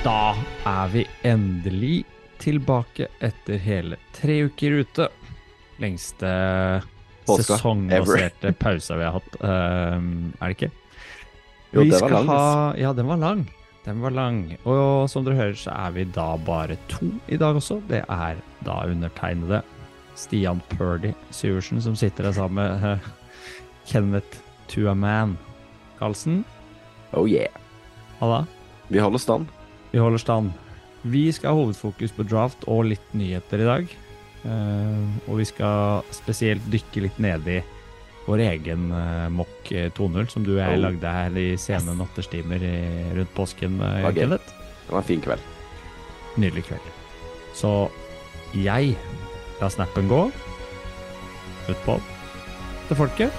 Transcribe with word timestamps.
Da 0.00 0.32
er 0.64 0.86
vi 0.94 1.02
endelig 1.28 2.06
tilbake 2.40 3.10
etter 3.20 3.58
hele 3.60 3.98
tre 4.16 4.38
uker 4.48 4.78
ute. 4.80 5.08
Lengste 5.76 6.30
Påska, 7.28 7.58
sesongbaserte 7.58 8.54
pausa 8.56 8.96
vi 8.96 9.04
har 9.04 9.18
hatt, 9.18 9.36
um, 9.44 10.30
er 10.40 10.46
det 10.46 10.56
ikke? 10.56 10.70
Jo, 11.74 11.84
vi 11.84 11.92
det 11.92 12.00
var 12.00 12.14
lang, 12.16 12.32
Ha, 12.32 12.46
ja, 12.80 12.94
den 12.96 13.12
var 13.12 13.20
lang. 13.20 13.44
Den 13.84 14.00
var 14.00 14.16
lang. 14.16 14.40
Og 14.64 15.04
som 15.12 15.28
dere 15.28 15.36
hører, 15.36 15.60
så 15.60 15.76
er 15.76 15.92
vi 15.98 16.08
da 16.16 16.30
bare 16.48 16.80
to 16.88 17.12
i 17.28 17.36
dag 17.36 17.60
også. 17.60 17.82
Det 17.92 18.00
er 18.08 18.40
da 18.64 18.80
undertegnede 18.88 19.60
Stian 20.16 20.64
Purdy 20.72 21.12
Syversen 21.28 21.84
som 21.84 21.92
sitter 21.96 22.30
der 22.30 22.40
sammen 22.40 22.64
med 22.64 22.88
uh, 22.88 23.12
Kenneth 23.84 24.40
Tuaman 24.72 25.36
Karlsen. 26.00 26.40
Oh 27.12 27.28
yeah. 27.28 27.52
Halla. 28.16 28.46
Vi 28.88 28.98
holder 28.98 29.20
stand. 29.20 29.59
Vi 29.90 29.98
holder 29.98 30.18
stand. 30.22 30.52
Vi 31.02 31.24
skal 31.32 31.54
ha 31.54 31.56
hovedfokus 31.62 32.12
på 32.12 32.26
draft 32.28 32.64
og 32.68 32.84
litt 32.90 33.12
nyheter 33.16 33.62
i 33.64 33.68
dag. 33.68 33.92
Eh, 34.44 35.28
og 35.28 35.40
vi 35.40 35.46
skal 35.48 36.04
spesielt 36.14 36.64
dykke 36.72 37.06
litt 37.06 37.18
ned 37.20 37.48
i 37.48 37.60
vår 38.26 38.42
egen 38.44 38.90
uh, 38.92 39.26
Mock 39.32 39.70
2.0, 39.72 40.26
som 40.30 40.44
du 40.44 40.52
og 40.52 40.60
jeg 40.60 40.76
Oh. 40.76 40.82
lagde 40.84 41.10
her 41.10 41.34
i 41.40 41.46
sene 41.58 41.94
natterstimer 41.98 42.62
rundt 43.16 43.32
påsken. 43.34 43.80
Uh, 43.80 44.12
Det 44.12 44.28
var 44.92 45.00
en 45.00 45.08
fin 45.08 45.20
kveld. 45.24 45.40
Nydelig 46.38 46.62
kveld. 46.68 46.86
Så 47.56 47.72
jeg 48.54 48.94
lar 49.60 49.72
snappen 49.72 50.06
gå. 50.12 50.20
Football 51.66 52.04
til 52.88 52.96
folket. 53.00 53.32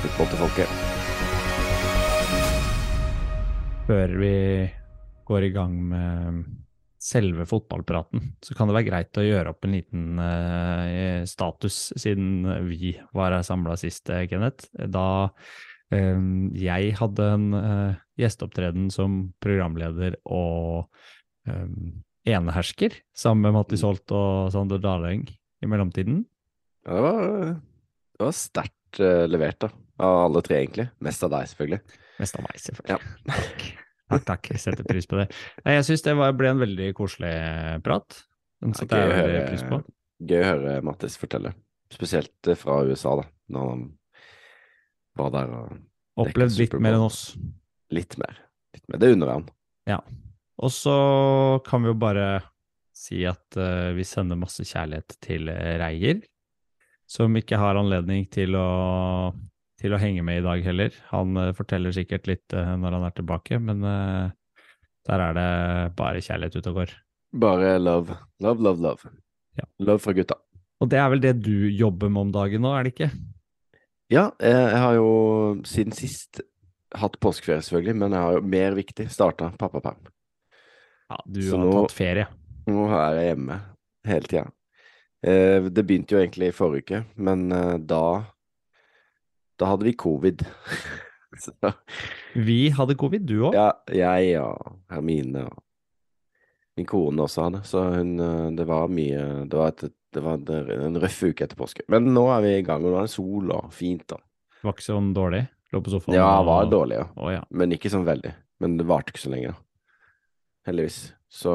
Football 0.00 0.30
til 0.32 0.40
folket. 0.46 0.68
Før 3.86 4.16
vi 4.22 4.32
går 5.26 5.48
i 5.48 5.52
gang 5.54 5.76
med 5.90 6.44
selve 7.06 7.46
fotballpraten, 7.46 8.32
så 8.42 8.56
kan 8.56 8.68
det 8.68 8.76
være 8.78 8.88
greit 8.88 9.20
å 9.20 9.24
gjøre 9.24 9.52
opp 9.52 9.66
en 9.66 9.76
liten 9.76 10.18
uh, 10.18 11.22
status, 11.28 11.92
siden 11.98 12.46
vi 12.66 12.94
var 13.16 13.36
her 13.36 13.46
samla 13.46 13.76
sist, 13.78 14.08
eh, 14.10 14.24
Kenneth. 14.30 14.70
Da 14.74 15.28
uh, 15.28 16.24
jeg 16.56 16.96
hadde 16.98 17.28
en 17.36 17.46
uh, 17.54 18.00
gjesteopptreden 18.18 18.88
som 18.94 19.20
programleder 19.44 20.16
og 20.24 20.88
eh, 21.46 21.68
enehersker 22.32 22.96
sammen 23.14 23.44
med 23.44 23.58
Mattis 23.58 23.84
Holt 23.84 24.10
og 24.16 24.48
Sander 24.54 24.80
Daleng 24.82 25.26
i 25.28 25.68
mellomtiden. 25.68 26.22
Ja, 26.88 26.96
det 26.96 27.04
var, 27.04 27.56
det 28.16 28.30
var 28.30 28.38
sterkt 28.40 29.02
levert, 29.28 29.60
da. 29.66 29.74
Av 30.00 30.26
alle 30.26 30.42
tre, 30.44 30.62
egentlig. 30.62 30.88
Mest 31.04 31.24
av 31.28 31.36
deg, 31.36 31.50
selvfølgelig. 31.52 31.98
Mest 32.22 32.40
av 32.40 32.48
meg, 32.48 32.62
selvfølgelig. 32.64 33.18
Takk. 33.34 33.68
Takk, 34.06 34.24
takk. 34.28 34.50
Jeg 34.54 34.60
setter 34.62 34.86
pris 34.86 35.06
på 35.10 35.18
det. 35.18 35.28
Jeg 35.66 35.84
syns 35.88 36.04
det 36.06 36.14
var, 36.18 36.32
ble 36.38 36.52
en 36.52 36.60
veldig 36.62 36.92
koselig 36.94 37.32
prat. 37.82 38.20
Den 38.62 38.70
Ja, 38.74 38.78
setter 38.80 39.02
jeg 39.02 39.10
veldig 39.12 39.38
høre- 39.40 39.48
pris 39.50 39.64
på. 39.66 39.80
Gøy 40.30 40.40
å 40.40 40.46
høre 40.52 40.76
Mattis 40.86 41.16
fortelle. 41.20 41.50
Spesielt 41.92 42.48
eh, 42.48 42.54
fra 42.58 42.78
USA, 42.86 43.16
da. 43.20 43.26
Når 43.52 43.68
han 43.70 43.82
var 45.18 45.30
der 45.34 45.50
og 45.56 45.76
Opplevd 46.16 46.56
litt 46.58 46.72
mer 46.80 46.94
enn 46.96 47.04
oss. 47.04 47.36
litt 47.92 48.16
mer. 48.18 48.38
Litt 48.74 48.86
mer. 48.88 48.98
Det 49.02 49.10
unner 49.12 49.26
jeg 49.26 49.34
ham. 49.40 49.48
Ja. 49.86 49.98
Og 50.58 50.70
så 50.72 50.94
kan 51.66 51.82
vi 51.84 51.90
jo 51.90 51.98
bare 52.00 52.28
si 52.96 53.20
at 53.28 53.58
uh, 53.60 53.92
vi 53.92 54.06
sender 54.08 54.38
masse 54.40 54.64
kjærlighet 54.64 55.18
til 55.20 55.50
eh, 55.52 55.74
Reier, 55.82 56.22
som 57.06 57.34
ikke 57.36 57.58
har 57.60 57.76
anledning 57.76 58.24
til 58.32 58.56
å, 58.56 59.34
til 59.80 59.92
å 59.92 59.98
henge 60.00 60.22
med 60.24 60.40
i 60.40 60.44
dag 60.46 60.62
heller. 60.64 60.94
Han 61.12 61.36
eh, 61.36 61.52
forteller 61.56 61.92
sikkert 61.94 62.26
litt 62.30 62.54
eh, 62.56 62.72
når 62.80 62.96
han 62.96 63.06
er 63.10 63.14
tilbake, 63.18 63.58
men 63.60 63.82
eh, 63.84 64.30
der 65.06 65.22
er 65.28 65.36
det 65.36 65.48
bare 65.98 66.22
kjærlighet 66.24 66.56
ute 66.58 66.72
og 66.72 66.80
går. 66.82 66.94
Bare 67.36 67.74
love. 67.82 68.16
Love, 68.40 68.62
love, 68.64 68.80
love. 68.82 69.12
Ja. 69.60 69.66
Love 69.84 70.00
fra 70.04 70.14
gutta. 70.16 70.38
Og 70.80 70.90
det 70.92 70.98
er 71.00 71.08
vel 71.12 71.22
det 71.24 71.34
du 71.44 71.68
jobber 71.72 72.10
med 72.12 72.26
om 72.28 72.32
dagen 72.34 72.64
nå, 72.64 72.72
er 72.76 72.84
det 72.88 72.94
ikke? 72.94 73.10
Ja, 74.12 74.26
jeg, 74.40 74.54
jeg 74.54 74.80
har 74.82 74.94
jo 74.98 75.06
siden 75.66 75.94
sist 75.96 76.40
hatt 76.96 77.16
påskeferie, 77.20 77.64
selvfølgelig, 77.64 77.96
men 78.00 78.12
jeg 78.14 78.22
har 78.22 78.36
jo 78.36 78.42
mer 78.56 78.76
viktig 78.78 79.06
starta 79.12 79.48
pappaperm. 79.58 80.04
Ja, 81.10 81.18
du 81.26 81.40
Så 81.42 81.56
har 81.58 81.64
nå- 81.64 81.72
tatt 81.82 81.94
ferie. 81.96 82.26
Nå 82.70 82.84
er 82.90 83.16
jeg 83.20 83.30
hjemme 83.32 83.56
hele 84.10 84.30
tida. 84.30 84.44
Eh, 85.26 85.66
det 85.70 85.84
begynte 85.86 86.14
jo 86.16 86.20
egentlig 86.22 86.48
i 86.50 86.54
forrige 86.56 86.84
uke, 86.86 87.00
men 87.28 87.48
da 87.86 88.02
Da 89.60 89.70
hadde 89.72 89.86
vi 89.88 89.94
covid. 89.98 90.44
Vi 92.48 92.70
hadde 92.72 92.94
covid, 92.96 93.24
du 93.28 93.34
òg. 93.48 93.56
ja, 93.56 93.70
jeg 93.92 94.36
og 94.40 94.76
Hermine 94.92 95.42
og 95.50 95.58
min 96.76 96.86
kone 96.88 97.24
også 97.24 97.46
hadde, 97.46 97.60
så 97.64 97.82
hun 97.94 98.14
eh, 98.20 98.50
Det 98.56 98.66
var 98.68 98.88
mye 98.92 99.22
Det 99.48 99.58
var, 99.58 99.72
et, 99.72 99.92
det 100.12 100.22
var 100.24 100.40
en 100.86 100.98
røff 101.00 101.22
uke 101.24 101.44
etter 101.44 101.56
påske. 101.58 101.84
Men 101.92 102.10
nå 102.12 102.26
er 102.34 102.42
vi 102.44 102.54
i 102.58 102.64
gang, 102.64 102.84
og 102.84 102.92
nå 102.92 102.98
er 103.00 103.08
det 103.08 103.14
sol 103.14 103.52
og 103.52 103.70
fint. 103.74 104.04
Det 104.08 104.64
Var 104.64 104.76
ikke 104.76 104.86
sånn 104.86 105.12
dårlig. 105.16 105.46
Lå 105.74 105.80
på 105.84 105.92
sofaen. 105.92 106.16
Ja, 106.16 106.28
det 106.38 106.48
var 106.48 106.68
dårlig, 106.72 107.00
ja. 107.00 107.06
Oh, 107.16 107.30
ja. 107.32 107.42
Men 107.50 107.72
ikke 107.74 107.92
sånn 107.92 108.06
veldig. 108.06 108.32
Men 108.62 108.76
det 108.80 108.86
varte 108.88 109.12
ikke 109.12 109.24
så 109.24 109.32
lenge, 109.32 109.54
da. 109.54 109.58
Heldigvis. 110.70 111.00
Så 111.32 111.52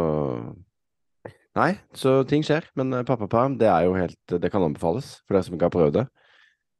Nei, 1.57 1.71
så 1.97 2.21
ting 2.29 2.45
skjer. 2.47 2.65
Men 2.79 2.93
eh, 2.95 3.05
pappaperm, 3.07 3.57
det 3.61 3.67
er 3.69 3.85
jo 3.87 3.95
helt 3.97 4.35
Det 4.41 4.49
kan 4.53 4.63
anbefales 4.63 5.17
for 5.25 5.35
dere 5.35 5.45
som 5.47 5.57
ikke 5.57 5.67
har 5.69 5.75
prøvd 5.77 5.97
det. 6.01 6.05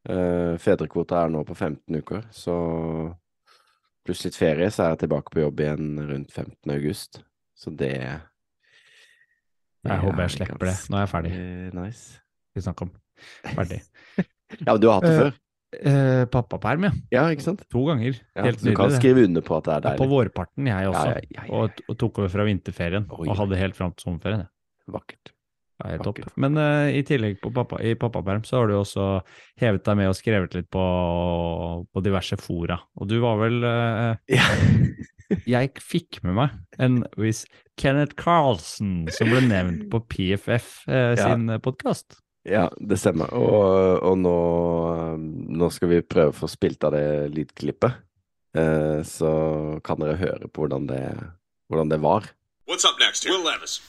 Uh, 0.09 0.57
Fedrekvota 0.57 1.19
er 1.25 1.29
nå 1.33 1.43
på 1.45 1.53
15 1.53 1.99
uker, 2.01 2.23
så 2.33 2.55
pluss 4.05 4.23
litt 4.25 4.37
ferie, 4.39 4.71
så 4.73 4.87
er 4.87 4.95
jeg 4.95 5.03
tilbake 5.03 5.29
på 5.33 5.43
jobb 5.43 5.59
igjen 5.61 5.91
rundt 6.09 6.31
15. 6.33 6.55
august. 6.73 7.21
Så 7.53 7.69
det 7.77 7.91
Jeg 9.85 9.99
håper 10.01 10.23
jeg 10.23 10.25
er 10.25 10.33
slipper 10.33 10.65
det. 10.71 10.75
Nå 10.89 10.97
er 10.97 11.05
jeg 11.05 11.11
ferdig. 11.11 11.31
Nice. 11.77 12.19
Vi 12.55 12.63
snakker 12.65 12.89
om. 12.89 12.93
Ferdig. 13.53 13.81
Ja, 14.51 14.73
men 14.73 14.81
du 14.83 14.89
har 14.89 14.97
hatt 14.99 15.05
det 15.07 15.11
før 15.15 15.29
før? 15.29 15.35
Eh, 15.87 16.25
pappaperm, 16.27 16.83
ja. 16.83 16.89
Ja, 17.13 17.21
ikke 17.31 17.45
sant? 17.45 17.61
To 17.71 17.85
ganger. 17.87 18.17
Ja, 18.35 18.43
Helt 18.43 18.57
nydelig. 18.59 18.73
du 18.73 18.79
kan 18.81 18.89
det. 18.91 18.97
skrive 18.99 19.21
under 19.23 19.45
på 19.47 19.55
at 19.55 19.63
det 19.69 19.71
er 19.77 19.85
Ja, 19.85 19.91
på 19.95 20.03
deilig. 20.03 20.11
vårparten, 20.11 20.67
jeg 20.67 20.89
også. 20.89 21.13
Ja. 21.37 21.45
Og, 21.55 21.79
og 21.87 21.97
tok 22.01 22.19
over 22.19 22.33
fra 22.33 22.43
vinterferien. 22.49 23.05
Oi. 23.15 23.29
Og 23.31 23.37
hadde 23.39 23.55
helt 23.61 23.77
fram 23.79 23.93
til 23.95 24.03
sommerferien. 24.09 24.43
Vakkert. 24.91 25.31
Er 25.85 25.95
helt 25.97 26.05
topp. 26.07 26.19
Men 26.41 26.57
uh, 26.59 26.87
i 26.91 27.01
tillegg 27.07 27.39
på 27.43 27.51
pappa, 27.55 27.79
i 27.83 27.95
pappaperm 27.99 28.43
så 28.47 28.61
har 28.61 28.69
du 28.71 28.75
også 28.79 29.07
hevet 29.61 29.83
deg 29.87 29.97
med 29.99 30.11
og 30.11 30.17
skrevet 30.17 30.57
litt 30.57 30.69
på, 30.73 30.83
på 31.91 32.03
diverse 32.05 32.37
fora. 32.41 32.79
Og 32.99 33.09
du 33.11 33.17
var 33.23 33.41
vel 33.41 33.61
uh, 33.65 34.13
Ja. 34.31 34.45
Jeg 35.47 35.69
fikk 35.79 36.17
med 36.27 36.35
meg 36.35 36.55
en 36.83 36.97
viss 37.15 37.45
Kenneth 37.79 38.17
Carlsen 38.19 39.05
som 39.15 39.29
ble 39.31 39.39
nevnt 39.45 39.85
på 39.93 40.01
PFF 40.11 40.81
eh, 40.91 41.13
Ja. 41.15 41.29
sin 41.29 41.47
podkast. 41.63 42.17
Ja, 42.43 42.65
det 42.81 42.97
stemmer. 42.99 43.31
Og, 43.37 44.01
og 44.03 44.17
nå, 44.19 44.35
nå 45.55 45.69
skal 45.71 45.91
vi 45.93 46.01
prøve 46.03 46.33
å 46.33 46.35
få 46.35 46.49
spilt 46.51 46.83
av 46.83 46.95
det 46.97 47.05
lydklippet. 47.31 48.01
Eh, 48.57 48.99
så 49.07 49.31
kan 49.85 50.01
dere 50.03 50.19
høre 50.19 50.49
på 50.51 50.65
hvordan 50.65 50.89
det, 50.89 51.03
hvordan 51.71 51.93
det 51.93 52.01
var. 52.03 52.27
What's 52.67 52.83
up 52.83 52.99
next 52.99 53.23
here? 53.23 53.31
Will 53.37 53.45
Levis. 53.47 53.79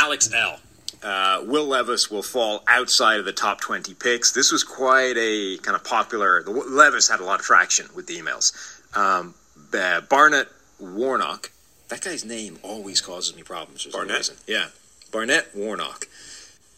Alex 0.00 0.32
L. 0.32 0.56
Uh, 1.04 1.42
Will 1.44 1.66
Levis 1.66 2.10
will 2.10 2.22
fall 2.22 2.64
outside 2.66 3.18
of 3.18 3.26
the 3.26 3.32
top 3.32 3.60
20 3.60 3.92
picks. 3.94 4.32
This 4.32 4.50
was 4.50 4.64
quite 4.64 5.16
a 5.18 5.58
kind 5.58 5.76
of 5.76 5.84
popular. 5.84 6.42
The, 6.42 6.50
Levis 6.50 7.10
had 7.10 7.20
a 7.20 7.24
lot 7.24 7.40
of 7.40 7.46
traction 7.46 7.88
with 7.94 8.06
the 8.06 8.16
emails. 8.16 8.52
Um, 8.96 9.34
uh, 9.74 10.00
Barnett 10.00 10.48
Warnock. 10.80 11.50
That 11.88 12.00
guy's 12.00 12.24
name 12.24 12.58
always 12.62 13.02
causes 13.02 13.36
me 13.36 13.42
problems. 13.42 13.86
Barnett? 13.86 14.16
reason. 14.16 14.36
Yeah. 14.46 14.68
Barnett 15.12 15.54
Warnock. 15.54 16.08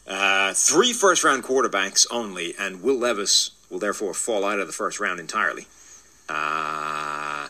Uh, 0.08 0.52
three 0.54 0.92
first 0.92 1.22
round 1.22 1.44
quarterbacks 1.44 2.06
only, 2.10 2.54
and 2.58 2.82
Will 2.82 2.98
Levis 2.98 3.52
will 3.70 3.78
therefore 3.78 4.12
fall 4.12 4.44
out 4.44 4.58
of 4.58 4.66
the 4.66 4.72
first 4.72 4.98
round 4.98 5.20
entirely. 5.20 5.66
Uh, 6.28 7.48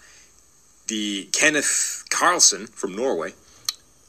the 0.89 1.25
Kenneth 1.33 2.05
Carlson 2.11 2.67
from 2.67 2.95
Norway 2.95 3.33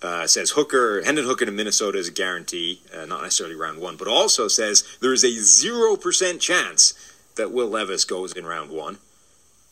uh, 0.02 0.28
says 0.28 0.52
Hooker, 0.52 1.02
Hendon 1.04 1.26
Hooker 1.26 1.46
to 1.46 1.52
Minnesota 1.52 1.98
is 1.98 2.08
a 2.08 2.12
guarantee, 2.12 2.82
uh, 2.96 3.06
not 3.06 3.24
necessarily 3.24 3.56
round 3.56 3.80
one, 3.80 3.98
but 3.98 4.08
also 4.08 4.48
says 4.48 4.84
there 5.02 5.14
is 5.14 5.24
a 5.24 5.28
0% 5.28 6.40
chance 6.40 6.94
that 7.36 7.52
Will 7.52 7.68
Levis 7.68 8.06
goes 8.06 8.34
in 8.34 8.46
round 8.46 8.70
one. 8.72 8.98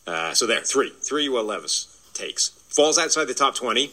Uh, 0.06 0.34
so 0.34 0.46
there, 0.46 0.60
three. 0.60 0.92
Three 1.00 1.28
Will 1.28 1.44
Levis 1.44 1.86
takes. 2.14 2.50
Falls 2.68 2.98
outside 2.98 3.26
the 3.26 3.34
top 3.34 3.54
20. 3.54 3.90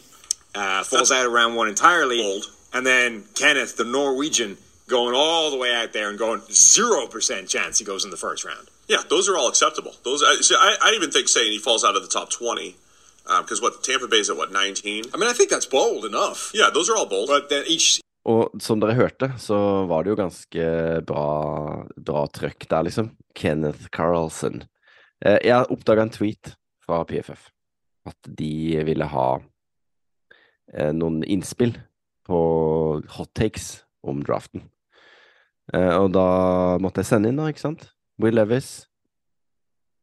Uh, 0.56 0.84
falls 0.84 1.12
out 1.12 1.26
of 1.26 1.32
round 1.32 1.56
one 1.56 1.68
entirely. 1.68 2.22
Bold. 2.22 2.46
And 2.74 2.86
then 2.86 3.26
Kenneth, 3.36 3.78
the 3.78 3.84
Norwegian, 3.84 4.58
going 4.88 5.16
all 5.16 5.52
the 5.52 5.58
way 5.58 5.74
out 5.74 5.94
there 5.94 6.10
and 6.10 6.20
going 6.20 6.42
0% 6.42 7.50
chance 7.50 7.80
he 7.80 7.86
goes 7.86 8.06
in 8.06 8.12
the 8.12 8.18
first 8.18 8.44
round. 8.44 8.70
Yeah, 8.88 8.98
those 9.10 9.30
are 9.30 9.38
all 9.38 9.48
acceptable. 9.48 9.94
Those, 10.04 10.24
I, 10.24 10.36
see, 10.42 10.56
I, 10.58 10.76
I 10.82 10.92
even 10.96 11.10
think 11.10 11.30
saying 11.30 11.52
he 11.52 11.60
falls 11.60 11.84
out 11.84 11.96
of 11.96 12.02
the 12.02 12.10
top 12.10 12.30
twenty, 12.30 12.76
because 13.26 13.62
what 13.62 13.84
Tampa 13.84 14.08
Bay's 14.08 14.30
at 14.30 14.38
what 14.38 14.52
nineteen? 14.52 15.06
I 15.14 15.18
mean, 15.18 15.30
I 15.30 15.34
think 15.34 15.50
that's 15.50 15.66
bold 15.66 16.06
enough. 16.06 16.52
Yeah, 16.54 16.70
those 16.74 16.90
are 16.90 16.98
all 16.98 17.08
bold. 17.08 17.30
But 17.30 17.50
then 17.50 17.64
each 17.68 18.00
Og 18.24 18.56
som 18.64 18.80
dere 18.80 18.96
hørte, 18.96 19.34
så 19.38 19.58
var 19.88 20.04
det 20.04 20.14
jo 20.14 20.16
ganske 20.16 20.68
bra, 21.08 21.24
bra 22.00 22.22
trøkk 22.32 22.70
der, 22.72 22.86
liksom. 22.88 23.10
Kenneth 23.36 23.90
Carlsen. 23.92 24.64
Eh, 25.26 25.40
jeg 25.44 25.68
oppdaga 25.76 26.06
en 26.06 26.14
tweet 26.14 26.54
fra 26.86 27.02
PFF. 27.04 27.50
At 28.08 28.32
de 28.40 28.80
ville 28.88 29.08
ha 29.12 29.28
eh, 30.72 30.94
noen 30.96 31.20
innspill 31.28 31.76
på 32.24 32.40
hot 33.18 33.34
takes 33.36 33.84
om 34.08 34.24
draften. 34.24 34.70
Eh, 35.76 35.92
og 36.00 36.14
da 36.16 36.28
måtte 36.84 37.04
jeg 37.04 37.12
sende 37.12 37.32
inn, 37.32 37.40
da, 37.40 37.50
ikke 37.52 37.66
sant? 37.66 37.90
Will 38.24 38.40
Levis 38.40 38.86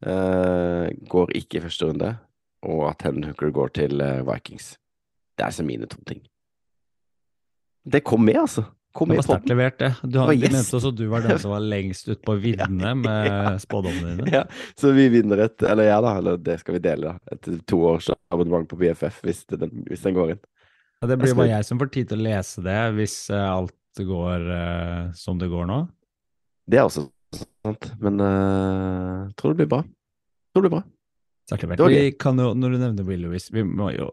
eh, 0.05 0.93
går 1.09 1.33
ikke 1.41 1.61
i 1.61 1.65
første 1.65 1.89
runde, 1.89 2.15
og 2.71 2.85
at 2.93 3.07
Henry 3.09 3.31
Hooker 3.31 3.53
går 3.55 3.73
til 3.81 4.03
eh, 4.05 4.21
Vikings. 4.27 4.75
Det 5.39 5.47
er 5.47 5.57
så 5.57 5.65
mine 5.67 5.89
to 5.91 6.01
ting. 6.09 6.21
Det 7.91 8.03
kom 8.05 8.25
med, 8.25 8.39
altså. 8.43 8.67
Kom 8.93 9.09
Det 9.13 9.21
var 9.21 9.27
sterkt 9.29 9.49
levert, 9.49 9.77
det. 9.79 9.91
Du, 10.03 10.19
har- 10.19 10.33
Å, 10.33 10.35
yes. 10.35 10.51
mente 10.51 10.77
også 10.81 10.91
du 10.99 11.05
var 11.13 11.23
den 11.23 11.39
som 11.39 11.53
var 11.55 11.63
lengst 11.75 12.09
ut 12.11 12.23
på 12.27 12.35
viddene 12.43 12.95
med 12.99 13.61
spådommene 13.65 14.17
dine. 14.19 14.33
Ja, 14.35 14.43
så 14.79 14.91
vi 14.97 15.07
vinner 15.15 15.45
et, 15.47 15.63
eller 15.63 15.87
jeg 15.87 16.05
da, 16.07 16.15
eller 16.19 16.41
det 16.49 16.57
skal 16.63 16.77
vi 16.77 16.83
dele, 16.89 17.13
da. 17.13 17.37
Et 17.37 17.51
to 17.71 17.79
års 17.93 18.11
abonnement 18.35 18.67
på 18.69 18.79
BFF 18.81 19.23
hvis 19.27 19.45
den, 19.55 19.85
hvis 19.87 20.03
den 20.07 20.19
går 20.19 20.35
inn. 20.35 20.43
Ja, 21.01 21.09
det 21.09 21.21
blir 21.23 21.39
bare 21.39 21.55
jeg 21.55 21.69
som 21.71 21.79
får 21.81 21.93
tid 21.95 22.11
til 22.11 22.21
å 22.21 22.27
lese 22.27 22.65
det, 22.67 22.81
hvis 22.99 23.15
eh, 23.33 23.47
alt 23.47 23.77
går 24.01 24.45
uh, 24.47 25.13
som 25.19 25.39
det 25.41 25.49
går 25.51 25.65
nå. 25.71 25.79
Det 26.71 26.79
er 26.79 26.87
også 26.87 27.07
sant, 27.67 27.89
men 28.01 28.21
uh, 28.23 29.31
tror 29.39 29.55
det 29.55 29.63
blir 29.63 29.71
bra. 29.71 29.81
Tror 30.53 30.65
det 30.65 30.69
blir 30.69 30.77
bra. 30.79 30.83
Det 31.51 31.69
var 31.71 31.91
Vi 31.91 32.13
kan 32.21 32.39
jo, 32.39 32.53
når 32.55 32.75
du 32.77 32.79
nevner 32.79 33.09
Will 33.09 33.27
Lewis, 33.27 33.51
vi 33.53 33.65
må 33.67 33.91
jo 33.95 34.11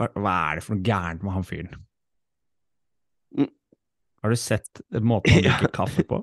hva, 0.00 0.08
hva 0.16 0.34
er 0.50 0.58
det 0.58 0.64
for 0.66 0.76
noe 0.76 0.86
gærent 0.86 1.24
med 1.24 1.34
han 1.36 1.46
fyren? 1.46 1.84
Mm. 3.38 3.50
Har 4.22 4.32
du 4.32 4.40
sett 4.40 4.82
måten 5.00 5.36
han 5.36 5.44
drikker 5.46 5.72
kaffe 5.74 6.04
på? 6.08 6.22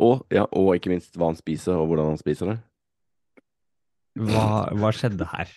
Og, 0.00 0.24
ja, 0.32 0.46
og 0.56 0.74
ikke 0.76 0.92
minst 0.92 1.16
hva 1.18 1.30
han 1.30 1.38
spiser, 1.38 1.76
og 1.76 1.90
hvordan 1.90 2.14
han 2.14 2.20
spiser 2.20 2.54
det. 2.54 2.58
Hva, 4.20 4.44
hva 4.76 4.90
skjedde 4.96 5.28
her? 5.30 5.52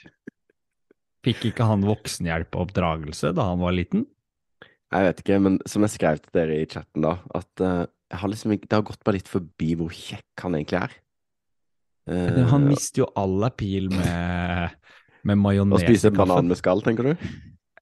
Fikk 1.24 1.48
ikke 1.50 1.68
han 1.68 1.86
voksenhjelp 1.88 2.52
og 2.54 2.68
oppdragelse 2.68 3.32
da 3.36 3.48
han 3.54 3.64
var 3.64 3.76
liten? 3.76 4.06
Jeg 4.94 5.08
vet 5.08 5.22
ikke, 5.24 5.40
men 5.42 5.56
som 5.70 5.86
jeg 5.86 5.96
skrev 5.96 6.20
til 6.22 6.36
dere 6.36 6.60
i 6.60 6.68
chatten 6.70 7.06
da, 7.06 7.16
at 7.34 7.64
uh, 7.64 7.86
jeg 8.12 8.22
har 8.22 8.30
liksom 8.30 8.54
det 8.60 8.76
har 8.76 8.86
gått 8.86 9.02
meg 9.08 9.18
litt 9.18 9.32
forbi 9.32 9.72
hvor 9.80 9.96
kjekk 9.96 10.44
han 10.44 10.58
egentlig 10.60 10.82
er. 10.84 10.98
Eh, 12.10 12.40
Han 12.52 12.66
mister 12.68 13.04
jo 13.06 13.08
all 13.16 13.44
appeal 13.48 13.88
med, 13.94 14.74
med 15.24 15.38
majones 15.40 15.80
Å 15.80 15.86
spise 15.86 16.12
banan 16.12 16.50
med 16.52 16.58
skall, 16.60 16.82
tenker 16.84 17.04
du? 17.14 17.28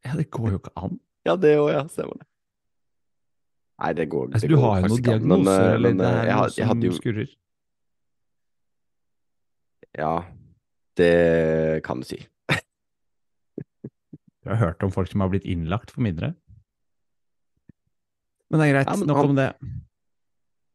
Ja, 0.05 0.13
det 0.17 0.27
går 0.33 0.51
jo 0.55 0.59
ikke 0.61 0.73
an. 0.77 0.99
Ja, 1.25 1.35
det 1.37 1.55
òg, 1.61 1.71
ja. 1.73 1.81
Stemmer 1.89 2.17
det. 2.21 2.27
Nei, 3.81 3.93
det 3.97 4.05
går, 4.13 4.27
Altså, 4.29 4.45
det 4.45 4.49
du 4.51 4.55
går 4.59 4.67
har 4.67 4.81
jo 4.83 4.89
noen 4.91 5.03
diagnoser, 5.07 5.63
eh, 5.65 5.73
eller 5.79 5.95
det 5.97 6.05
eh, 6.05 6.19
er 6.21 6.35
noe 6.37 6.49
som 6.53 6.83
jo 6.85 6.91
skurrer. 6.97 7.31
Ja, 9.97 10.11
det 11.01 11.81
kan 11.83 11.99
du 12.01 12.05
si. 12.07 12.19
du 14.45 14.49
har 14.53 14.61
hørt 14.61 14.83
om 14.85 14.91
folk 14.93 15.09
som 15.11 15.21
har 15.25 15.31
blitt 15.33 15.45
innlagt 15.49 15.91
for 15.91 16.05
mindre. 16.05 16.33
Men 18.51 18.59
det 18.61 18.67
er 18.69 18.73
greit, 18.75 18.87
Ja, 18.91 18.95
men 18.99 19.07
nok 19.09 19.17
han- 19.21 19.29
om 19.29 19.35
det. 19.39 19.49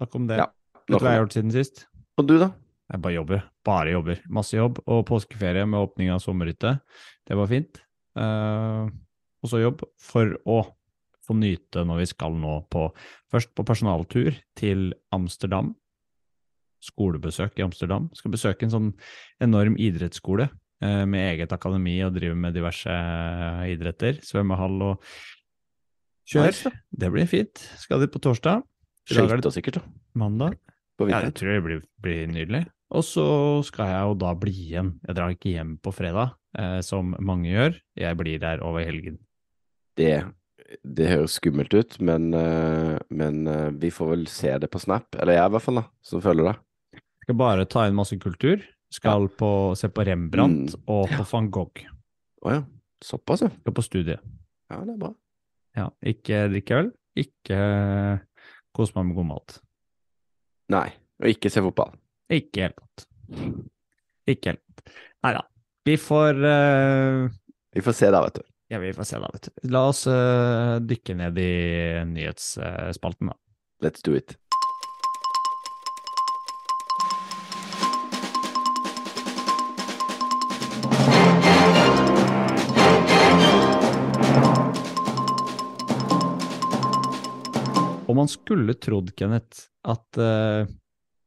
Nok 0.01 0.15
om 0.19 0.27
det. 0.29 0.37
Ja, 0.43 0.47
Vet 0.87 0.87
du 0.87 0.93
hva 0.99 1.11
jeg 1.11 1.17
har 1.19 1.25
gjort 1.27 1.37
siden 1.39 1.53
sist? 1.55 1.87
Og 2.19 2.27
du, 2.29 2.39
da? 2.41 2.51
Jeg 2.87 3.03
bare 3.03 3.17
jobber. 3.17 3.43
Bare 3.67 3.95
jobber. 3.97 4.21
Masse 4.31 4.59
jobb. 4.59 4.79
Og 4.87 5.07
påskeferie 5.09 5.67
med 5.67 5.83
åpning 5.83 6.13
av 6.15 6.23
sommerhytte. 6.23 6.77
Det 7.27 7.39
var 7.39 7.51
fint. 7.51 7.81
Uh, 8.17 8.87
og 9.43 9.51
så 9.51 9.61
jobb 9.61 9.83
for 10.01 10.37
å 10.49 10.61
få 11.27 11.35
nyte 11.37 11.83
når 11.87 12.05
vi 12.05 12.07
skal 12.13 12.37
nå 12.39 12.61
på 12.73 12.89
Først 13.33 13.51
på 13.59 13.65
personaltur 13.67 14.37
til 14.57 14.93
Amsterdam. 15.15 15.73
Skolebesøk 16.87 17.59
i 17.59 17.65
Amsterdam. 17.67 18.07
Skal 18.15 18.35
besøke 18.37 18.69
en 18.69 18.75
sånn 18.75 18.93
enorm 19.43 19.75
idrettsskole 19.83 20.47
uh, 20.47 21.03
med 21.11 21.33
eget 21.33 21.57
akademi 21.57 21.99
og 22.07 22.15
drive 22.15 22.39
med 22.39 22.55
diverse 22.55 22.93
eh, 22.93 23.67
idretter. 23.75 24.23
Svømmehall 24.23 24.79
og 24.93 25.11
kjør. 26.31 26.53
Nice. 26.53 26.73
Det 26.95 27.11
blir 27.11 27.27
fint. 27.31 27.67
Skal 27.83 28.07
dit 28.07 28.15
på 28.15 28.23
torsdag. 28.23 28.63
Er 29.07 29.27
Skøyter 29.27 29.53
sikkert, 29.55 29.83
da. 29.83 29.99
mandag. 30.19 30.57
Ja, 30.99 31.21
jeg 31.27 31.35
tror 31.37 31.53
det 31.53 31.63
blir, 31.67 31.83
blir 32.03 32.31
nydelig. 32.31 32.65
Og 32.95 33.03
så 33.03 33.27
skal 33.67 33.89
jeg 33.91 34.03
jo 34.07 34.15
da 34.23 34.33
bli 34.39 34.53
igjen. 34.69 34.93
Jeg 35.07 35.17
drar 35.19 35.33
ikke 35.35 35.53
hjem 35.57 35.73
på 35.83 35.91
fredag, 35.95 36.37
eh, 36.59 36.79
som 36.87 37.17
mange 37.19 37.51
gjør. 37.51 37.79
Jeg 37.99 38.17
blir 38.21 38.39
der 38.43 38.63
over 38.63 38.85
helgen. 38.87 39.19
Det, 39.99 40.13
det 40.87 41.09
høres 41.11 41.35
skummelt 41.41 41.75
ut, 41.75 41.97
men, 42.05 42.29
eh, 42.37 42.95
men 43.11 43.43
eh, 43.51 43.71
vi 43.75 43.91
får 43.91 44.13
vel 44.13 44.25
se 44.31 44.55
det 44.63 44.71
på 44.71 44.79
Snap. 44.83 45.19
Eller 45.19 45.39
jeg, 45.41 45.51
i 45.51 45.55
hvert 45.57 45.65
fall, 45.67 45.81
da, 45.83 45.85
som 46.07 46.23
følger 46.23 46.53
det. 46.53 46.57
Skal 47.27 47.39
bare 47.43 47.67
ta 47.67 47.89
inn 47.89 47.99
masse 47.99 48.15
kultur. 48.23 48.63
Skal 48.95 49.27
på, 49.35 49.51
se 49.77 49.89
på 49.91 50.05
Rembrandt 50.07 50.77
Mm. 50.77 50.83
og 50.95 51.11
på 51.11 51.25
van 51.33 51.51
Gogh. 51.51 51.83
Å 52.47 52.53
ja. 52.55 52.63
Såpass, 53.03 53.43
ja. 53.43 53.51
Skal 53.51 53.75
på 53.75 53.83
studie. 53.85 54.15
Ja, 54.71 54.79
det 54.87 54.95
er 54.95 55.01
bra. 55.03 55.11
Ja, 55.77 55.91
ikke 56.07 56.45
drikke 56.55 56.79
øl, 56.79 56.93
ikke 57.19 57.59
kose 58.77 58.95
meg 58.97 59.11
med 59.11 59.19
god 59.19 59.27
mat. 59.35 59.57
Nei, 60.73 60.87
og 61.21 61.29
ikke 61.35 61.51
se 61.53 61.61
fotball. 61.67 61.93
Ikke 62.33 62.65
helt 62.65 62.77
godt. 62.77 63.07
Ikke 64.27 64.55
helt. 64.55 64.95
Nei 65.23 65.33
da. 65.37 65.45
Vi 65.87 65.95
får 66.01 66.41
uh... 66.43 67.29
Vi 67.77 67.85
får 67.85 67.95
se 67.95 68.11
da, 68.11 68.23
vet 68.25 68.41
du. 68.41 68.47
Ja, 68.73 68.81
vi 68.83 68.91
får 68.97 69.07
se 69.07 69.21
da, 69.23 69.31
vet 69.31 69.47
du. 69.47 69.69
La 69.71 69.85
oss 69.93 70.03
uh, 70.11 70.81
dykke 70.83 71.15
ned 71.21 71.39
i 71.39 71.53
nyhetsspalten, 72.11 73.31
da. 73.31 73.39
Let's 73.85 74.03
do 74.03 74.17
it. 74.19 74.35
Og 88.07 88.19
man 88.19 88.31
skulle 88.31 88.75
trodd, 88.81 89.11
Kenneth, 89.19 89.69
at 89.87 90.19
eh, 90.23 90.67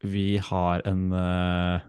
vi 0.04 0.40
har 0.44 0.84
en 0.88 1.10
uh, 1.12 1.82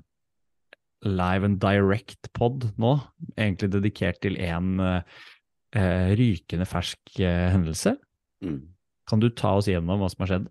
live 1.07 1.47
and 1.47 1.61
direct 1.63 2.31
pod 2.37 2.69
nå, 2.81 2.97
egentlig 3.37 3.71
dedikert 3.73 4.21
til 4.25 4.39
en 4.43 4.81
uh, 4.81 5.03
rykende 6.19 6.67
fersk 6.69 7.01
uh, 7.21 7.49
hendelse. 7.55 7.95
Mm. 8.45 8.63
Kan 9.11 9.23
du 9.23 9.29
ta 9.35 9.57
oss 9.59 9.69
gjennom 9.71 10.03
hva 10.03 10.11
som 10.11 10.25
har 10.25 10.33
skjedd? 10.35 10.51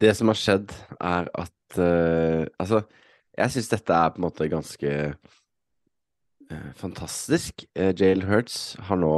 Det 0.00 0.14
som 0.16 0.30
har 0.32 0.38
skjedd, 0.38 0.72
er 0.96 1.28
at 1.36 1.78
eh, 1.78 2.46
Altså, 2.60 2.84
jeg 3.36 3.54
syns 3.54 3.70
dette 3.72 3.96
er 3.96 4.12
på 4.12 4.20
en 4.20 4.26
måte 4.26 4.48
ganske 4.52 4.92
eh, 6.50 6.70
fantastisk. 6.76 7.66
Uh, 7.78 7.92
Jail 7.92 8.24
Hurts 8.28 8.76
har 8.88 9.00
nå 9.00 9.14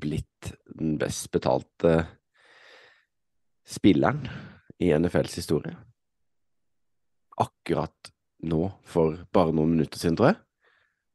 blitt 0.00 0.54
den 0.74 0.96
best 1.00 1.30
betalte 1.32 2.06
spilleren 3.68 4.26
i 4.82 4.90
NFLs 4.96 5.36
historie. 5.38 5.76
Akkurat 7.40 8.12
nå, 8.44 8.68
for 8.84 9.16
bare 9.34 9.54
noen 9.56 9.74
minutter 9.74 10.00
siden, 10.00 10.18
tror 10.18 10.32
jeg, 10.32 10.40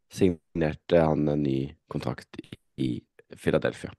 signerte 0.10 1.02
han 1.04 1.28
en 1.30 1.44
ny 1.46 1.60
kontrakt 1.92 2.40
i, 2.80 3.00
Philadelphia. 3.38 3.92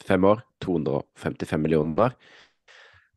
Fem 0.00 0.24
år, 0.24 0.40
255 0.64 1.60
millioner. 1.60 2.14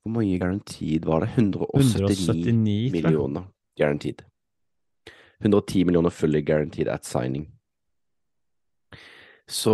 Hvor 0.04 0.12
mye 0.18 0.40
guaranteed 0.42 1.06
var 1.08 1.24
det? 1.24 1.30
179, 1.38 1.96
179, 1.96 2.92
millioner 2.92 3.46
guaranteed. 3.80 4.26
110 5.40 5.86
millioner 5.88 6.12
fully 6.12 6.42
guaranteed 6.42 6.92
at 6.92 7.06
signing. 7.06 7.48
Så 9.48 9.72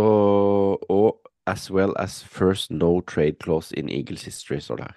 Og 0.88 1.18
as 1.46 1.70
well 1.70 1.94
as 1.98 2.22
first 2.22 2.70
no 2.70 3.00
trade 3.00 3.38
clause 3.40 3.72
in 3.72 3.88
Eagles 3.88 4.24
history, 4.24 4.58
står 4.60 4.76
det 4.76 4.84
her. 4.84 4.94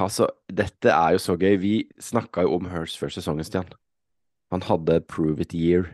Altså, 0.00 0.30
dette 0.48 0.92
er 0.92 1.14
jo 1.16 1.22
så 1.22 1.36
gøy. 1.36 1.56
Vi 1.60 1.74
snakka 2.00 2.46
jo 2.46 2.56
om 2.56 2.68
Hurst 2.72 3.00
før 3.00 3.12
sesongen, 3.12 3.44
Stian. 3.46 3.68
Han 4.50 4.64
hadde 4.66 5.02
prove 5.06 5.44
it 5.44 5.54
year. 5.54 5.92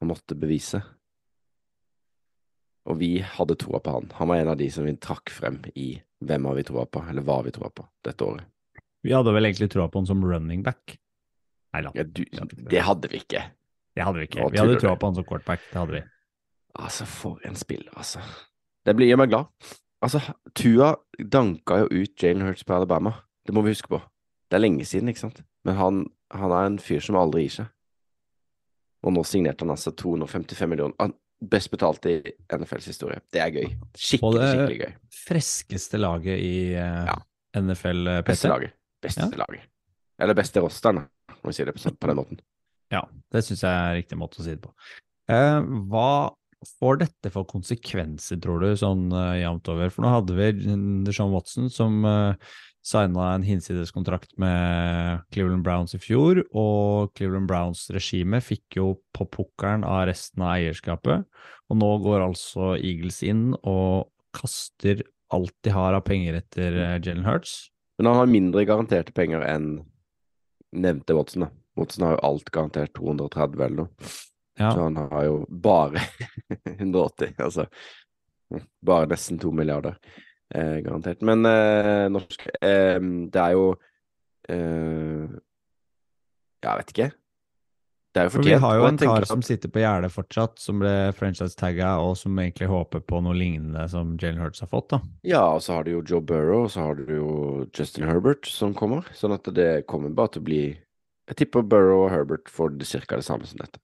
Han 0.00 0.10
måtte 0.12 0.36
bevise. 0.38 0.80
Og 2.88 2.98
vi 3.02 3.18
hadde 3.20 3.58
troa 3.60 3.82
på 3.84 3.98
han. 3.98 4.08
Han 4.16 4.30
var 4.30 4.40
en 4.40 4.52
av 4.54 4.60
de 4.60 4.70
som 4.72 4.86
vi 4.88 4.94
trakk 4.96 5.30
frem 5.34 5.60
i 5.76 5.98
hvem 6.24 6.48
har 6.48 6.56
vi 6.56 6.64
troa 6.66 6.86
på, 6.88 7.02
eller 7.10 7.26
hva 7.26 7.42
vi 7.46 7.52
troa 7.54 7.68
på, 7.70 7.84
dette 8.06 8.24
året. 8.24 8.48
Vi 9.06 9.12
hadde 9.14 9.34
vel 9.34 9.46
egentlig 9.46 9.68
troa 9.70 9.86
på 9.92 10.00
han 10.00 10.08
som 10.08 10.24
running 10.24 10.64
back. 10.66 10.96
Nei 11.76 11.82
da. 11.84 11.92
Ja, 11.94 12.06
det 12.08 12.82
hadde 12.82 13.10
vi 13.12 13.20
ikke. 13.20 13.42
Det 13.94 14.06
hadde 14.06 14.22
vi 14.22 14.28
ikke. 14.30 14.48
Vi 14.54 14.62
hadde 14.62 14.78
troa 14.80 14.96
på 14.98 15.10
han 15.10 15.18
som 15.18 15.26
quarterback. 15.28 15.68
Det 15.68 15.78
hadde 15.78 15.98
vi. 15.98 16.02
Altså, 16.78 17.06
for 17.10 17.44
en 17.46 17.58
spiller, 17.58 17.92
altså. 17.98 18.22
Det 18.86 18.94
blir 18.96 19.10
gjør 19.10 19.20
meg 19.20 19.30
glad. 19.34 19.52
Altså, 20.04 20.20
Tua 20.54 20.92
danka 21.18 21.80
jo 21.82 21.88
ut 21.90 22.22
Jalen 22.22 22.44
Hurts 22.46 22.64
på 22.64 22.74
Alabama. 22.76 23.12
Det 23.46 23.54
må 23.56 23.62
vi 23.64 23.72
huske 23.74 23.88
på. 23.90 23.98
Det 24.48 24.56
er 24.56 24.62
lenge 24.62 24.84
siden, 24.86 25.08
ikke 25.10 25.24
sant? 25.24 25.40
Men 25.66 25.74
han, 25.76 26.04
han 26.32 26.52
er 26.54 26.66
en 26.68 26.78
fyr 26.78 27.00
som 27.04 27.16
aldri 27.18 27.42
gir 27.48 27.56
seg. 27.58 27.72
Og 29.06 29.12
nå 29.14 29.22
signerte 29.26 29.64
han 29.64 29.70
altså 29.74 29.92
255 29.94 30.68
millioner. 30.70 31.12
Best 31.38 31.70
betalt 31.70 32.06
i 32.10 32.16
NFLs 32.50 32.86
historie. 32.90 33.20
Det 33.32 33.40
er 33.42 33.52
gøy. 33.54 33.66
Og 33.78 33.98
Skikkelig, 33.98 34.40
det- 34.40 34.48
skikkelig 34.54 34.78
gøy. 34.80 34.94
Freskeste 35.28 36.00
laget 36.02 36.38
i 36.42 36.54
uh, 36.74 37.04
Ja. 37.12 37.18
NFL, 37.60 38.08
eh, 38.10 38.22
Beste 38.26 38.48
laget. 38.50 38.72
Beste 39.02 39.22
Ja. 39.22 39.36
laget. 39.38 39.66
Eller 40.18 40.34
beste 40.34 40.60
rosteren, 40.60 40.98
om 41.30 41.44
vi 41.46 41.52
sier 41.52 41.66
det 41.66 41.74
på, 41.76 41.82
sånn- 41.84 41.98
på 41.98 42.06
den 42.10 42.16
måten. 42.18 42.40
Ja, 42.90 43.02
det 43.30 43.44
syns 43.44 43.62
jeg 43.62 43.70
er 43.70 43.94
riktig 44.02 44.18
måte 44.18 44.40
å 44.40 44.44
si 44.44 44.50
det 44.56 44.62
på. 44.62 44.72
Uh, 45.30 45.60
hva 45.90 46.34
får 46.66 47.02
dette 47.04 47.30
for 47.32 47.46
konsekvenser, 47.48 48.40
tror 48.42 48.64
du, 48.64 48.70
sånn 48.78 49.08
uh, 49.14 49.36
jevnt 49.38 49.68
over? 49.70 49.92
For 49.94 50.04
nå 50.04 50.12
hadde 50.12 50.36
vi 50.38 50.48
Sean 51.14 51.34
Watson 51.34 51.68
som 51.72 52.00
uh, 52.06 52.34
signa 52.84 53.32
en 53.34 53.44
hinsideskontrakt 53.46 54.34
med 54.40 55.24
Cleveland 55.34 55.64
Browns 55.66 55.94
i 55.94 56.00
fjor, 56.02 56.42
og 56.56 57.12
Cleveland 57.18 57.48
Browns 57.50 57.86
regime 57.94 58.40
fikk 58.44 58.78
jo 58.80 58.92
på 59.16 59.28
pukkelen 59.28 59.86
av 59.86 60.06
resten 60.10 60.44
av 60.44 60.56
eierskapet, 60.56 61.26
og 61.68 61.80
nå 61.82 61.90
går 62.04 62.24
altså 62.24 62.74
Eagles 62.78 63.20
inn 63.26 63.50
og 63.60 64.08
kaster 64.36 65.04
alt 65.34 65.54
de 65.66 65.72
har 65.74 65.96
av 65.96 66.06
penger 66.08 66.40
etter 66.40 66.78
uh, 66.78 66.96
Jalen 66.96 67.26
Hurts. 67.28 67.68
Men 67.98 68.12
han 68.12 68.22
har 68.22 68.30
mindre 68.30 68.64
garanterte 68.68 69.12
penger 69.14 69.42
enn 69.44 69.72
nevnte 70.72 71.16
Watson. 71.16 71.46
da. 71.46 71.52
Watson 71.78 72.04
har 72.06 72.16
jo 72.16 72.24
alt 72.28 72.50
garantert 72.54 72.94
230 72.96 73.62
eller 73.64 73.76
noe. 73.82 74.10
Ja. 74.58 74.72
Så 74.74 74.82
han 74.86 74.96
har 74.96 75.24
jo 75.24 75.36
bare 75.48 76.02
180, 76.78 77.34
altså. 77.38 77.68
Bare 78.80 79.06
nesten 79.10 79.38
to 79.38 79.52
milliarder, 79.52 79.98
eh, 80.54 80.78
garantert. 80.84 81.20
Men 81.22 81.44
eh, 81.46 82.06
norsk 82.08 82.46
eh, 82.64 82.98
Det 83.28 83.42
er 83.42 83.56
jo 83.56 83.64
eh, 84.48 85.26
Jeg 86.64 86.82
vet 86.82 86.94
ikke. 86.94 87.10
Det 88.08 88.22
er 88.22 88.26
jo 88.30 88.32
For 88.32 88.46
vi 88.46 88.54
har 88.56 88.78
jo 88.78 88.86
en 88.88 88.98
kar 88.98 89.26
som 89.28 89.42
sitter 89.44 89.70
på 89.70 89.82
gjerdet 89.82 90.08
fortsatt, 90.10 90.56
som 90.58 90.80
ble 90.80 90.92
franchise-tagga, 91.14 91.98
og 92.02 92.16
som 92.18 92.38
egentlig 92.40 92.70
håper 92.70 93.02
på 93.04 93.20
noe 93.22 93.36
lignende 93.36 93.84
som 93.92 94.14
Jalen 94.18 94.40
Hurts 94.42 94.64
har 94.64 94.70
fått, 94.72 94.88
da. 94.94 95.00
Ja, 95.28 95.42
og 95.52 95.60
så 95.62 95.76
har 95.76 95.84
du 95.84 95.92
jo 95.92 96.00
Joe 96.02 96.24
Burrow, 96.24 96.64
og 96.64 96.72
så 96.72 96.86
har 96.88 96.96
du 96.98 97.12
jo 97.12 97.34
Justin 97.68 98.08
Herbert 98.08 98.48
som 98.48 98.72
kommer. 98.74 99.06
Sånn 99.14 99.36
at 99.36 99.46
det 99.54 99.84
kommer 99.90 100.10
bare 100.16 100.34
til 100.34 100.42
å 100.42 100.48
bli 100.48 100.62
Jeg 101.28 101.36
tipper 101.42 101.68
Burrow 101.68 102.06
og 102.06 102.10
Herbert 102.14 102.48
får 102.48 102.78
cirka 102.88 103.20
det 103.20 103.28
samme 103.28 103.46
som 103.46 103.60
dette. 103.60 103.76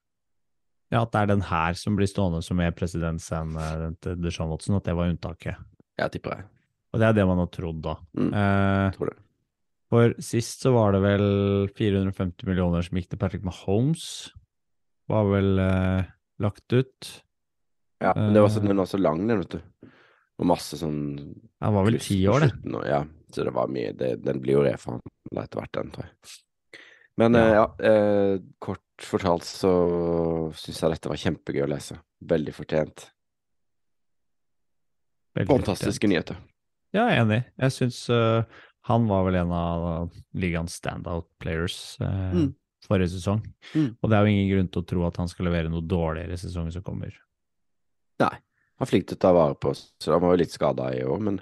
Ja, 0.93 1.03
at 1.03 1.13
det 1.13 1.21
er 1.23 1.27
den 1.27 1.41
her 1.49 1.73
som 1.75 1.97
blir 1.97 2.07
stående 2.07 2.43
som 2.45 2.61
er 2.61 2.71
presedens 2.77 3.31
enn 3.33 3.57
eh, 3.57 3.91
til 4.05 4.17
Deshaun 4.23 4.51
Watson, 4.51 4.77
at 4.77 4.85
det 4.85 4.95
var 4.95 5.09
unntaket. 5.11 5.57
Jeg 5.99 6.11
tipper 6.13 6.37
jeg. 6.37 6.45
Og 6.95 7.01
det 7.01 7.09
er 7.09 7.13
det 7.15 7.27
man 7.27 7.39
har 7.39 7.47
trodd, 7.51 7.81
da. 7.83 7.97
Mm. 8.17 8.29
Eh, 8.31 8.91
Tror 8.95 9.11
det. 9.11 9.17
for 9.91 10.15
sist 10.23 10.63
så 10.63 10.73
var 10.75 10.93
det 10.95 11.01
vel 11.03 11.25
450 11.75 12.47
millioner 12.47 12.83
som 12.87 12.99
gikk 12.99 13.09
til 13.11 13.19
Patrick 13.19 13.43
Mahomes. 13.47 14.05
Var 15.11 15.25
vel 15.33 15.59
eh, 15.59 16.05
lagt 16.41 16.73
ut. 16.73 17.11
Ja, 18.03 18.13
men 18.17 18.35
det 18.35 18.43
var 18.45 18.49
så, 18.53 18.61
Eh. 18.63 18.69
den 18.69 18.77
var 18.77 18.87
så 18.91 18.99
lang, 19.01 19.27
den, 19.27 19.39
vet 19.43 19.57
du. 19.57 19.91
Og 20.39 20.47
masse 20.51 20.77
sånn 20.79 21.01
Den 21.35 21.75
var 21.75 21.85
vel 21.87 21.99
ti 22.03 22.21
år, 22.29 22.41
det. 22.47 22.53
og- 22.75 22.87
Ja, 22.87 23.05
så 23.33 23.45
det 23.45 23.53
var 23.55 23.67
mye. 23.69 23.93
Det, 23.97 24.23
den 24.23 24.41
blir 24.41 24.59
jo 24.59 24.65
reforhandla 24.67 25.43
etter 25.45 25.61
hvert, 25.61 25.73
den, 25.73 25.91
tror 25.91 26.05
jeg. 26.05 26.41
Men 27.17 27.33
Ja. 27.35 27.41
eh, 27.41 27.55
ja, 27.55 27.67
eh, 27.91 28.39
kort 28.61 28.81
fortalt 29.03 29.43
så 29.49 29.71
syns 30.59 30.81
jeg 30.83 30.93
dette 30.95 31.09
var 31.11 31.19
kjempegøy 31.19 31.65
å 31.65 31.71
lese. 31.73 31.97
Veldig 32.25 32.55
fortjent. 32.55 33.09
Veldig 35.35 35.51
Fantastiske 35.51 35.99
fortjent. 36.07 36.11
nyheter. 36.13 36.37
Ja, 36.95 37.09
jeg 37.11 37.19
er 37.19 37.25
enig. 37.25 37.41
Jeg 37.59 37.75
syns 37.75 37.99
uh, 38.15 38.45
han 38.87 39.09
var 39.11 39.25
vel 39.27 39.41
en 39.41 39.51
av 39.57 40.13
ligaens 40.39 40.77
standout 40.79 41.27
players 41.43 41.97
uh, 42.01 42.31
Mm. 42.35 42.53
forrige 42.87 43.11
sesong. 43.17 43.41
Mm. 43.75 43.97
Og 44.01 44.11
det 44.11 44.17
er 44.17 44.23
jo 44.29 44.33
ingen 44.35 44.51
grunn 44.53 44.69
til 44.71 44.83
å 44.85 44.87
tro 44.87 45.07
at 45.09 45.17
han 45.19 45.29
skal 45.33 45.49
levere 45.49 45.73
noe 45.73 45.83
dårligere 45.83 46.37
i 46.37 46.41
sesongen 46.41 46.73
som 46.75 46.85
kommer. 46.87 47.17
Nei, 48.23 48.31
han 48.39 48.87
er 48.87 48.91
flink 48.91 49.09
til 49.11 49.17
å 49.19 49.23
ta 49.25 49.33
vare 49.35 49.57
på 49.59 49.73
oss. 49.75 49.89
Så 49.99 50.13
han 50.15 50.23
var 50.23 50.37
jo 50.37 50.43
litt 50.45 50.55
skada 50.55 50.93
i 50.95 51.03
år, 51.03 51.19
men 51.19 51.41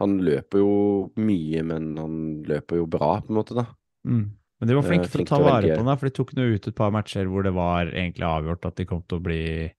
han 0.00 0.18
løper 0.22 0.62
jo 0.62 0.74
mye, 1.18 1.64
men 1.66 1.90
han 1.98 2.14
løper 2.46 2.78
jo 2.78 2.86
bra, 2.86 3.16
på 3.24 3.32
en 3.34 3.40
måte, 3.40 3.56
da. 3.58 3.66
Mm. 4.06 4.28
Men 4.60 4.68
de 4.68 4.74
var 4.76 4.84
Eh, 4.84 4.88
flinke 4.90 5.08
til 5.10 5.22
å 5.24 5.26
ta 5.26 5.38
vare 5.40 5.62
på 5.76 5.84
den, 5.84 5.96
for 5.96 6.06
de 6.08 6.14
tok 6.16 6.32
nå 6.36 6.54
ut 6.54 6.68
et 6.68 6.74
par 6.76 6.90
matcher 6.92 7.24
hvor 7.26 7.42
det 7.42 7.54
var 7.54 7.86
egentlig 7.86 8.26
avgjort 8.28 8.66
at 8.66 8.76
de 8.76 8.84
kom 8.84 9.02
til 9.08 9.18
å 9.18 9.22
bli, 9.22 9.72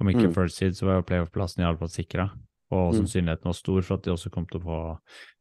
om 0.00 0.06
ikke 0.08 0.28
Mm. 0.28 0.34
first 0.34 0.56
seed, 0.56 0.72
så 0.78 0.86
var 0.86 1.00
jo 1.00 1.02
playoff-plassen 1.02 1.60
i 1.62 1.66
alle 1.66 1.76
fall 1.78 1.88
sikra. 1.88 2.30
Og 2.70 2.94
Mm. 2.94 3.00
sannsynligheten 3.02 3.44
var 3.44 3.52
stor 3.54 3.82
for 3.82 3.94
at 3.94 4.02
de 4.02 4.10
også 4.12 4.30
kom 4.30 4.46
til 4.46 4.60
å 4.60 4.64
få 4.64 4.98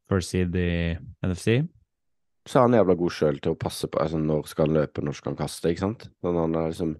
first 0.10 0.30
seed 0.32 0.56
i 0.56 0.98
NFC. 1.24 1.68
Så 2.48 2.58
er 2.58 2.62
han 2.68 2.72
jævla 2.74 2.98
god 2.98 3.12
sjøl 3.12 3.40
til 3.40 3.54
å 3.54 3.60
passe 3.60 3.88
på 3.88 4.00
altså, 4.02 4.18
når 4.18 4.48
skal 4.48 4.66
han 4.68 4.76
løpe, 4.76 5.04
når 5.04 5.14
skal 5.16 5.36
han 5.36 5.48
kaste, 5.48 5.70
ikke 5.70 5.80
sant. 5.80 6.10
Men 6.24 6.36
han 6.36 6.56
er 6.56 6.70
liksom 6.72 6.96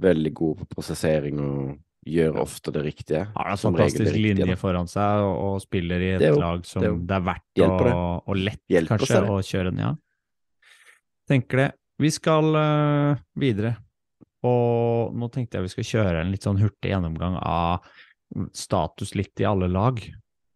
veldig 0.00 0.34
god 0.34 0.56
på 0.58 0.66
prosessering 0.74 1.38
og 1.38 1.78
gjør 2.06 2.34
ofte 2.40 2.72
det 2.72 2.82
riktige. 2.84 3.28
Har 3.36 3.50
en 3.52 3.56
Som 3.56 3.74
regel 3.76 3.92
fantastisk 4.06 4.16
linje 4.16 4.46
da. 4.46 4.54
foran 4.56 4.88
seg 4.88 5.20
og, 5.22 5.54
og 5.54 5.60
spiller 5.62 6.00
i 6.00 6.14
et 6.16 6.22
er 6.22 6.32
jo- 6.34 6.40
lag 6.40 6.64
som 6.66 6.82
det 6.82 7.06
det 7.06 7.14
er 7.14 7.20
er, 7.20 7.24
verdt 7.30 7.94
å, 7.94 8.22
og 8.26 8.36
lett 8.36 8.60
Hjelper 8.68 8.98
kanskje 8.98 9.16
er 9.16 9.28
å 9.28 9.38
kjøre 9.44 9.70
den, 9.70 9.78
ja. 9.78 9.94
Tenker 11.30 11.62
det. 11.62 11.68
Vi 12.00 12.10
skal 12.10 12.56
uh, 12.56 13.20
videre, 13.38 13.76
og 14.46 15.12
nå 15.14 15.28
tenkte 15.30 15.58
jeg 15.58 15.68
vi 15.68 15.72
skal 15.74 15.88
kjøre 15.90 16.22
en 16.22 16.32
litt 16.32 16.46
sånn 16.46 16.58
hurtig 16.58 16.90
gjennomgang 16.90 17.36
av 17.38 17.84
status 18.56 19.12
litt 19.18 19.42
i 19.42 19.46
alle 19.46 19.68
lag. 19.70 20.00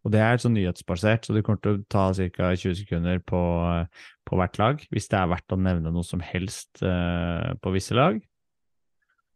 Og 0.05 0.13
det 0.13 0.21
er 0.21 0.41
sånn 0.41 0.53
nyhetsbasert, 0.57 1.25
så 1.25 1.33
det 1.33 1.43
kommer 1.45 1.61
til 1.63 1.77
å 1.77 1.83
ta 1.89 2.09
ca. 2.13 2.51
20 2.53 2.75
sekunder 2.81 3.21
på, 3.25 3.41
på 4.27 4.37
hvert 4.39 4.59
lag, 4.61 4.83
hvis 4.93 5.09
det 5.09 5.17
er 5.17 5.31
verdt 5.31 5.55
å 5.55 5.57
nevne 5.57 5.93
noe 5.93 6.05
som 6.05 6.21
helst 6.21 6.83
uh, 6.85 7.53
på 7.61 7.73
visse 7.73 7.95
lag. 7.97 8.19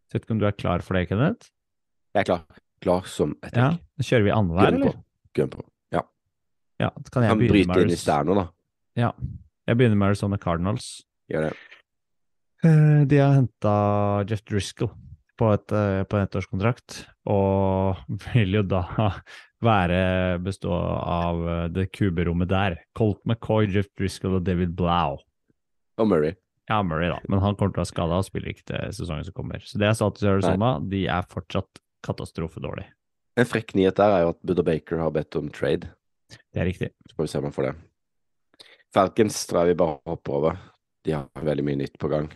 Så 0.10 0.18
vet 0.18 0.26
ikke 0.26 0.36
om 0.38 0.42
du 0.42 0.48
er 0.50 0.58
klar 0.58 0.86
for 0.86 0.98
det, 0.98 1.08
Kenneth? 1.10 1.50
Jeg 2.14 2.26
er 2.26 2.30
klar. 2.32 2.64
Klar 2.84 3.10
som 3.12 3.36
et 3.46 3.54
Ja, 3.54 3.74
egg. 3.74 3.84
Da 4.00 4.08
kjører 4.08 4.26
vi 4.28 4.34
annenhver, 4.34 4.74
eller? 4.74 5.04
Gun 5.38 5.52
på. 5.54 5.66
Ja. 5.94 6.04
Ja, 6.82 6.90
kan 7.12 7.26
jeg 7.26 7.34
Kan 7.34 7.42
begynne 7.42 7.54
bryte 7.54 7.70
med 7.70 7.84
inn 7.86 7.94
i 7.94 7.98
Arizona. 7.98 8.40
da. 8.40 8.46
Ja, 8.98 9.12
jeg 9.70 9.78
begynner 9.78 10.00
med 10.00 10.12
Arizona 10.14 10.40
Cardinals. 10.42 10.88
Gjør 11.30 11.50
det. 11.50 11.54
Eh, 12.66 13.06
De 13.10 13.22
har 13.22 13.38
henta 13.38 13.76
Jeff 14.30 14.42
Driscoll 14.50 14.92
på, 15.40 15.54
et, 15.56 15.72
eh, 15.72 16.02
på 16.04 16.18
en 16.20 16.26
ettårskontrakt, 16.28 16.98
og 17.32 18.02
vil 18.34 18.60
jo 18.60 18.64
da 18.68 18.84
være 19.64 20.02
bestå 20.44 20.74
av 20.74 21.42
eh, 21.48 21.64
det 21.76 21.88
kuberommet 21.96 22.52
der. 22.52 22.78
Colt 22.98 23.22
McCoy, 23.26 23.70
Jeff 23.72 23.88
Driscoll 23.98 24.40
og 24.40 24.46
David 24.48 24.76
Blau. 24.76 25.20
Og 26.00 26.08
Murray. 26.08 26.36
Ja, 26.70 26.82
Murray, 26.86 27.10
da, 27.10 27.18
men 27.32 27.42
han 27.42 27.56
kommer 27.58 27.74
til 27.74 27.82
å 27.82 27.86
være 27.86 27.90
skada 27.94 28.18
og 28.22 28.28
spiller 28.28 28.52
ikke 28.52 28.68
til 28.70 28.92
sesongen 28.94 29.26
som 29.26 29.34
kommer. 29.36 29.64
Så 29.66 29.80
det 29.82 29.88
er 29.90 29.96
status 29.98 30.22
i 30.22 30.30
Arizona. 30.30 30.76
De 30.86 31.06
er 31.10 31.26
fortsatt 31.32 31.80
katastrofedårlig. 32.06 32.86
En 33.40 33.48
frekk 33.48 33.74
nyhet 33.80 33.98
der 33.98 34.14
er 34.14 34.26
jo 34.26 34.34
at 34.36 34.40
Buddha 34.46 34.66
Baker 34.68 35.02
har 35.02 35.16
bedt 35.16 35.38
om 35.40 35.48
trade. 35.56 35.90
Det 36.30 36.62
er 36.62 36.68
riktig. 36.70 36.92
Så 37.10 37.16
får 37.18 37.26
vi 37.26 37.32
se 37.32 37.40
om 37.40 37.48
han 37.48 37.56
får 37.56 37.68
det. 37.70 37.74
Falcons 38.94 39.40
tror 39.50 39.64
jeg 39.64 39.74
vi 39.74 39.80
bare 39.82 39.98
hopper 40.12 40.38
over. 40.38 40.60
De 41.08 41.16
har 41.16 41.46
veldig 41.48 41.66
mye 41.66 41.80
nytt 41.80 41.98
på 42.02 42.10
gang. 42.12 42.30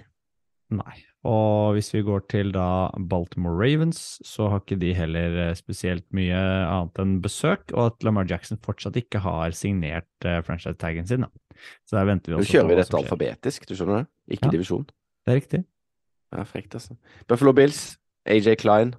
Nei. 0.74 0.96
Og 1.28 1.76
hvis 1.76 1.92
vi 1.94 2.02
går 2.04 2.26
til 2.32 2.52
da 2.56 2.90
Baltimore 3.10 3.56
Ravens, 3.56 4.18
så 4.28 4.50
har 4.52 4.64
ikke 4.64 4.80
de 4.82 4.92
heller 4.98 5.38
eh, 5.46 5.54
spesielt 5.56 6.06
mye 6.16 6.36
annet 6.36 7.00
enn 7.00 7.14
besøk, 7.24 7.70
og 7.72 7.92
at 7.92 8.08
Lamar 8.08 8.28
Jackson 8.30 8.60
fortsatt 8.64 8.98
ikke 9.00 9.22
har 9.24 9.56
signert 9.56 10.10
uh, 10.28 10.42
franchise-taggen 10.44 11.08
sin. 11.08 11.28
Da. 11.28 11.60
Så 11.88 11.96
der 12.00 12.10
venter 12.10 12.34
vi 12.34 12.42
Nå 12.42 12.50
kjører 12.50 12.72
vi 12.72 12.80
dette 12.82 13.00
alfabetisk, 13.00 13.68
du 13.70 13.76
skjønner 13.78 14.04
det? 14.04 14.36
Ikke 14.36 14.50
Ja. 14.50 14.56
divisjon. 14.58 14.88
Det 15.24 15.32
er 15.32 15.40
riktig. 15.40 15.64
Ja, 16.34 16.44
frekt, 16.50 16.76
altså. 16.76 16.98
Buffalo 17.30 17.54
Bills, 17.56 17.98
AJ 18.28 18.58
Klein, 18.64 18.96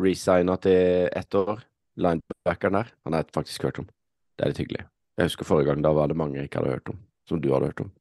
resigna 0.00 0.56
til 0.56 1.10
ett 1.12 1.34
år. 1.34 1.64
Linebackeren 1.96 2.76
der, 2.76 2.92
han 3.04 3.12
har 3.12 3.24
jeg 3.24 3.32
faktisk 3.34 3.62
hørt 3.68 3.78
om. 3.80 3.88
Det 4.36 4.44
er 4.44 4.52
litt 4.52 4.60
hyggelig. 4.60 4.86
Jeg 5.16 5.30
husker 5.30 5.48
forrige 5.48 5.72
gang, 5.72 5.82
da 5.84 5.92
var 5.96 6.08
det 6.08 6.16
mange 6.16 6.36
jeg 6.36 6.48
ikke 6.48 6.60
hadde 6.60 6.76
hørt 6.76 6.90
om, 6.92 6.98
som 7.28 7.40
du 7.40 7.52
hadde 7.52 7.72
hørt 7.72 7.80
om. 7.80 7.92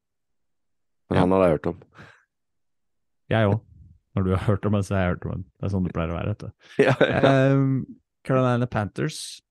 Men 1.10 1.18
Ja. 1.18 1.22
han 1.22 1.32
hadde 1.36 1.48
jeg 1.48 1.58
hørt 1.58 1.68
om. 1.72 1.80
Jeg 3.30 3.50
òg. 3.50 3.60
Når 4.16 4.24
du 4.24 4.30
har 4.32 4.44
hørt 4.48 4.66
om 4.66 4.72
det, 4.78 4.86
så 4.88 4.96
har 4.96 5.02
jeg 5.02 5.16
hørt 5.16 5.26
om 5.26 5.32
det. 5.42 5.46
Det 5.60 5.66
er 5.68 5.72
sånn 5.74 5.84
det 5.86 5.94
pleier 5.94 6.14
å 6.14 6.18
være. 6.18 6.52
ja, 6.88 6.94
ja. 7.02 7.34
Um, 7.52 7.86
Carolina 8.26 8.66
Panthers 8.66 9.42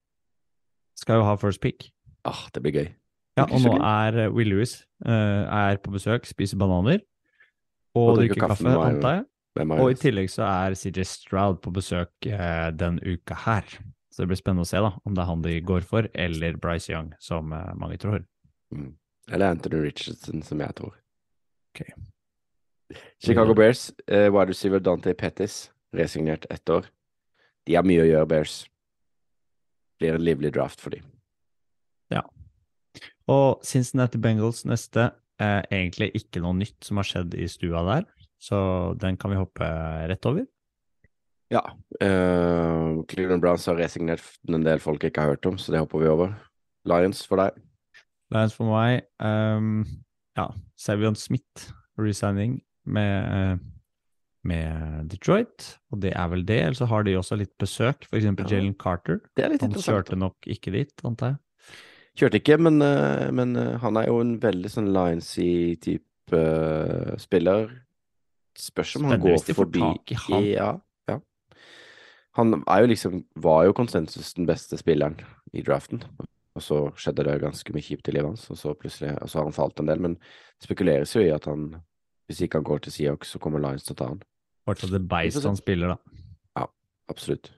skal 0.99 1.21
jo 1.21 1.27
ha 1.29 1.35
first 1.37 1.61
pick. 1.61 1.91
Ah, 2.25 2.47
det 2.55 2.63
blir 2.65 2.73
gøy. 2.79 2.89
Ja, 3.37 3.45
og 3.51 3.61
nå 3.65 3.75
er 3.83 4.17
eh, 4.25 4.31
Will 4.31 4.53
Lewis 4.53 4.85
uh, 5.05 5.45
er 5.51 5.81
på 5.83 5.91
besøk, 5.91 6.25
spiser 6.27 6.57
bananer 6.57 7.01
Og 7.99 8.13
og 8.13 8.19
drikker 8.21 8.45
kaffe 8.45 8.71
antar 8.79 9.17
jeg. 9.19 9.25
Og 9.75 9.91
i 9.91 9.99
tillegg 9.99 10.31
så 10.31 10.47
er 10.47 10.75
CJ 10.79 11.05
Stroud 11.07 11.61
på 11.63 11.73
besøk 11.75 12.11
uh, 12.31 12.71
den 12.75 13.01
uka 13.03 13.37
her. 13.45 13.67
Så 14.15 14.23
det 14.23 14.31
blir 14.31 14.39
spennende 14.39 14.63
å 14.63 14.71
se 14.71 14.79
da, 14.79 14.93
om 15.03 15.15
det 15.15 15.23
er 15.25 15.29
han 15.29 15.43
de 15.43 15.55
går 15.67 15.83
for, 15.87 16.07
eller 16.15 16.57
Bryce 16.63 16.91
Young, 16.95 17.13
som 17.23 17.51
uh, 17.53 17.75
mange 17.79 17.99
tror. 17.99 18.23
mm. 18.73 18.93
Eller 19.33 19.55
Anthony 19.55 19.81
Richardson, 19.87 20.43
som 20.45 20.61
jeg 20.61 20.75
tror. 20.77 20.93
Chicago 23.23 23.55
Bears, 23.55 23.91
uh, 24.11 24.29
wide 24.31 24.53
receiver 24.53 24.81
Dante 24.81 25.15
Pettis, 25.15 25.71
resignert 25.97 26.47
ett 26.51 26.71
år. 26.71 26.87
De 27.67 27.77
har 27.79 27.87
mye 27.87 28.05
å 28.05 28.09
gjøre, 28.09 28.29
Bears. 28.29 28.57
Blir 29.99 30.19
en 30.19 30.25
livlig 30.25 30.53
draft 30.55 30.83
for 30.83 30.95
dem. 30.95 31.07
Ja. 32.13 32.23
Og 33.31 33.65
Cincinnati 33.65 34.21
Bengals 34.21 34.65
neste, 34.69 35.13
er 35.41 35.65
egentlig 35.73 36.13
ikke 36.15 36.43
noe 36.45 36.55
nytt 36.55 36.87
som 36.87 37.01
har 37.01 37.09
skjedd 37.09 37.33
i 37.35 37.49
stua 37.51 37.81
der, 37.89 38.05
så 38.39 38.59
den 39.01 39.17
kan 39.19 39.33
vi 39.33 39.41
hoppe 39.41 39.67
rett 40.11 40.29
over. 40.31 40.45
Ja. 41.53 41.63
Uh, 41.99 43.03
Cleveland 43.11 43.43
Browns 43.43 43.67
har 43.67 43.79
resignert 43.79 44.23
en 44.49 44.65
del 44.67 44.83
folk 44.83 45.05
ikke 45.05 45.25
har 45.25 45.35
hørt 45.35 45.47
om, 45.51 45.59
så 45.59 45.75
det 45.75 45.83
hopper 45.83 46.03
vi 46.03 46.11
over. 46.13 46.35
Lions 46.89 47.25
for 47.27 47.43
deg. 47.43 47.59
Lions 48.35 48.55
for 48.57 48.71
meg, 48.71 49.07
Um, 49.19 49.85
ja, 50.35 50.49
Savion 50.81 51.17
Smith, 51.17 51.71
resigning 52.01 52.59
med, 52.85 53.33
eh, 53.33 53.59
med 54.45 55.09
Detroit, 55.11 55.79
og 55.93 56.01
det 56.03 56.13
er 56.17 56.29
vel 56.29 56.45
det. 56.45 56.61
Eller 56.63 56.79
så 56.79 56.89
har 56.91 57.05
de 57.07 57.17
også 57.19 57.39
litt 57.39 57.55
besøk, 57.59 58.07
f.eks. 58.11 58.25
Ja. 58.25 58.49
Jalen 58.51 58.75
Carter. 58.75 59.21
Det 59.37 59.45
er 59.45 59.55
litt 59.55 59.63
Han 59.63 59.73
kjørte 59.73 60.19
nok 60.19 60.37
ikke 60.51 60.75
dit, 60.75 60.93
antar 61.05 61.35
jeg. 61.35 61.41
Kjørte 62.15 62.39
ikke, 62.39 62.59
men, 62.63 62.83
eh, 62.83 63.31
men 63.35 63.57
eh, 63.59 63.77
han 63.83 63.97
er 63.99 64.07
jo 64.11 64.21
en 64.23 64.37
veldig 64.43 64.71
sånn 64.71 64.93
Lionsy 64.95 65.75
type 65.83 66.35
uh, 66.35 67.15
spiller. 67.19 67.73
Spørs 68.59 68.95
om 69.01 69.09
han 69.11 69.23
går 69.23 69.41
forbi 69.57 69.83
i 69.83 70.19
han. 70.29 70.45
Ja, 70.47 70.69
ja. 71.11 71.19
Han 72.39 72.61
er 72.71 72.85
jo 72.85 72.93
liksom, 72.93 73.25
var 73.35 73.65
jo 73.67 73.75
konsensus 73.75 74.31
den 74.39 74.47
beste 74.47 74.79
spilleren 74.79 75.19
i 75.53 75.63
draften. 75.67 76.05
Og 76.55 76.63
så 76.63 76.79
skjedde 77.01 77.25
det 77.27 77.41
ganske 77.43 77.75
mye 77.75 77.83
kjipt 77.83 78.09
i 78.09 78.15
livet 78.15 78.31
hans, 78.31 78.47
og 78.53 78.59
så 78.61 78.77
plutselig 78.79 79.17
og 79.19 79.31
så 79.31 79.41
har 79.41 79.49
han 79.49 79.57
falt 79.57 79.81
en 79.83 79.91
del. 79.91 80.05
Men 80.05 80.15
det 80.21 80.69
spekuleres 80.69 81.17
jo 81.17 81.25
i 81.25 81.33
at 81.35 81.49
han, 81.51 81.73
hvis 82.31 82.45
ikke 82.47 82.61
han 82.61 82.69
går 82.69 82.85
til 82.85 82.95
Seahawks, 82.95 83.35
så 83.35 83.43
kommer 83.43 83.63
Lions 83.63 83.87
til 83.87 83.97
å 83.97 84.01
ta 84.01 84.13
han. 84.13 84.23
Fortsatt 84.65 84.95
det 84.95 85.03
beist 85.11 85.45
han 85.45 85.59
spiller, 85.59 85.97
da. 85.97 86.23
Ja, 86.61 86.69
Absolutt. 87.13 87.51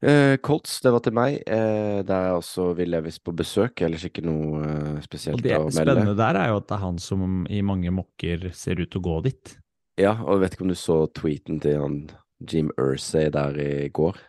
Eh, 0.00 0.36
Colts, 0.36 0.76
det 0.80 0.92
var 0.94 1.02
til 1.02 1.14
meg. 1.18 1.40
Eh, 1.42 2.00
der 2.06 2.28
er 2.28 2.36
også 2.36 2.70
Will 2.78 2.92
Levis 2.94 3.18
på 3.18 3.34
besøk. 3.34 3.82
Ellers 3.82 4.04
ikke 4.06 4.22
noe 4.22 4.62
eh, 4.62 5.00
spesielt 5.02 5.42
å 5.42 5.42
melde. 5.42 5.64
Det 5.66 5.74
spennende 5.74 6.14
der 6.18 6.38
er 6.38 6.52
jo 6.52 6.60
at 6.60 6.68
det 6.68 6.76
er 6.76 6.84
han 6.84 7.00
som 7.02 7.42
i 7.50 7.62
mange 7.66 7.90
mokker 7.94 8.50
ser 8.54 8.78
ut 8.78 8.92
til 8.92 9.02
å 9.02 9.06
gå 9.08 9.16
dit. 9.26 9.56
Ja, 9.98 10.14
og 10.22 10.36
jeg 10.36 10.44
vet 10.44 10.54
ikke 10.54 10.66
om 10.68 10.72
du 10.72 10.78
så 10.78 11.00
tweeten 11.10 11.58
til 11.64 11.80
han 11.82 11.98
Jim 12.46 12.70
Ursay 12.78 13.32
der 13.34 13.58
i 13.58 13.88
går? 13.90 14.20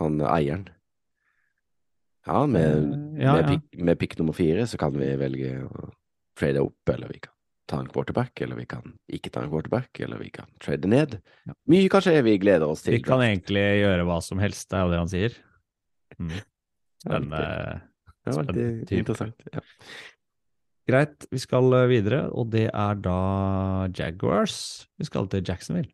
Han 0.00 0.22
eieren. 0.24 0.68
Ja, 2.28 2.44
med, 2.46 2.68
uh, 2.76 3.22
ja, 3.22 3.32
med, 3.32 3.42
ja. 3.42 3.48
Pick, 3.48 3.82
med 3.88 3.98
pick 3.98 4.18
nummer 4.20 4.36
fire 4.36 4.66
så 4.68 4.78
kan 4.80 4.94
vi 4.96 5.08
velge 5.20 5.54
å 5.64 5.88
trade 6.38 6.62
opp, 6.62 6.92
eller 6.92 7.10
vi 7.10 7.22
kan 7.24 7.34
ta 7.68 7.80
en 7.82 7.88
quarterback, 7.92 8.40
eller 8.44 8.56
vi 8.56 8.66
kan 8.68 8.94
ikke 9.12 9.32
ta 9.32 9.42
en 9.44 9.50
quarterback, 9.52 10.00
eller 10.04 10.20
vi 10.22 10.30
kan 10.32 10.48
trade 10.64 10.88
ned. 10.88 11.18
Ja. 11.48 11.56
Mye 11.68 11.90
kanskje 11.92 12.14
vi 12.24 12.38
gleder 12.40 12.68
oss 12.68 12.84
til. 12.84 12.96
Vi 12.96 13.04
kan 13.04 13.24
egentlig 13.24 13.64
gjøre 13.82 14.06
hva 14.08 14.20
som 14.24 14.40
helst, 14.40 14.68
det 14.70 14.78
er 14.78 14.86
jo 14.86 14.94
det 14.94 15.02
han 15.02 15.12
sier. 15.12 15.36
Mm. 16.18 16.32
Ja, 16.38 16.44
Spennende. 17.02 17.42
Det 18.28 18.36
var 18.36 18.48
veldig 18.48 19.00
interessant. 19.02 19.44
Ja. 19.52 19.64
Greit, 20.88 21.28
vi 21.28 21.40
skal 21.42 21.68
eh, 21.76 21.90
videre, 21.90 22.22
og 22.32 22.48
det 22.54 22.70
er 22.70 23.00
da 23.04 23.18
Jaguars. 23.92 24.88
Vi 24.96 25.04
skal 25.08 25.28
til 25.28 25.44
Jacksonville. 25.44 25.92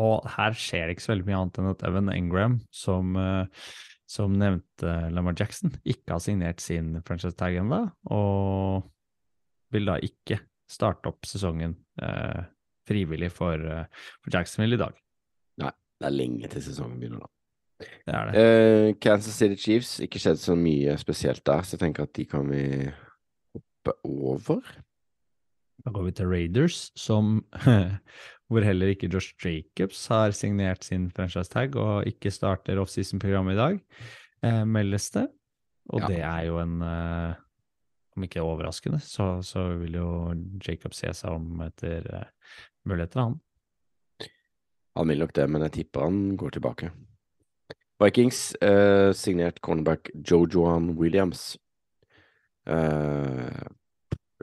Og 0.00 0.24
her 0.38 0.56
skjer 0.56 0.88
det 0.88 0.96
ikke 0.96 1.04
så 1.04 1.12
veldig 1.12 1.28
mye 1.28 1.40
annet 1.42 1.60
enn 1.60 1.70
at 1.74 1.84
Evan 1.84 2.08
Engram, 2.14 2.58
som, 2.72 3.12
eh, 3.20 3.68
som 4.10 4.34
nevnte 4.34 4.94
Lamar 5.14 5.36
Jackson, 5.38 5.74
ikke 5.86 6.16
har 6.16 6.22
signert 6.24 6.62
sin 6.64 6.96
franchise 7.06 7.36
tag 7.38 7.60
ennå, 7.60 7.84
og 8.10 8.88
vil 9.70 9.86
da 9.86 10.00
ikke 10.02 10.40
starte 10.70 11.10
opp 11.10 11.28
sesongen 11.28 11.76
eh, 12.02 12.40
frivillig 12.90 13.30
for, 13.34 13.54
eh, 13.54 14.08
for 14.18 14.34
Jacksonville 14.34 14.78
i 14.78 14.82
dag. 14.82 14.98
Nei, 15.62 15.70
Det 16.00 16.08
er 16.08 16.16
lenge 16.16 16.50
til 16.50 16.64
sesongen 16.64 16.98
begynner, 16.98 17.22
da. 17.22 17.30
Det 17.80 18.14
er 18.14 18.28
det. 18.28 18.40
Eh, 18.42 18.94
Kansas 19.00 19.38
City 19.38 19.56
Chiefs, 19.60 19.94
ikke 20.04 20.20
skjedd 20.20 20.42
så 20.42 20.56
mye 20.58 20.96
spesielt 21.00 21.44
der, 21.46 21.62
så 21.62 21.76
jeg 21.76 21.84
tenker 21.84 22.08
at 22.08 22.14
de 22.16 22.26
kan 22.28 22.50
vi 22.50 22.64
hoppe 23.54 23.94
over. 24.04 24.60
Da 25.80 25.94
går 25.94 26.10
vi 26.10 26.16
til 26.18 26.28
Raiders, 26.28 26.90
som 26.98 27.44
hvor 28.50 28.64
heller 28.66 28.90
ikke 28.90 29.08
Josh 29.12 29.34
Jacobs 29.38 30.02
har 30.10 30.32
signert 30.34 30.82
sin 30.84 31.08
franchise 31.14 31.50
tag 31.52 31.76
og 31.78 32.08
ikke 32.10 32.32
starter 32.34 32.80
offseason-programmet 32.82 33.54
i 33.54 33.60
dag, 33.60 33.76
eh, 34.42 34.64
meldes 34.66 35.10
det. 35.14 35.28
Og 35.90 36.00
Ja. 36.02 36.06
det 36.10 36.18
er 36.20 36.42
jo 36.48 36.58
en 36.62 36.82
eh, 36.82 37.34
Om 38.16 38.24
ikke 38.26 38.42
overraskende, 38.42 38.98
så, 39.00 39.38
så 39.46 39.78
vil 39.78 39.94
jo 39.94 40.34
Jacob 40.66 40.92
se 40.98 41.12
seg 41.14 41.30
om 41.30 41.60
etter 41.62 42.04
eh, 42.12 42.56
muligheter, 42.84 43.20
han. 43.22 43.36
Han 44.98 45.08
vil 45.08 45.22
nok 45.22 45.32
det, 45.32 45.46
men 45.48 45.62
jeg 45.62 45.72
tipper 45.78 46.02
han 46.08 46.36
går 46.36 46.56
tilbake. 46.58 46.90
Vikings 48.02 48.40
eh, 48.60 49.12
signert 49.14 49.60
cornerback 49.62 50.10
Jojoan 50.26 50.90
Williams. 50.98 51.56
Eh, 52.66 53.62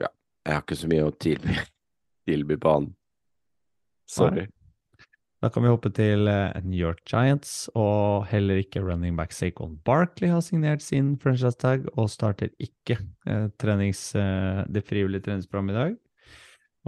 ja, 0.00 0.08
jeg 0.08 0.54
har 0.56 0.64
ikke 0.64 0.80
så 0.80 0.88
mye 0.90 1.06
å 1.06 1.14
tilby, 1.20 1.58
tilby 2.28 2.56
på 2.56 2.72
han. 2.78 2.88
Sorry. 4.08 4.46
Da 5.38 5.50
kan 5.54 5.62
vi 5.62 5.70
hoppe 5.70 5.90
til 5.94 6.26
eh, 6.26 6.56
New 6.66 6.78
York 6.80 7.04
Giants, 7.06 7.68
og 7.78 8.26
heller 8.26 8.58
ikke 8.58 8.82
running 8.82 9.14
back 9.18 9.30
Saquon 9.36 9.76
Barkley 9.86 10.32
har 10.32 10.42
signert 10.42 10.82
sin 10.82 11.12
franchise 11.22 11.54
tag 11.60 11.86
og 11.94 12.10
starter 12.10 12.50
ikke 12.58 12.96
eh, 13.28 13.46
trenings, 13.62 14.00
eh, 14.18 14.64
det 14.66 14.82
frivillige 14.88 15.28
treningsprogrammet 15.28 15.76
i 15.76 15.78
dag. 15.78 15.94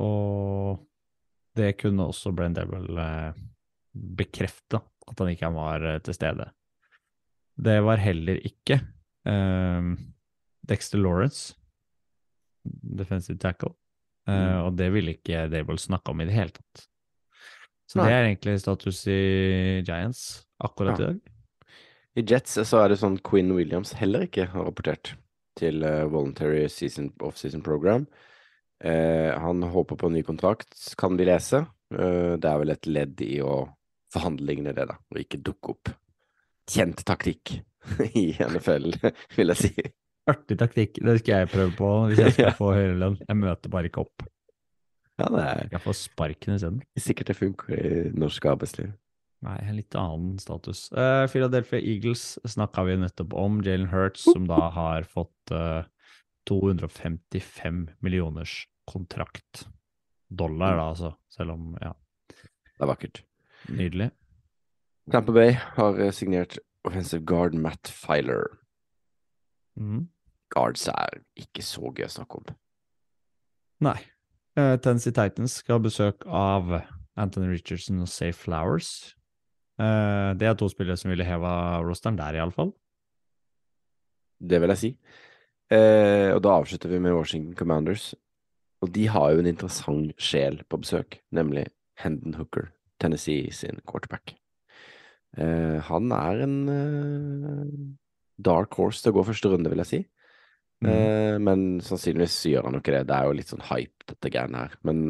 Og 0.02 0.82
det 1.60 1.76
kunne 1.78 2.08
også 2.10 2.34
Brenn 2.34 2.56
Devil 2.58 2.98
eh, 2.98 3.38
bekrefte, 4.18 4.82
at 4.82 5.22
han 5.22 5.30
ikke 5.30 5.54
var 5.54 5.86
til 6.02 6.16
stede. 6.18 6.50
Det 7.60 7.78
var 7.84 8.00
heller 8.00 8.38
ikke 8.46 8.78
Dexter 10.70 10.98
Lawrence, 10.98 11.54
defensive 12.64 13.38
tackle, 13.42 13.74
eh, 14.30 14.58
og 14.62 14.78
det 14.78 14.88
ville 14.94 15.16
ikke 15.18 15.48
Dable 15.52 15.76
snakke 15.78 16.14
om 16.14 16.22
i 16.22 16.28
det 16.30 16.36
hele 16.38 16.54
tatt. 16.54 16.86
Så 17.90 17.98
Nei. 17.98 18.06
det 18.06 18.14
er 18.16 18.28
egentlig 18.28 18.56
status 18.62 19.00
i 19.10 19.20
Giants 19.86 20.20
akkurat 20.62 21.00
Ja. 21.00 21.10
i 21.10 21.12
dag. 21.12 21.20
I 22.20 22.22
Jets 22.26 22.56
så 22.68 22.80
er 22.84 22.88
det 22.92 22.98
sånn 23.00 23.16
Quinn 23.26 23.50
Williams 23.54 23.92
heller 23.98 24.26
ikke 24.26 24.46
har 24.52 24.66
rapportert 24.66 25.12
til 25.58 25.82
eh, 25.86 26.04
Voluntary 26.10 26.68
season, 26.70 27.10
Off-Season 27.22 27.62
Program. 27.66 28.06
Eh, 28.82 29.30
han 29.38 29.62
håper 29.62 29.98
på 29.98 30.06
en 30.10 30.14
ny 30.18 30.22
kontrakt, 30.26 30.74
kan 30.98 31.16
vi 31.18 31.26
lese. 31.28 31.64
Eh, 31.94 32.36
det 32.40 32.46
er 32.50 32.58
vel 32.62 32.70
et 32.74 32.86
ledd 32.90 33.20
i 33.26 33.40
å 33.42 33.64
forhandlingene, 34.14 34.72
det, 34.74 34.86
da, 34.90 34.96
og 35.10 35.20
ikke 35.22 35.42
dukke 35.46 35.74
opp. 35.74 35.92
Kjent 36.70 37.02
taktikk 37.06 37.56
i 38.18 38.30
NFL, 38.42 38.90
vil 39.36 39.52
jeg 39.54 39.60
si. 39.64 39.72
Artig 40.30 40.58
taktikk, 40.60 40.98
det 41.02 41.16
skal 41.22 41.42
jeg 41.44 41.50
prøve 41.54 41.74
på 41.78 41.90
hvis 42.10 42.22
jeg 42.22 42.34
skal 42.36 42.46
Ja. 42.50 42.56
få 42.58 42.72
høyere 42.76 42.98
lønn. 43.02 43.18
Jeg 43.26 43.38
møter 43.40 43.72
bare 43.72 43.90
ikke 43.90 44.02
opp. 44.06 44.26
Ja, 45.20 45.28
det 45.34 45.44
er 45.44 45.68
Jeg 45.76 45.82
får 45.84 45.96
sparken 46.00 46.56
isteden. 46.56 46.82
sikkert 46.98 47.30
det 47.30 47.36
funker 47.38 47.74
i 47.76 48.10
norsk 48.16 48.46
arbeidsliv. 48.50 48.90
Nei, 49.40 49.56
en 49.64 49.76
litt 49.78 49.94
annen 49.96 50.34
status. 50.42 50.90
Uh, 50.92 51.24
Philadelphia 51.32 51.80
Eagles 51.80 52.38
snakka 52.44 52.84
vi 52.84 52.98
nettopp 53.00 53.32
om. 53.40 53.62
Jalen 53.64 53.88
Hurts, 53.88 54.26
som 54.26 54.44
da 54.50 54.66
har 54.74 55.06
fått 55.08 55.54
uh, 55.56 55.84
255 56.48 57.88
millioners 58.04 58.66
kontrakt. 58.90 59.66
Dollar, 60.28 60.76
da, 60.76 60.88
altså. 60.92 61.14
Selv 61.32 61.56
om, 61.56 61.72
ja, 61.80 61.94
Det 62.28 62.84
er 62.84 62.90
vakkert. 62.92 63.22
nydelig. 63.68 64.10
Tampa 65.10 65.32
Bay 65.32 65.56
har 65.76 65.98
eh, 65.98 66.12
signert 66.14 66.58
offensive 66.86 67.24
guard 67.24 67.54
Matt 67.54 67.88
Filer. 67.88 68.58
Mm. 69.80 70.08
Guards 70.54 70.86
er 70.88 71.22
ikke 71.38 71.62
så 71.64 71.90
gøy 71.94 72.04
å 72.06 72.12
snakke 72.12 72.38
om. 72.42 72.52
Nei. 73.80 73.98
Uh, 74.58 74.74
Tennessee 74.82 75.14
Titans 75.14 75.60
skal 75.60 75.78
ha 75.78 75.82
besøk 75.84 76.24
av 76.26 76.72
Anthony 77.20 77.52
Richardson 77.52 78.00
og 78.02 78.10
Safe 78.10 78.36
Flowers. 78.36 79.14
Uh, 79.80 80.34
det 80.36 80.48
er 80.48 80.56
to 80.58 80.68
spillere 80.72 80.98
som 80.98 81.12
ville 81.12 81.26
heva 81.26 81.78
rosteren 81.86 82.18
der, 82.18 82.40
iallfall. 82.40 82.72
Det 84.40 84.60
vil 84.60 84.74
jeg 84.74 84.82
si. 84.82 84.90
Uh, 85.70 86.34
og 86.34 86.42
da 86.42 86.56
avslutter 86.56 86.90
vi 86.90 86.98
med 87.02 87.14
Washington 87.14 87.54
Commanders. 87.54 88.10
Og 88.82 88.90
de 88.96 89.06
har 89.12 89.30
jo 89.30 89.42
en 89.42 89.50
interessant 89.50 90.12
sjel 90.18 90.62
på 90.66 90.80
besøk, 90.82 91.20
nemlig 91.36 91.68
Hendon 92.00 92.38
Hooker, 92.40 92.70
Tennessee 92.98 93.52
sin 93.52 93.82
quarterback. 93.86 94.32
Han 95.36 96.10
er 96.16 96.40
en 96.42 96.56
dark 98.40 98.72
horse 98.74 99.04
til 99.04 99.12
å 99.12 99.18
gå 99.18 99.26
første 99.28 99.52
runde, 99.52 99.70
vil 99.70 99.82
jeg 99.84 99.90
si. 99.90 100.00
Mhm. 100.80 100.92
Eh, 100.92 101.38
men 101.44 101.66
sannsynligvis 101.84 102.38
gjør 102.48 102.68
han 102.68 102.78
jo 102.78 102.80
ikke 102.80 102.94
det. 102.96 103.02
Det 103.10 103.16
er 103.16 103.26
jo 103.28 103.36
litt 103.36 103.52
sånn 103.52 103.66
hype, 103.68 104.06
dette 104.08 104.32
greiene 104.32 104.64
her. 104.64 104.78
Men 104.86 105.02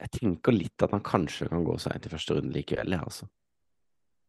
jeg 0.00 0.14
tenker 0.16 0.56
litt 0.56 0.86
at 0.86 0.94
han 0.94 1.04
kanskje 1.04 1.50
kan 1.50 1.66
gå 1.66 1.76
seg 1.82 1.96
inn 1.96 2.06
til 2.06 2.14
første 2.14 2.38
runde 2.38 2.56
likevel, 2.56 2.96
jeg, 2.96 3.04
altså. 3.04 3.28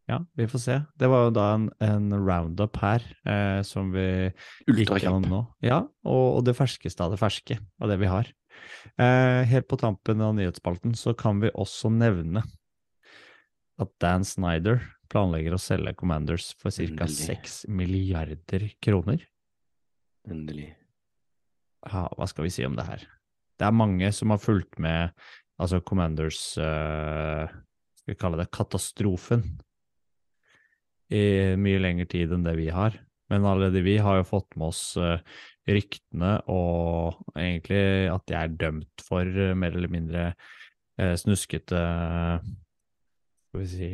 Ja, 0.09 0.17
vi 0.35 0.47
får 0.49 0.59
se. 0.59 0.75
Det 0.99 1.07
var 1.07 1.27
jo 1.27 1.33
da 1.37 1.47
en, 1.55 1.69
en 1.85 2.11
roundup 2.17 2.75
her 2.81 3.03
eh, 3.23 3.61
som 3.63 3.93
vi 3.93 4.03
gikk 4.67 4.97
gjennom 4.99 5.27
nå. 5.29 5.41
Ja, 5.63 5.85
og, 6.03 6.25
og 6.39 6.45
det 6.47 6.57
ferskeste 6.57 7.05
av 7.05 7.13
det 7.13 7.21
ferske 7.21 7.59
av 7.79 7.91
det 7.91 7.99
vi 8.01 8.09
har. 8.11 8.31
Eh, 8.99 9.41
helt 9.47 9.69
på 9.71 9.79
tampen 9.79 10.23
av 10.25 10.33
nyhetsspalten 10.35 10.97
så 10.99 11.13
kan 11.15 11.39
vi 11.43 11.53
også 11.53 11.93
nevne 11.93 12.43
at 13.81 13.93
Dan 14.03 14.25
Snyder 14.27 14.81
planlegger 15.11 15.55
å 15.55 15.61
selge 15.61 15.95
Commanders 15.99 16.51
for 16.59 16.73
ca. 16.73 17.07
6 17.07 17.63
milliarder 17.71 18.67
kroner. 18.83 19.23
Endelig. 20.29 20.69
Ja, 21.89 22.05
hva 22.17 22.27
skal 22.29 22.45
vi 22.45 22.53
si 22.53 22.65
om 22.67 22.75
det 22.77 22.85
her? 22.85 23.05
Det 23.57 23.67
er 23.67 23.77
mange 23.77 24.09
som 24.13 24.33
har 24.33 24.41
fulgt 24.41 24.79
med 24.81 25.13
altså 25.61 25.81
Commanders 25.85 26.39
uh, 26.57 27.45
Skal 27.99 28.13
vi 28.13 28.17
kalle 28.19 28.39
det 28.41 28.51
katastrofen 28.53 29.45
i 31.11 31.57
mye 31.59 31.79
lengre 31.83 32.07
tid 32.07 32.31
enn 32.31 32.45
det 32.45 32.53
vi 32.55 32.69
har. 32.71 32.93
Men 33.27 33.43
allerede 33.43 33.81
vi 33.83 33.97
har 33.99 34.21
jo 34.21 34.29
fått 34.29 34.55
med 34.55 34.69
oss 34.71 34.95
uh, 34.95 35.19
ryktene 35.67 36.37
og 36.49 37.19
egentlig 37.35 37.81
at 38.13 38.23
de 38.31 38.37
er 38.39 38.55
dømt 38.61 39.03
for 39.05 39.27
uh, 39.27 39.51
mer 39.57 39.75
eller 39.75 39.91
mindre 39.91 40.31
snuskete 41.17 41.79
Skal 43.49 43.61
vi 43.61 43.67
si 43.71 43.87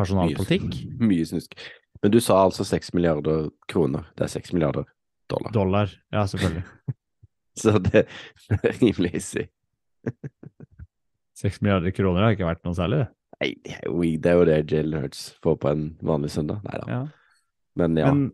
personalpolitikk. 0.00 0.80
Mye 0.98 1.26
snusk. 1.28 1.54
Men 2.02 2.10
du 2.10 2.18
sa 2.20 2.40
altså 2.42 2.64
6 2.66 2.92
milliarder 2.96 3.48
kroner. 3.70 4.08
Det 4.18 4.26
er 4.26 4.32
6 4.34 4.52
milliarder 4.56 4.86
dollar. 5.30 5.52
Dollar. 5.54 5.92
Ja, 6.10 6.26
selvfølgelig. 6.26 6.64
Så 7.60 7.76
det 7.84 8.04
er 8.04 8.78
rimelig 8.80 9.12
hissig. 9.18 9.48
6 11.38 11.60
milliarder 11.62 11.94
kroner 11.94 12.26
har 12.26 12.34
ikke 12.34 12.48
vært 12.48 12.64
noe 12.66 12.76
særlig, 12.76 13.04
det. 13.04 13.10
Nei, 13.42 13.50
det 13.66 13.76
er 13.76 13.86
jo 13.90 14.02
det, 14.22 14.32
er 14.32 14.66
det 14.66 14.78
Jalen 14.78 15.02
Hurts 15.02 15.22
får 15.42 15.56
på 15.62 15.70
en 15.72 15.84
vanlig 16.06 16.30
søndag. 16.34 16.62
Nei 16.66 16.80
da. 16.82 16.88
Ja. 16.90 17.00
Men 17.78 17.96
ja. 17.98 18.10
Men, 18.12 18.26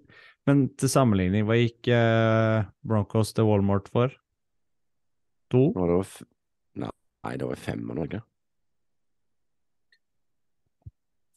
men 0.48 0.64
til 0.81 0.92
sammenligning, 0.92 1.46
hva 1.48 1.57
gikk 1.57 1.88
eh, 1.92 2.66
Broncos 2.85 3.33
til 3.37 3.48
Walmart 3.48 3.88
for? 3.92 4.12
To? 5.52 5.70
Nå 5.72 5.81
var 5.81 5.94
det 5.94 6.00
f 6.04 6.18
Nei, 6.78 7.35
det 7.40 7.48
var 7.48 7.61
fem 7.61 7.81
av 7.90 7.96
Norge. 7.98 8.20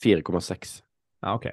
4,6. 0.03 0.75
Ja, 1.21 1.33
ok. 1.33 1.47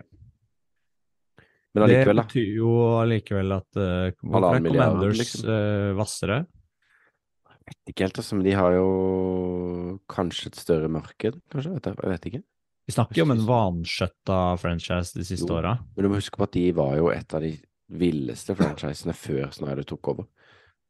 Men 1.77 1.85
allikevel, 1.85 2.17
da. 2.17 2.25
det 2.25 2.31
betyr 2.31 2.53
jo 2.57 2.75
allikevel 2.99 3.57
at 3.59 3.79
uh, 3.79 4.13
Hvorfor 4.23 4.47
er 4.57 4.63
Commanders 4.65 5.19
liksom. 5.21 5.51
uh, 5.51 5.91
hvassere? 5.99 6.39
Ikke 7.89 8.07
helt, 8.07 8.21
altså, 8.21 8.39
men 8.39 8.47
de 8.47 8.55
har 8.57 8.77
jo 8.79 9.99
kanskje 10.09 10.53
et 10.53 10.61
større 10.61 10.89
marked, 10.93 11.37
kanskje? 11.53 11.75
Vet 11.77 11.91
jeg, 11.91 11.99
jeg 12.01 12.15
vet 12.15 12.31
ikke. 12.31 12.43
Vi 12.89 12.95
snakker 12.97 13.21
jo 13.21 13.27
om 13.27 13.35
en 13.35 13.45
vanskjøtta 13.45 14.39
franchise 14.63 15.13
de 15.19 15.27
siste 15.29 15.53
åra. 15.53 15.75
Men 15.93 16.07
du 16.07 16.09
må 16.09 16.21
huske 16.23 16.41
på 16.41 16.47
at 16.49 16.55
de 16.57 16.65
var 16.77 16.95
jo 16.97 17.11
et 17.13 17.37
av 17.37 17.45
de 17.45 17.53
villeste 18.01 18.57
franchisene 18.57 19.13
før 19.17 19.51
Snyder 19.53 19.85
tok 19.89 20.13
over. 20.15 20.29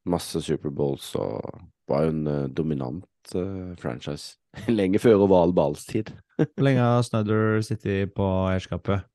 Masse 0.09 0.39
Superbowls 0.47 1.11
og 1.19 1.43
var 1.91 2.07
jo 2.07 2.13
en 2.13 2.31
eh, 2.31 2.47
dominant 2.55 3.35
uh, 3.35 3.75
franchise. 3.81 4.39
Lenge 4.79 5.01
før 5.03 5.25
Oval 5.27 5.55
Balls 5.57 5.87
tid. 5.89 6.13
Hvor 6.39 6.67
lenge 6.69 6.85
har 6.85 7.03
Snyder 7.03 7.59
sittet 7.67 8.15
på 8.15 8.27
eierskapet? 8.53 9.09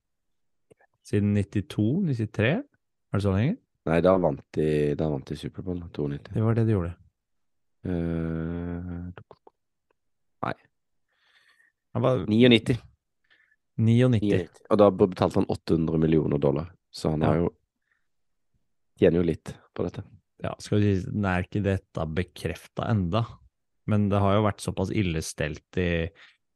Siden 1.04 1.34
92-93? 1.36 2.50
Er 2.54 3.18
det 3.18 3.22
så 3.22 3.34
lenge? 3.34 3.58
Nei, 3.84 3.98
da 4.04 4.14
vant 4.16 4.40
de, 4.56 4.68
da 4.96 5.10
vant 5.12 5.28
de 5.28 5.36
Superbowl, 5.36 5.82
92. 5.92 6.32
Det 6.32 6.44
var 6.44 6.56
det 6.56 6.64
de 6.64 6.72
gjorde. 6.72 6.94
Nei. 10.44 10.54
Han 11.92 12.06
var 12.06 12.24
99. 12.24 12.78
99. 13.76 14.22
99. 14.22 14.48
Og 14.70 14.80
da 14.80 14.88
betalte 14.94 15.42
han 15.42 15.50
800 15.52 16.00
millioner 16.00 16.40
dollar, 16.40 16.72
så 16.94 17.14
han 17.14 17.26
har 17.26 17.42
jo 17.42 17.52
Tjener 18.94 19.18
jo 19.18 19.24
litt 19.26 19.50
på 19.74 19.82
dette. 19.82 20.04
Ja, 20.38 20.52
skal 20.62 20.78
vi 20.78 20.92
si, 20.94 21.10
det 21.10 21.26
er 21.26 21.42
ikke 21.42 21.62
dette 21.64 22.04
bekrefta 22.14 22.86
enda, 22.92 23.24
men 23.90 24.04
det 24.06 24.20
har 24.22 24.36
jo 24.36 24.44
vært 24.44 24.62
såpass 24.62 24.92
illestelt 24.94 25.78
i 25.82 25.88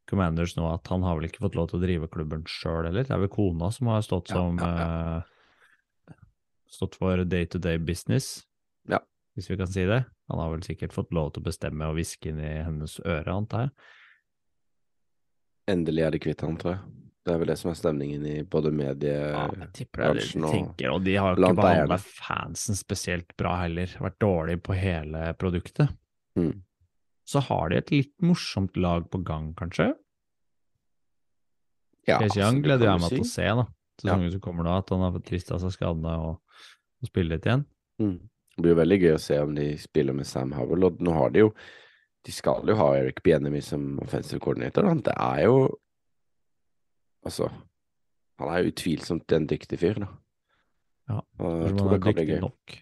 Commanders 0.08 0.56
nå 0.56 0.66
at 0.72 0.88
han 0.92 1.04
har 1.04 1.18
vel 1.18 1.28
ikke 1.28 1.42
fått 1.44 1.56
lov 1.58 1.70
til 1.70 1.78
å 1.78 1.84
drive 1.84 2.08
klubben 2.12 2.44
sjøl 2.48 2.88
heller. 2.88 3.06
Det 3.06 3.14
er 3.14 3.22
vel 3.22 3.32
kona 3.32 3.70
som 3.74 3.90
har 3.92 4.04
stått 4.06 4.32
Ja, 4.32 4.40
som 4.40 4.62
ja, 4.62 4.70
eh, 5.18 6.14
Stått 6.68 6.98
for 7.00 7.24
day 7.24 7.46
to 7.48 7.58
day 7.58 7.78
business, 7.80 8.44
Ja. 8.88 8.98
hvis 9.34 9.48
vi 9.48 9.56
kan 9.56 9.66
si 9.66 9.86
det. 9.88 10.04
Han 10.28 10.38
har 10.38 10.50
vel 10.52 10.60
sikkert 10.60 10.92
fått 10.92 11.12
lov 11.16 11.32
til 11.32 11.40
å 11.40 11.46
bestemme 11.46 11.88
og 11.88 11.96
hviske 11.96 12.28
inn 12.28 12.40
i 12.40 12.62
hennes 12.62 12.98
øre, 13.00 13.32
antar 13.32 13.60
jeg. 13.62 13.70
Endelig 15.72 16.04
er 16.04 16.10
de 16.10 16.18
kvitt 16.18 16.44
han, 16.44 16.58
tror 16.60 16.74
jeg. 16.74 16.82
Det 17.24 17.34
er 17.34 17.40
vel 17.42 17.50
det 17.50 17.58
som 17.60 17.70
er 17.70 17.76
stemningen 17.76 18.26
i 18.28 18.36
både 18.48 18.70
medie... 18.72 19.16
Ja, 19.32 19.46
og 19.48 19.56
tenker, 19.74 20.92
og 20.94 21.02
de 21.04 21.16
har 21.16 21.34
jo 21.34 21.42
ikke 21.42 21.58
behandla 21.60 21.98
fansen 22.00 22.78
spesielt 22.78 23.34
bra 23.36 23.58
heller. 23.64 23.92
Vært 24.00 24.16
dårlig 24.20 24.56
på 24.64 24.76
hele 24.78 25.34
produktet. 25.40 25.92
Mm. 26.38 26.54
Så 27.28 27.42
har 27.44 27.68
de 27.68 27.80
et 27.82 27.90
litt 27.92 28.14
morsomt 28.24 28.76
lag 28.80 29.08
på 29.12 29.20
gang, 29.26 29.50
kanskje. 29.58 29.90
Ja, 32.08 32.22
Young 32.32 32.62
gleder 32.64 32.88
jeg 32.88 33.00
meg 33.02 33.04
meg 33.04 33.12
til 33.18 33.24
å 33.26 33.28
se, 33.28 33.48
da. 33.58 33.66
Sesongen 33.98 34.32
som 34.32 34.40
kommer 34.40 34.64
nå, 34.64 34.76
at 34.80 34.88
han 34.94 35.02
har 35.04 35.12
fått 35.16 35.32
rista 35.34 35.58
seg 35.60 35.74
skadene 35.74 36.14
og, 36.24 36.38
og 37.02 37.10
spille 37.10 37.34
litt 37.34 37.48
igjen. 37.48 37.66
Mm. 38.00 38.14
Det 38.56 38.64
blir 38.64 38.78
veldig 38.78 38.98
gøy 39.02 39.12
å 39.16 39.20
se 39.22 39.36
om 39.42 39.52
de 39.54 39.66
spiller 39.78 40.16
med 40.16 40.26
Sam 40.26 40.54
Howell, 40.56 40.88
og 40.88 41.02
nå 41.04 41.12
har 41.14 41.34
de 41.34 41.44
jo 41.44 41.50
De 42.26 42.32
skal 42.34 42.66
jo 42.66 42.74
ha 42.80 42.88
Eric 42.98 43.20
Bienemy 43.22 43.60
som 43.62 43.98
offensive 44.02 44.40
coordinator. 44.42 44.86
Da. 44.88 44.94
Det 45.10 45.14
er 45.14 45.44
jo 45.46 45.60
Altså 47.26 47.46
Han 48.40 48.50
er 48.50 48.62
jo 48.62 48.72
utvilsomt 48.72 49.34
en 49.36 49.46
dyktig 49.50 49.78
fyr, 49.82 50.00
da. 50.02 50.08
Ja, 51.08 51.20
Og 51.44 51.62
jeg 51.66 51.76
tror 51.78 51.90
det 51.92 51.98
er 51.98 52.02
kan 52.04 52.14
bli 52.16 52.24
dyktig 52.24 52.40
nok. 52.42 52.74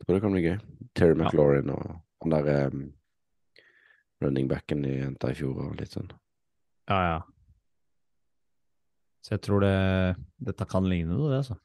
Jeg 0.00 0.06
tror 0.06 0.16
det 0.16 0.22
kan 0.24 0.34
bli 0.36 0.42
gøy. 0.44 0.56
Terry 0.96 1.14
Ja. 1.14 1.18
McLaurin 1.24 1.72
og 1.74 1.86
han 2.24 2.36
der 2.36 2.74
um, 2.74 2.84
running 4.20 4.48
backen 4.48 4.82
de 4.84 4.96
henta 5.02 5.30
i 5.32 5.36
fjor 5.38 5.58
og 5.64 5.76
litt 5.80 5.94
sånn. 5.96 6.10
Ja, 6.90 7.00
ja. 7.04 7.20
Så 9.24 9.36
jeg 9.36 9.44
tror 9.44 9.64
det 9.64 9.76
dette 10.40 10.66
kan 10.68 10.86
ligne 10.88 11.12
noe, 11.14 11.30
det, 11.30 11.42
altså. 11.42 11.56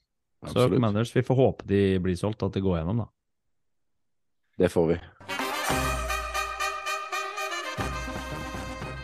Så. 0.46 0.68
Commanders, 0.70 1.16
vi 1.16 1.24
får 1.26 1.40
håpe 1.40 1.68
de 1.68 1.82
blir 2.04 2.18
solgt, 2.20 2.44
at 2.46 2.54
det 2.54 2.64
går 2.64 2.80
gjennom, 2.80 3.06
da. 3.06 3.08
Det 4.62 4.70
får 4.72 4.88
vi. 4.92 5.00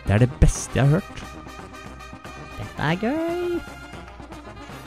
Det 0.05 0.15
er 0.15 0.23
det 0.25 0.31
beste 0.41 0.75
jeg 0.75 0.87
har 0.87 0.99
hørt. 0.99 1.23
Dette 2.59 2.89
er 2.91 2.95
gøy. 3.01 3.59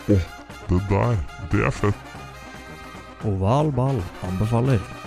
Det 0.06 0.80
der, 0.90 1.16
det 1.52 1.64
er 1.64 1.72
fett. 1.72 2.12
Oval 3.24 3.72
ball 3.72 4.02
anbefaler. 4.28 5.03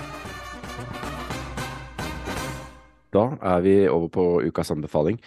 Da 3.14 3.38
er 3.42 3.62
vi 3.64 3.76
over 3.88 4.10
på 4.10 4.24
ukas 4.48 4.72
anbefaling. 4.74 5.20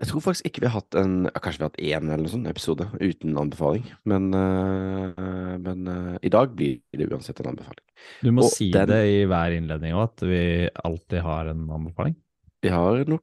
Jeg 0.00 0.08
tror 0.10 0.20
faktisk 0.24 0.46
ikke 0.48 0.60
vi 0.64 0.66
har 0.66 0.80
hatt 0.80 0.96
en 0.98 1.28
Kanskje 1.30 1.60
vi 1.60 1.62
har 1.62 1.70
hatt 1.70 1.78
én 1.78 2.08
eller 2.10 2.24
noe 2.24 2.32
sånt 2.32 2.48
episode 2.50 2.88
uten 2.98 3.36
anbefaling, 3.38 3.84
men, 4.10 4.24
øh, 4.34 5.58
men 5.62 5.86
øh, 5.88 6.16
i 6.22 6.28
dag 6.34 6.50
blir 6.56 6.80
det 6.92 7.06
uansett 7.12 7.38
en 7.40 7.52
anbefaling. 7.52 7.84
Du 8.22 8.32
må 8.34 8.42
Og 8.42 8.50
si 8.50 8.72
den- 8.72 8.88
det 8.90 9.04
i 9.06 9.24
hver 9.30 9.54
innledning 9.54 9.94
òg, 9.94 10.02
at 10.10 10.26
vi 10.26 10.68
alltid 10.84 11.22
har 11.22 11.46
en 11.52 11.68
anbefaling. 11.70 12.16
Vi 12.62 12.68
har 12.74 13.04
nok 13.06 13.22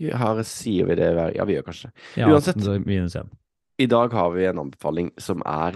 Her 0.00 0.42
Sier 0.42 0.86
vi 0.86 0.94
det 0.94 1.12
hver 1.14 1.34
Ja, 1.36 1.44
vi 1.44 1.54
gjør 1.54 1.62
kanskje. 1.66 1.90
Ja, 2.16 2.28
Uansett. 2.28 2.56
minus 2.86 3.16
én. 3.16 3.28
I 3.78 3.86
dag 3.86 4.12
har 4.12 4.30
vi 4.30 4.44
en 4.46 4.58
anbefaling 4.58 5.10
som 5.18 5.42
er 5.44 5.74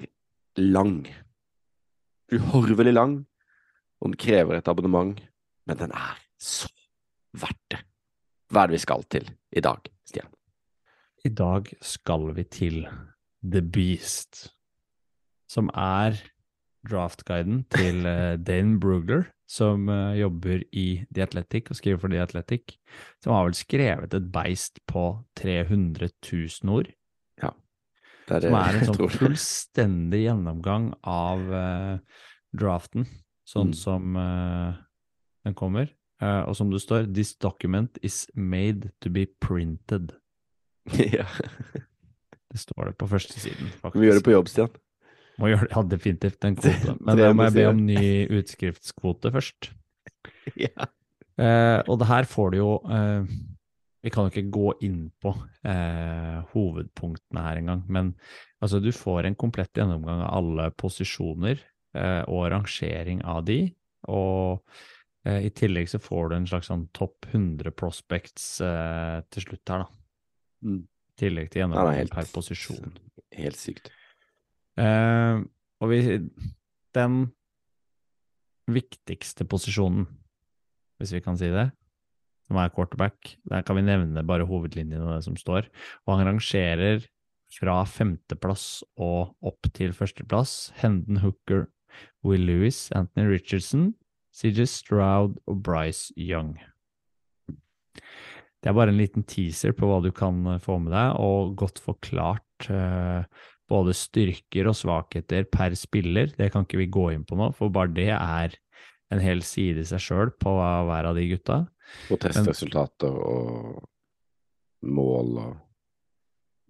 lang. 0.57 1.07
Uhorvelig 2.33 2.93
lang, 2.95 3.27
og 4.01 4.09
den 4.11 4.17
krever 4.17 4.57
et 4.57 4.69
abonnement, 4.69 5.19
men 5.67 5.77
den 5.77 5.91
er 5.93 6.17
så 6.41 6.69
verdt 7.35 7.63
det. 7.75 7.81
Hva 8.53 8.65
er 8.65 8.71
det 8.71 8.79
vi 8.79 8.85
skal 8.85 9.05
til 9.11 9.29
i 9.57 9.63
dag, 9.65 9.89
Stian? 10.07 10.31
I 11.25 11.31
dag 11.33 11.71
skal 11.85 12.29
vi 12.37 12.45
til 12.45 12.83
The 13.45 13.63
Beast, 13.65 14.49
som 15.51 15.71
er 15.75 16.19
draftguiden 16.89 17.63
til 17.73 18.05
eh, 18.11 18.35
Dane 18.45 18.77
Brugler, 18.81 19.27
som 19.49 19.89
eh, 19.93 20.19
jobber 20.21 20.63
i 20.77 21.05
The 21.15 21.25
Athletic 21.27 21.71
og 21.73 21.79
skriver 21.81 22.01
for 22.03 22.13
The 22.13 22.21
Athletic, 22.25 22.77
som 23.25 23.33
har 23.37 23.49
vel 23.49 23.57
skrevet 23.57 24.15
et 24.17 24.29
beist 24.33 24.81
på 24.91 25.07
300 25.41 26.11
000 26.21 26.73
ord. 26.77 26.93
Ja. 27.43 27.51
Det 28.29 28.43
Som 28.47 28.57
er 28.61 28.79
en 28.79 28.87
sånn 28.91 29.01
det. 29.03 29.11
fullstendig 29.19 30.23
gjennomgang 30.27 30.91
av 31.09 31.43
uh, 31.53 32.21
draften, 32.57 33.09
sånn 33.49 33.73
Mm. 33.73 33.77
som 33.77 34.17
uh, 34.17 34.77
den 35.45 35.57
kommer. 35.57 35.89
Eh, 36.23 36.43
og 36.49 36.57
som 36.57 36.71
det 36.71 36.83
står, 36.83 37.09
'This 37.13 37.35
document 37.35 37.99
is 38.03 38.27
made 38.35 38.91
to 39.01 39.11
be 39.11 39.27
printed'. 39.41 40.15
ja. 41.19 41.27
Det 42.53 42.61
står 42.61 42.85
det 42.85 42.99
på 42.99 43.07
første 43.07 43.41
siden, 43.41 43.67
faktisk. 43.81 44.01
Vi 44.01 44.07
gjør 44.07 44.21
det 44.21 44.25
på 44.25 44.35
jobb, 44.35 44.49
Stian. 44.49 44.75
Må 45.43 45.51
gjøre 45.51 45.67
det, 45.67 45.73
ja, 45.75 45.83
definitivt 45.91 46.45
en 46.47 46.57
kvote. 46.57 46.95
Men 47.05 47.19
da 47.19 47.33
må 47.35 47.49
jeg 47.49 47.57
be 47.57 47.65
om 47.67 47.81
ny 47.89 48.05
utskriftskvote 48.41 49.35
først. 49.35 49.71
Ja. 50.61 50.87
Uh, 51.41 51.81
og 51.89 51.97
det 51.99 52.07
her 52.07 52.27
får 52.29 52.51
du 52.53 52.57
jo 52.59 52.73
uh, 52.85 53.25
Vi 54.05 54.11
kan 54.13 54.27
jo 54.27 54.31
ikke 54.31 54.53
gå 54.53 54.75
inn 54.85 55.09
på 55.19 55.33
eh, 55.65 56.43
hovedpunktene 56.53 57.41
her 57.41 57.57
engang, 57.57 57.81
men 57.89 58.11
altså, 58.61 58.77
du 58.79 58.91
får 58.93 59.25
en 59.25 59.37
komplett 59.41 59.73
gjennomgang 59.73 60.21
av 60.21 60.35
alle 60.37 60.67
posisjoner 60.77 61.57
eh, 61.97 62.21
og 62.29 62.51
rangering 62.53 63.23
av 63.25 63.47
de, 63.49 63.73
og 64.05 64.61
I 65.25 65.51
tillegg 65.57 65.89
så 65.89 66.01
får 66.03 66.31
du 66.31 66.37
en 66.37 66.49
slags 66.49 66.69
sånn 66.69 66.89
topp 66.97 67.31
100 67.31 67.73
prospects 67.79 68.59
eh, 68.65 69.23
til 69.33 69.47
slutt 69.47 69.73
her, 69.73 69.87
da. 69.87 69.89
Mm. 70.65 70.83
I 70.85 71.21
tillegg 71.23 71.49
til 71.53 71.63
gjennomgang 71.63 72.01
helt, 72.03 72.13
per 72.13 72.29
posisjon. 72.35 72.99
helt 73.39 73.61
sykt. 73.61 73.89
Eh, 74.81 75.41
og 75.81 75.91
vi 75.91 76.01
Den 76.95 77.17
viktigste 78.71 79.45
posisjonen, 79.49 80.07
hvis 81.01 81.15
vi 81.17 81.23
kan 81.25 81.37
si 81.41 81.49
det, 81.53 81.71
som 82.47 82.61
er 82.61 82.73
quarterback, 82.73 83.35
der 83.49 83.65
kan 83.65 83.77
vi 83.79 83.85
nevne 83.87 84.25
bare 84.27 84.47
hovedlinjene 84.49 85.03
av 85.03 85.17
det 85.17 85.25
som 85.27 85.37
står. 85.41 85.69
Og 86.05 86.15
han 86.15 86.29
rangerer 86.29 87.05
fra 87.55 87.81
femteplass 87.89 88.85
og 89.01 89.35
opp 89.45 89.69
til 89.77 89.95
førsteplass. 89.97 90.73
Hendon 90.81 91.23
Hooker, 91.25 91.69
Will 92.25 92.45
Lewis, 92.47 92.91
Anthony 92.93 93.29
Richardson, 93.31 93.93
CJ 94.35 94.67
Stroud 94.71 95.39
og 95.47 95.61
Bryce 95.63 96.15
Young. 96.19 96.57
Det 97.95 98.71
er 98.71 98.77
bare 98.77 98.95
en 98.95 98.99
liten 98.99 99.27
teaser 99.29 99.75
på 99.77 99.87
hva 99.87 100.01
du 100.03 100.11
kan 100.15 100.41
eh, 100.55 100.63
få 100.63 100.79
med 100.83 100.95
deg, 100.95 101.19
og 101.21 101.55
godt 101.61 101.83
forklart 101.85 102.69
eh, 102.73 103.27
både 103.71 103.95
styrker 103.97 104.71
og 104.71 104.77
svakheter 104.79 105.47
per 105.53 105.77
spiller. 105.79 106.33
Det 106.33 106.51
kan 106.53 106.65
ikke 106.67 106.81
vi 106.81 106.91
gå 106.93 107.11
inn 107.15 107.27
på 107.29 107.39
nå, 107.39 107.51
for 107.57 107.73
bare 107.75 107.93
det 107.95 108.11
er 108.17 108.57
en 109.13 109.21
hel 109.23 109.45
side 109.47 109.85
i 109.85 109.89
seg 109.89 110.03
sjøl 110.03 110.33
på 110.41 110.55
hver 110.57 111.11
av 111.11 111.19
de 111.19 111.27
gutta. 111.31 111.61
Og 112.11 112.21
testresultater 112.23 113.13
og 113.13 113.85
mål 114.89 115.39
og, 115.45 115.53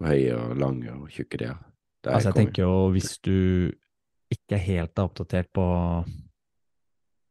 og 0.02 0.10
høye 0.10 0.34
og 0.36 0.58
lange 0.60 0.92
og 0.98 1.08
tjukke 1.14 1.40
de. 1.40 1.54
Det 2.04 2.12
Altså, 2.12 2.32
jeg 2.32 2.40
tenker 2.42 2.66
jo 2.66 2.90
hvis 2.94 3.16
du 3.24 3.38
ikke 4.34 4.58
er 4.58 4.66
helt 4.66 4.98
oppdatert 5.00 5.48
på, 5.54 5.64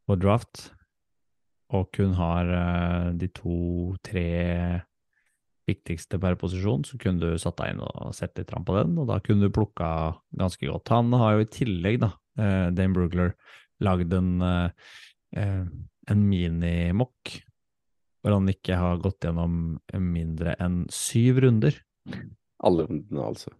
på 0.08 0.18
draft, 0.20 0.68
og 1.74 1.90
kun 1.96 2.16
har 2.18 2.50
eh, 2.54 3.12
de 3.18 3.30
to-tre 3.34 4.28
viktigste 5.70 6.20
per 6.20 6.36
posisjon, 6.40 6.84
så 6.84 7.00
kunne 7.00 7.24
du 7.24 7.40
satt 7.40 7.58
deg 7.62 7.74
inn 7.74 7.82
og 7.86 8.12
sett 8.16 8.36
litt 8.40 8.52
på 8.52 8.76
den, 8.78 8.98
og 9.00 9.08
da 9.10 9.20
kunne 9.24 9.48
du 9.48 9.56
plukka 9.56 9.88
ganske 10.40 10.68
godt. 10.68 10.92
Han 10.92 11.16
har 11.16 11.38
jo 11.38 11.46
i 11.46 11.52
tillegg, 11.60 12.02
da, 12.04 12.12
eh, 12.38 12.68
Dane 12.76 12.96
Brugler, 12.96 13.34
lagd 13.84 14.14
en, 14.16 14.36
eh, 14.44 15.66
en 16.12 16.30
minimokk 16.30 17.40
hvor 18.24 18.38
han 18.38 18.48
ikke 18.48 18.78
har 18.80 19.02
gått 19.04 19.26
gjennom 19.26 19.56
mindre 20.00 20.56
enn 20.64 20.86
syv 20.94 21.42
runder. 21.44 21.76
Alle 22.64 22.86
rundene, 22.88 23.26
altså. 23.26 23.52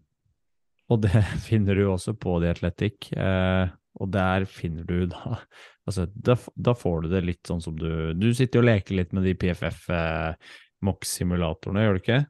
Og 0.92 1.02
det 1.04 1.20
finner 1.48 1.76
du 1.76 1.88
også 1.92 2.16
på 2.16 2.38
The 2.40 2.54
Athletic, 2.54 3.12
eh, 3.12 3.72
og 4.00 4.12
der 4.16 4.48
finner 4.50 4.88
du 4.88 5.06
da 5.12 5.42
Altså, 5.84 6.06
da, 6.16 6.38
da 6.56 6.74
får 6.80 7.04
du 7.04 7.10
det 7.12 7.24
litt 7.28 7.50
sånn 7.50 7.60
som 7.64 7.76
du 7.76 8.14
Du 8.16 8.30
sitter 8.32 8.60
jo 8.60 8.64
og 8.64 8.70
leker 8.70 8.96
litt 8.96 9.12
med 9.16 9.26
de 9.28 9.34
PFF 9.36 9.90
eh, 9.92 10.54
Mox-simulatorene, 10.84 11.84
gjør 11.84 11.98
du 11.98 12.02
ikke? 12.04 12.22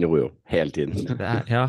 Jo, 0.00 0.10
jo. 0.18 0.26
Hele 0.50 0.74
tiden. 0.74 1.06
Det 1.06 1.26
er, 1.26 1.44
ja. 1.50 1.64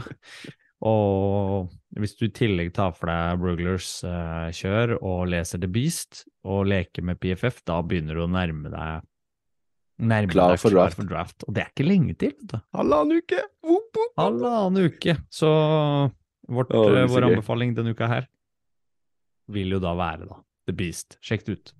Og 0.81 1.69
hvis 1.97 2.15
du 2.17 2.25
i 2.25 2.33
tillegg 2.33 2.71
tar 2.73 2.93
for 2.97 3.11
deg 3.11 3.41
Bruglers 3.41 3.89
eh, 4.07 4.49
kjør 4.57 4.95
og 4.97 5.27
leser 5.29 5.61
The 5.61 5.69
Beast 5.69 6.23
og 6.47 6.65
leker 6.71 7.05
med 7.05 7.19
PFF, 7.21 7.61
da 7.69 7.81
begynner 7.85 8.17
du 8.17 8.25
å 8.25 8.31
nærme 8.31 8.73
deg 8.73 9.07
Nærme 10.01 10.33
Klar 10.33 10.55
deg 10.55 10.61
for 10.63 10.73
klar 10.73 10.87
draft. 10.87 10.97
for 10.97 11.05
draft. 11.05 11.43
Og 11.45 11.53
det 11.53 11.61
er 11.61 11.67
ikke 11.69 11.85
lenge 11.85 12.15
til. 12.17 12.31
vet 12.33 12.53
du. 12.55 12.61
Halvannen 12.73 13.19
uke! 13.21 13.41
Halvannen 14.17 14.87
uke. 14.89 15.13
Så 15.29 15.49
vårt, 16.49 16.71
så 16.73 17.03
vår 17.11 17.27
anbefaling 17.27 17.75
denne 17.77 17.93
uka 17.93 18.07
her 18.09 18.25
vil 19.51 19.75
jo 19.75 19.81
da 19.83 19.91
være 19.93 20.25
da 20.25 20.39
The 20.71 20.75
Beast. 20.77 21.17
Sjekk 21.19 21.43
det 21.45 21.51
ut. 21.51 21.71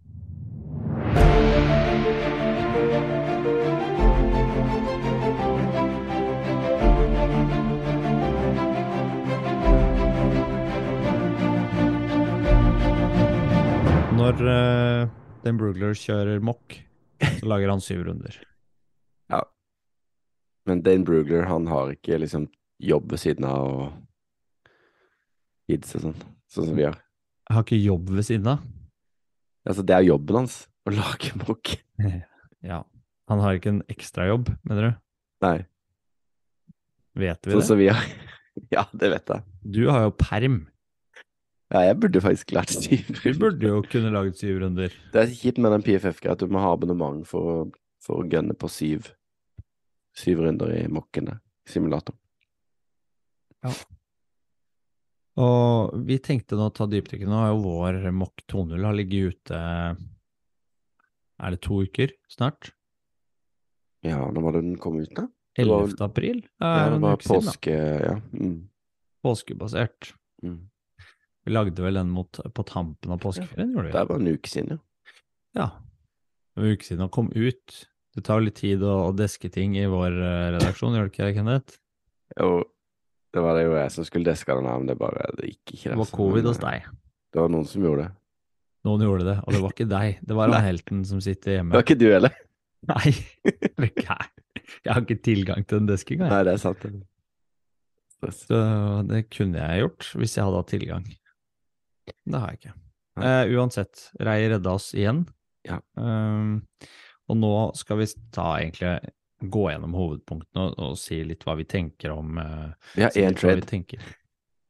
Når 14.12 14.42
uh, 14.44 15.08
Den 15.46 15.58
Brugler 15.58 15.96
kjører 15.96 16.44
mock, 16.44 16.76
så 17.22 17.48
lager 17.48 17.72
han 17.72 17.80
syv 17.80 18.04
runder. 18.10 18.36
Ja. 19.32 19.40
Men 20.68 20.84
Dane 20.84 21.08
Brugler, 21.08 21.48
han 21.48 21.72
har 21.72 21.96
ikke 21.96 22.20
liksom 22.20 22.50
jobb 22.82 23.08
ved 23.16 23.24
siden 23.24 23.48
av 23.48 23.72
og 23.72 23.88
kids 25.72 25.96
og 25.96 26.10
sånn, 26.10 26.22
sånn 26.52 26.70
som 26.74 26.76
vi 26.76 26.90
har. 26.90 27.00
Jeg 27.48 27.56
har 27.56 27.68
ikke 27.70 27.82
jobb 27.86 28.12
ved 28.20 28.28
siden 28.28 28.54
av. 28.58 28.70
Altså, 29.68 29.84
det 29.86 29.96
er 29.96 30.08
jobben 30.08 30.42
hans, 30.42 30.64
å 30.88 30.96
lage 30.96 31.34
bok. 31.46 31.76
Ja. 32.62 32.84
Han 33.26 33.40
har 33.42 33.56
ikke 33.58 33.72
en 33.72 33.84
ekstrajobb, 33.90 34.52
mener 34.70 34.84
du? 34.86 34.98
Nei, 35.42 35.56
Vet 37.18 37.48
vi 37.48 37.56
så, 37.56 37.58
det? 37.58 37.66
som 37.66 37.80
vi 37.80 37.88
har. 37.90 38.04
Ja, 38.76 38.84
det 38.94 39.10
vet 39.14 39.32
jeg. 39.32 39.44
Du 39.64 39.80
har 39.90 40.04
jo 40.06 40.12
perm. 40.20 40.58
Ja, 41.72 41.86
jeg 41.88 41.98
burde 42.04 42.22
faktisk 42.22 42.52
lært 42.52 42.74
syv 42.76 43.08
Du 43.24 43.30
burde 43.40 43.70
jo 43.70 43.80
kunne 43.88 44.12
laget 44.12 44.38
syv 44.42 44.60
runder. 44.62 44.92
Det 45.14 45.22
er 45.24 45.32
kjipt 45.32 45.62
med 45.64 45.72
den 45.72 45.86
PFF-greia 45.86 46.36
at 46.36 46.44
du 46.44 46.52
må 46.52 46.60
ha 46.62 46.74
abonnement 46.76 47.24
for, 47.28 47.70
for 48.04 48.22
å 48.22 48.28
gunne 48.30 48.54
på 48.60 48.70
syv, 48.70 49.08
syv 50.20 50.44
runder 50.44 50.74
i 50.76 50.84
mokkene 50.92 51.38
simulator. 51.66 52.14
simulator. 53.64 54.01
Og 55.40 55.94
vi 56.08 56.18
tenkte 56.20 56.58
nå 56.60 56.68
å 56.68 56.74
ta 56.76 56.88
dypdykket. 56.92 57.30
Nå 57.30 57.38
har 57.40 57.54
jo 57.54 57.62
vår 57.64 58.02
Mock 58.16 58.44
2.0 58.52 58.84
har 58.84 58.98
ligget 58.98 59.36
ute 59.36 59.60
Er 61.40 61.56
det 61.56 61.62
to 61.64 61.82
uker 61.86 62.12
snart? 62.32 62.74
Ja, 64.04 64.26
når 64.28 64.42
var 64.42 64.58
det 64.58 64.66
den 64.66 64.80
kom 64.82 64.98
ut, 65.00 65.14
da? 65.16 65.28
Det 65.56 65.68
var 65.68 65.86
11. 65.86 66.04
april? 66.04 66.42
Ja, 66.60 66.72
er 66.80 66.92
det 66.96 67.00
var 67.04 67.22
påske... 67.22 67.76
siden, 67.78 68.04
Ja. 68.08 68.16
Mm. 68.34 68.58
Påskebasert. 69.22 70.14
Mm. 70.42 70.70
Vi 71.46 71.52
lagde 71.52 71.84
vel 71.84 72.00
den 72.00 72.10
mot, 72.10 72.40
på 72.54 72.64
tampen 72.66 73.14
av 73.14 73.20
påskeferien, 73.22 73.74
gjorde 73.76 73.90
vi? 73.90 73.94
Det 73.94 74.04
var 74.10 74.22
en 74.22 74.32
uke 74.32 74.50
siden, 74.50 74.78
ja. 74.78 75.14
Ja. 75.58 75.68
En 76.58 76.72
uke 76.72 76.86
siden 76.88 77.04
den 77.04 77.14
kom 77.14 77.30
ut. 77.36 77.78
Det 78.16 78.26
tar 78.26 78.40
jo 78.40 78.48
litt 78.48 78.58
tid 78.60 78.84
å, 78.84 78.96
å 79.10 79.14
deske 79.16 79.52
ting 79.54 79.78
i 79.80 79.86
vår 79.90 80.18
eh, 80.18 80.48
redaksjon, 80.58 80.98
gjør 80.98 81.08
det 81.08 81.14
ikke 81.14 81.28
det, 81.28 81.36
Kenneth? 81.38 81.78
Jo, 82.40 82.50
det 83.32 83.44
var 83.44 83.56
det 83.56 83.68
jo 83.68 83.76
jeg 83.78 83.92
som 83.96 84.08
skulle 84.08 84.28
deske 84.28 84.56
den 84.58 84.68
her, 84.68 84.80
men 84.82 84.90
det 84.90 84.98
bare 85.00 85.30
det 85.38 85.54
gikk 85.54 85.76
ikke. 85.76 85.86
Det 85.86 85.94
var 85.96 86.06
altså. 86.06 86.18
covid 86.18 86.50
hos 86.50 86.60
deg. 86.62 86.90
Det 87.32 87.40
var 87.40 87.54
noen 87.54 87.70
som 87.70 87.86
gjorde 87.88 88.08
det. 88.08 88.14
Noen 88.88 89.06
gjorde 89.06 89.28
det, 89.28 89.38
og 89.46 89.54
det 89.54 89.62
var 89.62 89.76
ikke 89.76 89.90
deg. 89.92 90.24
Det 90.28 90.38
var 90.38 90.52
han 90.56 90.68
helten 90.68 91.06
som 91.08 91.22
sitter 91.24 91.58
hjemme. 91.58 91.72
Det 91.72 91.80
var 91.80 91.88
ikke 91.88 92.02
du 92.02 92.08
heller? 92.10 92.36
Nei, 92.92 93.14
det 93.46 93.92
jeg. 94.02 94.30
Har 94.88 95.04
ikke 95.04 95.22
tilgang 95.22 95.66
til 95.68 95.82
den 95.82 95.90
deskinga. 95.92 96.28
Nei, 96.32 96.44
det 96.48 96.56
er 96.56 96.62
sant. 96.62 96.84
det. 96.84 98.34
Så 98.38 98.60
det 99.10 99.26
kunne 99.34 99.62
jeg 99.62 99.84
gjort 99.84 100.10
hvis 100.18 100.38
jeg 100.38 100.46
hadde 100.46 100.62
hatt 100.62 100.72
tilgang. 100.74 101.06
Det 102.10 102.42
har 102.42 102.54
jeg 102.54 102.62
ikke. 102.62 102.76
Eh, 103.22 103.54
uansett, 103.58 104.04
Rei 104.24 104.40
redda 104.50 104.76
oss 104.78 104.92
igjen. 104.98 105.24
Ja. 105.68 105.78
Um, 105.94 106.62
og 107.30 107.38
nå 107.38 107.54
skal 107.78 108.02
vi 108.02 108.08
ta 108.34 108.48
egentlig 108.60 108.96
gå 109.42 109.68
gjennom 109.72 109.96
hovedpunktene 109.98 110.66
og, 110.68 110.80
og 110.80 110.98
si 111.00 111.22
litt 111.26 111.46
hva 111.48 111.56
vi 111.60 111.66
tenker 111.70 112.14
om 112.14 112.38
eh, 112.42 112.90
Vi 112.96 113.06
har 113.06 113.16
én 113.18 113.34
litt 113.34 113.44
vi 113.44 113.84
trade. 113.84 114.18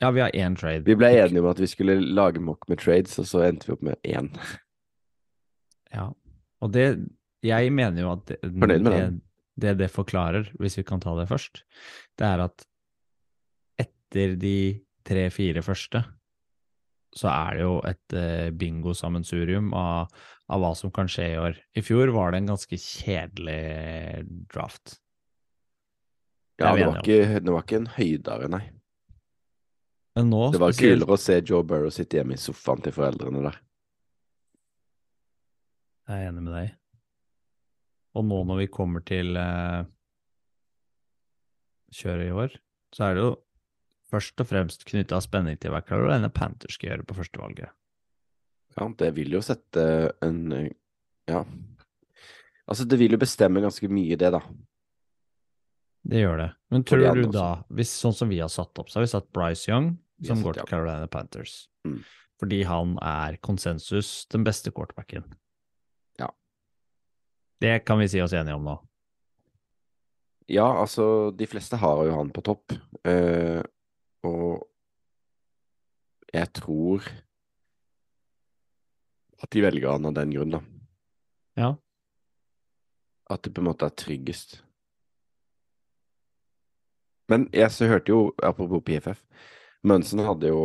Ja, 0.02 0.12
vi 0.12 0.24
har 0.24 0.34
én 0.34 0.56
trade. 0.58 0.86
Vi 0.88 0.98
ble 0.98 1.12
enige 1.14 1.44
om 1.44 1.50
at 1.52 1.60
vi 1.62 1.70
skulle 1.70 2.00
lage 2.02 2.42
mock 2.42 2.66
med 2.72 2.82
trades, 2.82 3.20
og 3.22 3.28
så 3.30 3.44
endte 3.46 3.70
vi 3.70 3.76
opp 3.76 3.84
med 3.86 4.00
én. 4.08 4.32
Ja, 5.94 6.08
og 6.62 6.72
det 6.74 6.86
Jeg 7.44 7.72
mener 7.74 8.02
jo 8.04 8.12
at 8.14 8.28
det, 8.30 8.38
det, 8.46 9.22
det 9.58 9.72
det 9.80 9.90
forklarer, 9.90 10.52
hvis 10.62 10.78
vi 10.78 10.84
kan 10.86 11.02
ta 11.02 11.16
det 11.18 11.28
først, 11.30 11.64
det 12.18 12.28
er 12.28 12.44
at 12.46 12.66
etter 13.82 14.36
de 14.38 14.58
tre-fire 15.08 15.64
første, 15.66 16.04
så 17.18 17.28
er 17.32 17.58
det 17.58 17.64
jo 17.66 17.74
et 17.88 18.16
eh, 18.16 18.52
bingo-sammensurium 18.56 19.74
av, 19.74 20.12
av 20.52 20.60
hva 20.64 20.74
som 20.76 20.92
kan 20.94 21.08
skje 21.12 21.30
i 21.34 21.38
år. 21.40 21.58
I 21.80 21.84
fjor 21.86 22.12
var 22.16 22.32
det 22.34 22.42
en 22.42 22.52
ganske 22.52 22.78
kjedelig 22.78 24.26
draft. 24.52 24.98
Ja, 26.60 26.76
det 26.76 26.86
var, 26.86 27.00
ikke, 27.02 27.40
det 27.42 27.54
var 27.56 27.64
ikke 27.66 27.80
en 27.80 27.90
høydare, 27.96 28.50
nei. 28.52 28.64
Men 30.20 30.28
nå 30.30 30.42
Det 30.52 30.60
var 30.62 30.74
spesielt- 30.76 31.02
kulere 31.06 31.16
å 31.16 31.22
se 31.24 31.38
Joe 31.48 31.64
Burrow 31.64 31.90
sitte 31.96 32.20
hjemme 32.20 32.36
i 32.36 32.42
sofaen 32.42 32.84
til 32.84 32.94
foreldrene 32.94 33.42
der. 33.48 33.58
Jeg 36.12 36.20
er 36.26 36.30
enig 36.34 36.44
med 36.44 36.54
deg. 36.58 36.74
Og 38.20 38.26
nå 38.28 38.42
når 38.50 38.60
vi 38.60 38.68
kommer 38.76 39.04
til 39.08 39.38
eh, 39.40 39.86
kjøret 41.96 42.28
i 42.28 42.36
år, 42.44 42.58
så 42.92 43.08
er 43.08 43.16
det 43.16 43.24
jo 43.24 43.32
først 44.12 44.44
og 44.44 44.50
fremst 44.50 44.84
knytta 44.90 45.22
spenning 45.24 45.56
til 45.64 45.72
hva 45.72 45.80
Carolina 45.88 46.28
Panthers 46.30 46.76
skal 46.76 46.90
gjøre 46.92 47.08
på 47.08 47.16
førstevalget. 47.22 47.72
Ja, 48.78 48.88
det 48.98 49.12
vil 49.18 49.36
jo 49.36 49.42
sette 49.44 49.84
en 50.24 50.72
Ja. 51.30 51.46
Altså, 52.68 52.86
det 52.88 53.00
vil 53.02 53.12
jo 53.12 53.20
bestemme 53.20 53.62
ganske 53.64 53.88
mye, 53.92 54.16
det, 54.16 54.30
da. 54.32 54.40
Det 56.08 56.22
gjør 56.22 56.38
det. 56.40 56.48
Men 56.72 56.84
de 56.84 56.88
tror 56.88 57.18
du 57.18 57.28
da, 57.34 57.48
hvis 57.76 57.92
sånn 57.92 58.16
som 58.16 58.32
vi 58.32 58.40
har 58.40 58.50
satt 58.52 58.80
opp, 58.80 58.90
så 58.90 59.00
har 59.00 59.06
vi 59.06 59.12
satt 59.12 59.28
Bryce 59.36 59.70
Young, 59.70 59.92
som 60.26 60.42
går 60.42 60.60
til. 60.60 60.70
Carolina 60.70 61.10
Panthers. 61.12 61.66
Mm. 61.86 62.00
Fordi 62.42 62.62
han 62.66 62.96
er 63.06 63.38
konsensus 63.44 64.26
den 64.32 64.46
beste 64.48 64.72
quarterbacken. 64.74 65.28
Ja. 66.22 66.32
Det 67.62 67.82
kan 67.86 68.00
vi 68.02 68.08
si 68.10 68.22
oss 68.24 68.34
enige 68.34 68.56
om 68.58 68.66
nå. 68.66 68.78
Ja, 70.52 70.66
altså, 70.82 71.32
de 71.38 71.48
fleste 71.48 71.78
har 71.80 72.06
jo 72.08 72.16
han 72.18 72.32
på 72.34 72.44
topp. 72.46 72.74
uh, 73.08 73.62
og 74.26 74.68
jeg 76.32 76.48
tror 76.56 77.06
at 79.41 79.49
de 79.54 79.63
velger 79.65 79.89
han 79.89 80.06
av 80.06 80.15
den 80.17 80.34
grunn, 80.36 80.58
da. 80.58 80.62
Ja. 81.58 81.69
At 83.32 83.43
det 83.45 83.54
på 83.56 83.63
en 83.63 83.69
måte 83.71 83.88
er 83.88 83.97
tryggest. 83.97 84.60
Men 87.32 87.47
jeg 87.56 87.71
så 87.71 87.88
hørte 87.88 88.12
jo, 88.12 88.21
apropos 88.43 88.84
PFF, 88.86 89.23
Munson 89.88 90.21
hadde 90.25 90.51
jo 90.51 90.63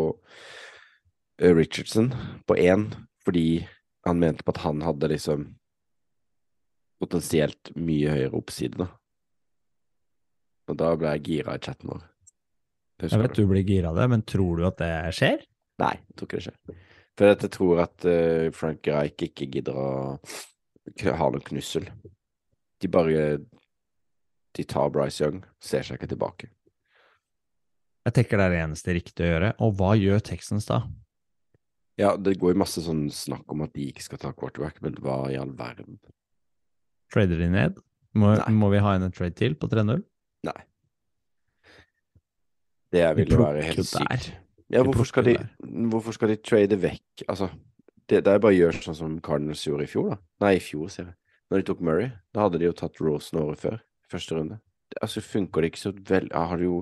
eh, 1.40 1.54
Richardson 1.54 2.10
på 2.46 2.58
én 2.58 2.90
fordi 3.24 3.64
han 4.06 4.20
mente 4.22 4.44
på 4.46 4.52
at 4.54 4.62
han 4.62 4.82
hadde 4.84 5.08
liksom 5.10 5.46
potensielt 7.02 7.72
mye 7.74 8.12
høyere 8.12 8.36
oppside, 8.38 8.78
da. 8.78 8.90
Og 10.70 10.78
da 10.78 10.92
ble 10.98 11.14
jeg 11.16 11.24
gira 11.26 11.56
i 11.56 11.62
chatten 11.62 11.90
vår. 11.92 12.04
Jeg 13.04 13.20
vet 13.20 13.36
du 13.36 13.44
blir 13.50 13.66
gira 13.66 13.90
av 13.92 13.98
det, 14.00 14.06
men 14.10 14.22
tror 14.26 14.58
du 14.58 14.66
at 14.66 14.78
det 14.80 14.92
skjer? 15.14 15.42
Nei, 15.82 15.94
jeg 16.00 16.16
tror 16.16 16.28
ikke 16.28 16.38
det 16.38 16.46
skjer. 16.46 16.85
For 17.16 17.30
jeg 17.30 17.50
tror 17.54 17.80
at 17.86 18.04
eh, 18.08 18.50
Frank 18.52 18.86
Reich 18.92 19.24
ikke 19.24 19.48
gidder 19.48 19.76
å 19.80 19.88
ha 21.16 21.30
noe 21.32 21.44
knussel. 21.44 21.88
De 22.80 22.90
bare 22.92 23.38
De 24.56 24.64
tar 24.68 24.92
Bryce 24.92 25.20
Young, 25.24 25.40
ser 25.60 25.84
seg 25.84 25.98
ikke 25.98 26.10
tilbake. 26.12 26.50
Jeg 28.06 28.14
tenker 28.14 28.38
det 28.38 28.44
er 28.46 28.52
det 28.54 28.60
eneste 28.62 28.94
riktige 28.94 29.26
å 29.26 29.32
gjøre. 29.32 29.50
Og 29.64 29.74
hva 29.80 29.90
gjør 29.98 30.22
Texans 30.24 30.68
da? 30.68 30.84
Ja, 32.00 32.12
det 32.20 32.36
går 32.38 32.52
jo 32.52 32.60
masse 32.60 32.84
sånn 32.84 33.06
snakk 33.12 33.48
om 33.52 33.64
at 33.64 33.72
de 33.74 33.88
ikke 33.90 34.04
skal 34.04 34.20
ta 34.20 34.30
quarterback, 34.36 34.78
men 34.84 34.96
hva 35.00 35.24
i 35.32 35.38
all 35.40 35.52
verden? 35.56 35.96
Trader 37.12 37.40
de 37.40 37.48
ned? 37.52 37.80
Må, 38.16 38.34
må 38.52 38.68
vi 38.72 38.80
ha 38.84 38.94
en 38.96 39.10
trade 39.12 39.36
til 39.36 39.56
på 39.60 39.68
3-0? 39.72 40.02
Nei. 40.48 40.58
Det 42.92 43.02
De 43.02 43.14
ville 43.18 43.40
være 43.40 43.64
helt 43.66 43.80
jo 43.80 43.86
der. 43.88 44.20
sykt. 44.20 44.45
Ja, 44.72 44.82
hvorfor 44.82 45.06
skal, 45.06 45.28
de, 45.28 45.36
hvorfor 45.92 46.14
skal 46.16 46.32
de 46.32 46.36
trade 46.42 46.74
vekk 46.82 47.22
Altså, 47.30 47.46
det, 48.10 48.24
det 48.26 48.32
er 48.32 48.40
bare 48.42 48.54
å 48.54 48.56
gjøre 48.56 48.80
sånn 48.82 48.96
som 48.98 49.12
Cardinals 49.22 49.62
gjorde 49.66 49.86
i 49.86 49.90
fjor, 49.90 50.08
da. 50.14 50.16
Nei, 50.42 50.56
i 50.58 50.62
fjor, 50.62 50.88
sier 50.90 51.06
jeg. 51.10 51.14
Når 51.50 51.60
de 51.62 51.66
tok 51.68 51.82
Murray, 51.86 52.08
da 52.34 52.46
hadde 52.46 52.58
de 52.58 52.66
jo 52.66 52.74
tatt 52.74 52.98
Rosen 53.02 53.38
året 53.38 53.60
før, 53.62 53.76
første 54.10 54.34
runde. 54.38 54.58
Det, 54.90 54.98
altså, 55.06 55.22
funker 55.22 55.62
det 55.62 55.70
ikke 55.70 55.82
så 55.84 55.92
vel 56.10 56.26
har 56.34 56.58
de 56.58 56.66
jo, 56.70 56.80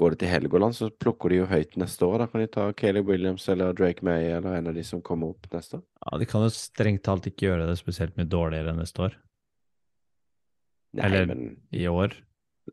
Går 0.00 0.14
det 0.14 0.20
til 0.22 0.30
Helgoland, 0.32 0.72
så 0.72 0.86
plukker 0.88 1.28
de 1.28 1.40
jo 1.42 1.46
høyt 1.50 1.74
neste 1.76 2.06
år. 2.06 2.22
Da 2.22 2.26
kan 2.30 2.40
de 2.40 2.46
ta 2.48 2.62
Caleb 2.72 3.10
Williams 3.10 3.44
eller 3.52 3.74
Drake 3.76 4.00
May 4.06 4.30
eller 4.32 4.54
en 4.56 4.70
av 4.70 4.78
de 4.78 4.84
som 4.86 5.02
kommer 5.04 5.34
opp 5.34 5.44
neste 5.52 5.76
år. 5.76 5.82
Ja, 6.06 6.20
De 6.22 6.28
kan 6.30 6.44
jo 6.46 6.52
strengt 6.54 7.02
talt 7.04 7.26
ikke 7.28 7.50
gjøre 7.50 7.66
det 7.68 7.74
spesielt 7.76 8.16
mye 8.16 8.30
dårligere 8.30 8.72
neste 8.78 9.02
år. 9.04 9.18
Nei, 10.96 11.04
Eller- 11.04 11.26
men 11.26 11.56
I 11.72 11.84
år. 11.90 12.16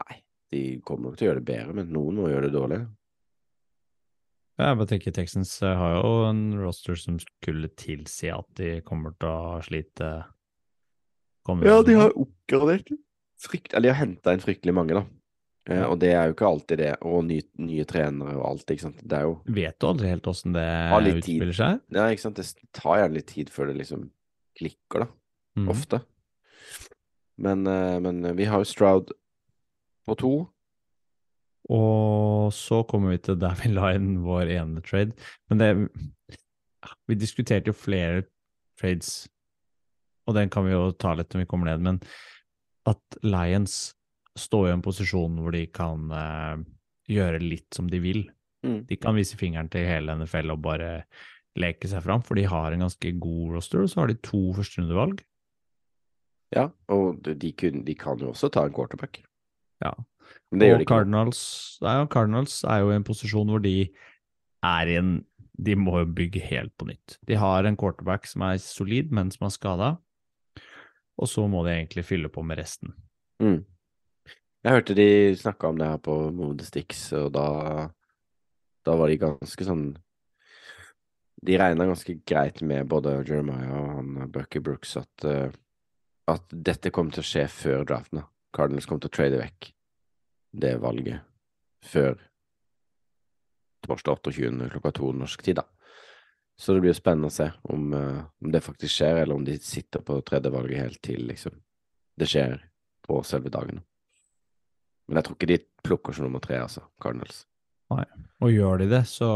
Nei. 0.05 0.21
De 0.51 0.61
kommer 0.79 1.09
nok 1.09 1.17
til 1.17 1.27
å 1.27 1.31
gjøre 1.33 1.43
det 1.43 1.49
bedre, 1.51 1.73
men 1.75 1.91
noen 1.91 2.15
må 2.15 2.29
gjøre 2.31 2.47
det 2.47 2.53
dårlig. 2.55 2.79
Jeg 4.57 4.77
bare 4.79 4.89
tenker 4.89 5.13
Texans 5.13 5.51
eh, 5.61 5.75
har 5.77 5.99
jo 5.99 6.13
en 6.31 6.41
roster 6.57 6.97
som 6.97 7.19
skulle 7.21 7.69
tilsi 7.77 8.31
at 8.33 8.47
de 8.57 8.79
kommer 8.85 9.13
til 9.21 9.29
å 9.29 9.59
slite. 9.65 10.09
Kommer 11.45 11.69
Ja, 11.69 11.83
de 11.85 11.93
har 11.99 12.15
oppgradert 12.17 12.89
frykt, 13.37 13.73
eller 13.73 13.89
de 13.89 13.93
har 13.93 14.01
henta 14.01 14.33
inn 14.33 14.41
fryktelig 14.41 14.73
mange, 14.73 14.97
da. 14.97 15.05
Eh, 15.67 15.83
og 15.83 15.99
det 16.01 16.13
er 16.15 16.29
jo 16.29 16.35
ikke 16.35 16.49
alltid 16.49 16.81
det. 16.81 16.91
Og 17.05 17.21
nye, 17.27 17.45
nye 17.61 17.85
trenere 17.87 18.37
og 18.39 18.45
alt, 18.49 18.73
ikke 18.73 18.87
sant. 18.87 19.01
Det 19.03 19.19
er 19.19 19.27
jo 19.27 19.37
Vet 19.59 19.77
du 19.77 19.87
aldri 19.91 20.11
helt 20.11 20.29
åssen 20.31 20.55
det 20.55 20.67
utspiller 20.95 21.53
tid. 21.53 21.57
seg? 21.59 21.81
Ja, 21.93 22.09
ikke 22.09 22.25
sant. 22.25 22.39
Det 22.39 22.69
tar 22.77 23.01
gjerne 23.01 23.19
litt 23.19 23.31
tid 23.33 23.53
før 23.53 23.71
det 23.71 23.79
liksom 23.81 24.09
klikker, 24.57 25.05
da. 25.05 25.09
Mm. 25.57 25.71
Ofte. 25.73 26.01
Men, 27.37 27.67
eh, 27.69 27.97
men 28.01 28.25
vi 28.37 28.49
har 28.49 28.63
jo 28.63 28.69
Stroud 28.69 29.13
på 30.07 30.17
to. 30.17 30.35
Og 31.73 32.53
så 32.55 32.81
kommer 32.87 33.11
vi 33.11 33.21
til 33.23 33.39
der 33.41 33.57
vi 33.59 33.73
la 33.73 33.91
inn 33.97 34.21
vår 34.23 34.53
ene 34.55 34.83
trade. 34.85 35.17
Men 35.49 35.63
det 35.63 35.71
Vi 37.07 37.15
diskuterte 37.19 37.71
jo 37.71 37.75
flere 37.75 38.23
trades, 38.79 39.27
og 40.27 40.35
den 40.35 40.49
kan 40.49 40.63
vi 40.63 40.71
jo 40.71 40.91
ta 40.95 41.13
litt 41.17 41.33
når 41.33 41.43
vi 41.43 41.47
kommer 41.49 41.71
ned, 41.71 41.83
men 41.83 41.99
at 42.87 43.17
Lions 43.23 43.95
står 44.37 44.69
i 44.69 44.73
en 44.75 44.83
posisjon 44.85 45.39
hvor 45.41 45.55
de 45.55 45.65
kan 45.73 46.11
uh, 46.13 46.61
gjøre 47.09 47.41
litt 47.43 47.73
som 47.75 47.89
de 47.91 47.99
vil. 48.03 48.21
Mm. 48.63 48.85
De 48.87 48.99
kan 48.99 49.17
vise 49.17 49.39
fingeren 49.39 49.71
til 49.73 49.87
hele 49.87 50.15
NFL 50.19 50.53
og 50.53 50.63
bare 50.63 50.91
leke 51.57 51.89
seg 51.89 52.05
fram, 52.05 52.21
for 52.23 52.37
de 52.37 52.45
har 52.47 52.71
en 52.71 52.85
ganske 52.85 53.11
god 53.19 53.57
roster, 53.57 53.81
og 53.81 53.91
så 53.91 54.03
har 54.03 54.11
de 54.11 54.19
to 54.21 54.41
førsterundevalg. 54.55 55.23
Ja, 56.55 56.69
og 56.93 57.23
de, 57.25 57.33
de, 57.35 57.51
kun, 57.57 57.81
de 57.87 57.95
kan 57.97 58.21
jo 58.21 58.31
også 58.31 58.51
ta 58.53 58.67
en 58.67 58.75
quarterback. 58.75 59.19
Ja. 59.83 59.91
Det 60.51 60.69
og. 60.73 60.85
Cardinals, 60.87 61.41
ja, 61.83 62.05
Cardinals 62.07 62.61
er 62.63 62.83
jo 62.83 62.91
i 62.91 62.95
en 62.95 63.07
posisjon 63.07 63.49
hvor 63.51 63.63
de 63.63 63.89
er 64.63 64.91
i 64.91 64.99
en 64.99 65.17
De 65.57 65.73
må 65.73 66.03
jo 66.03 66.05
bygge 66.05 66.37
helt 66.51 66.69
på 66.77 66.85
nytt. 66.85 67.15
De 67.25 67.33
har 67.33 67.65
en 67.65 67.75
quarterback 67.75 68.27
som 68.29 68.43
er 68.45 68.59
solid, 68.61 69.09
men 69.09 69.31
som 69.33 69.47
er 69.47 69.53
skada. 69.55 69.87
Og 71.17 71.25
så 71.25 71.47
må 71.49 71.63
de 71.65 71.71
egentlig 71.73 72.03
fylle 72.05 72.29
på 72.29 72.43
med 72.45 72.59
resten. 72.59 72.91
Mm. 73.41 73.63
Jeg 74.61 74.75
hørte 74.75 74.93
de 74.93 75.33
snakka 75.33 75.71
om 75.71 75.79
det 75.79 75.87
her 75.89 75.97
på 75.97 76.17
Modestix, 76.29 76.99
Sticks, 76.99 77.01
og 77.17 77.31
da, 77.33 77.87
da 78.85 78.97
var 78.99 79.09
de 79.09 79.17
ganske 79.21 79.65
sånn 79.65 79.87
De 81.47 81.57
regna 81.57 81.85
ganske 81.89 82.15
greit 82.27 82.61
med 82.61 82.85
både 82.89 83.15
Jeremiah 83.23 83.73
og 83.77 83.89
han 83.95 84.29
Bucky 84.33 84.61
Brooks 84.61 84.93
at, 84.97 85.25
eh, 85.25 85.49
at 86.29 86.53
dette 86.53 86.93
kom 86.93 87.09
til 87.09 87.25
å 87.25 87.29
skje 87.29 87.47
før 87.49 87.85
draften. 87.85 88.21
da. 88.21 88.29
Cardinals 88.53 88.85
kom 88.85 88.99
til 89.01 89.09
å 89.09 89.17
trade 89.17 89.41
vekk 89.41 89.71
det 90.59 90.75
valget 90.81 91.23
før 91.85 92.17
torsdag 93.85 94.19
28. 94.25 94.69
klokka 94.73 94.91
to 94.97 95.11
norsk 95.15 95.43
tid, 95.45 95.61
da. 95.61 95.67
Så 96.57 96.73
det 96.73 96.81
blir 96.81 96.91
jo 96.91 96.97
spennende 96.97 97.29
å 97.29 97.35
se 97.35 97.51
om, 97.69 97.91
uh, 97.93 98.25
om 98.41 98.51
det 98.51 98.63
faktisk 98.65 98.95
skjer, 98.95 99.21
eller 99.21 99.37
om 99.37 99.45
de 99.45 99.59
sitter 99.61 100.01
på 100.03 100.17
tredje 100.25 100.51
valget 100.51 100.81
helt 100.81 101.01
til 101.05 101.27
liksom 101.29 101.59
det 102.17 102.25
skjer 102.31 102.57
på 103.05 103.21
selve 103.27 103.51
dagen. 103.53 103.83
Men 105.07 105.19
jeg 105.19 105.27
tror 105.27 105.37
ikke 105.37 105.51
de 105.51 105.59
plukker 105.85 106.17
som 106.17 106.27
nummer 106.27 106.41
tre, 106.43 106.57
altså, 106.65 106.83
Cardinals. 107.01 107.45
Nei, 107.93 108.03
Og 108.43 108.51
gjør 108.51 108.81
de 108.81 108.89
det, 108.91 109.05
så, 109.07 109.27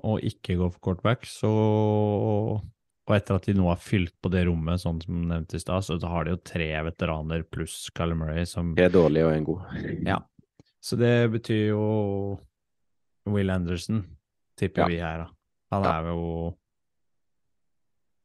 og 0.00 0.22
ikke 0.24 0.56
går 0.56 0.70
for 0.72 0.80
quarterback, 0.86 1.26
så 1.28 1.50
Og 3.08 3.12
etter 3.16 3.36
at 3.36 3.46
de 3.48 3.54
nå 3.56 3.66
har 3.68 3.80
fylt 3.80 4.14
på 4.20 4.30
det 4.32 4.46
rommet, 4.48 4.80
sånn 4.80 4.98
som 5.00 5.20
nevnt 5.28 5.54
i 5.56 5.60
stad, 5.60 5.84
så 5.84 5.96
har 6.08 6.24
de 6.24 6.34
jo 6.34 6.40
tre 6.44 6.70
veteraner 6.84 7.44
pluss 7.48 7.86
Kyler 7.96 8.16
Murray 8.20 8.44
som 8.48 8.74
Tre 8.76 8.88
dårlige 8.92 9.28
og 9.28 9.32
en 9.32 9.46
god. 9.48 9.78
Ja. 10.04 10.18
Så 10.80 10.96
det 10.96 11.30
betyr 11.32 11.68
jo 11.72 12.38
Will 13.26 13.50
Anderson, 13.50 14.04
tipper 14.56 14.82
Ja. 14.82 14.88
vi 14.88 14.98
her, 15.02 15.18
da. 15.18 15.30
Han 15.72 15.84
Ja. 15.84 15.98
er 16.00 16.06
jo 16.12 16.58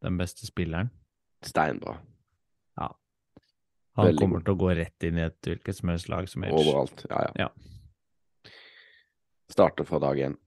den 0.02 0.18
beste 0.18 0.46
spilleren. 0.46 0.90
Steinbra. 1.44 1.98
Ja. 2.78 2.90
Han 3.96 4.06
Veldig 4.08 4.20
kommer 4.20 4.44
til 4.44 4.54
å 4.56 4.58
gå 4.60 4.76
rett 4.76 5.04
inn 5.04 5.18
i 5.18 5.22
et 5.26 5.42
hvilket 5.42 5.76
som 5.76 5.90
helst 5.90 6.10
lag 6.10 6.28
som 6.30 6.44
helst. 6.44 6.56
Overalt. 6.68 7.06
Ja, 7.10 7.22
ja. 7.22 7.32
Ja. 7.48 7.50
Starter 9.50 9.84
fra 9.86 10.00
dag 10.00 10.18
én. 10.18 10.38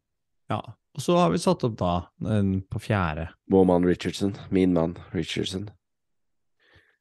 Ja. 0.51 0.61
Og 0.97 1.03
så 1.05 1.17
har 1.19 1.31
vi 1.31 1.39
satt 1.39 1.65
opp 1.65 1.77
da 1.77 2.09
en 2.25 2.63
på 2.63 2.81
fjerde. 2.81 3.29
Vår 3.53 3.67
mann 3.69 3.85
Richardson. 3.85 4.35
Min 4.51 4.73
mann 4.73 4.97
Richardson. 5.13 5.69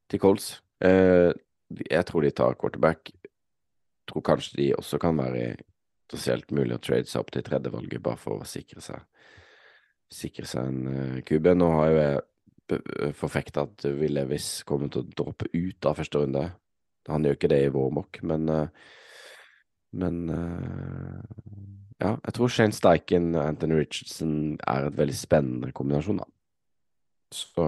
Til 0.10 0.20
Colts. 0.20 0.62
Eh, 0.82 1.32
jeg 1.90 2.06
tror 2.06 2.22
de 2.22 2.32
tar 2.36 2.58
quarterback. 2.60 3.12
Tror 4.06 4.26
kanskje 4.26 4.60
de 4.60 4.70
også 4.78 5.00
kan 5.02 5.18
være 5.18 5.56
interessert 5.56 6.54
mulig 6.54 6.78
å 6.78 6.84
trade 6.84 7.10
seg 7.10 7.24
opp 7.24 7.34
til 7.34 7.46
tredjevalget, 7.46 8.04
bare 8.06 8.22
for 8.22 8.42
å 8.42 8.50
sikre 8.50 8.84
seg 8.84 9.04
Sikre 10.14 10.46
seg 10.46 10.68
en 10.70 10.84
uh, 10.86 11.22
kube. 11.26 11.56
Nå 11.58 11.66
har 11.74 11.88
jo 11.90 11.96
jeg 11.98 12.20
forfekta 13.18 13.66
at 13.66 13.86
Will 13.98 14.14
Levis 14.18 14.64
kommer 14.66 14.90
til 14.90 15.02
å 15.02 15.10
droppe 15.18 15.50
ut 15.54 15.86
av 15.90 15.98
første 15.98 16.22
runde. 16.22 16.44
Han 17.10 17.26
gjør 17.26 17.38
ikke 17.38 17.50
det 17.52 17.60
i 17.66 17.74
vår 17.74 17.92
mock, 17.94 18.22
men 18.26 18.50
eh, 18.50 18.70
Men 19.96 20.30
eh, 20.30 21.20
ja, 22.02 22.18
jeg 22.26 22.34
tror 22.36 22.50
Shane 22.52 22.76
Steichen 22.76 23.30
og 23.36 23.46
Anthony 23.46 23.78
Richardson 23.80 24.58
er 24.68 24.90
et 24.90 24.98
veldig 24.98 25.16
spennende 25.16 25.72
kombinasjon, 25.72 26.18
da. 26.20 26.26
Så 27.32 27.68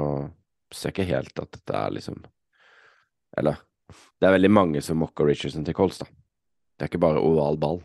ser 0.73 0.91
ikke 0.91 1.07
helt 1.07 1.39
at 1.39 1.53
dette 1.55 1.73
er 1.73 1.93
liksom 1.95 2.19
Eller 3.37 3.61
det 4.19 4.27
er 4.27 4.35
veldig 4.35 4.51
mange 4.51 4.81
som 4.83 4.99
mocker 4.99 5.29
Richardson 5.29 5.63
til 5.63 5.77
Colts, 5.77 6.01
da. 6.01 6.09
Det 6.77 6.85
er 6.85 6.91
ikke 6.91 7.01
bare 7.01 7.21
oval 7.25 7.57
ball. 7.57 7.79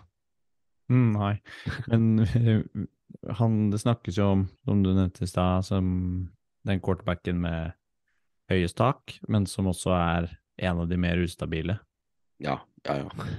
Mm, 0.93 1.13
nei, 1.17 1.35
men 1.89 2.89
han, 3.39 3.55
det 3.73 3.81
snakkes 3.81 4.19
jo 4.19 4.27
om, 4.35 4.43
som 4.67 4.83
du 4.85 4.91
nevnte 4.93 5.25
i 5.25 5.31
stad, 5.31 5.65
som 5.65 5.87
den 6.69 6.81
quarterbacken 6.85 7.41
med 7.41 7.73
høyest 8.53 8.77
tak, 8.77 9.15
men 9.33 9.47
som 9.49 9.71
også 9.71 9.95
er 9.97 10.29
en 10.63 10.83
av 10.85 10.91
de 10.91 10.99
mer 11.01 11.23
ustabile. 11.23 11.79
Ja, 12.43 12.59
ja, 12.85 12.99
ja. 13.01 13.33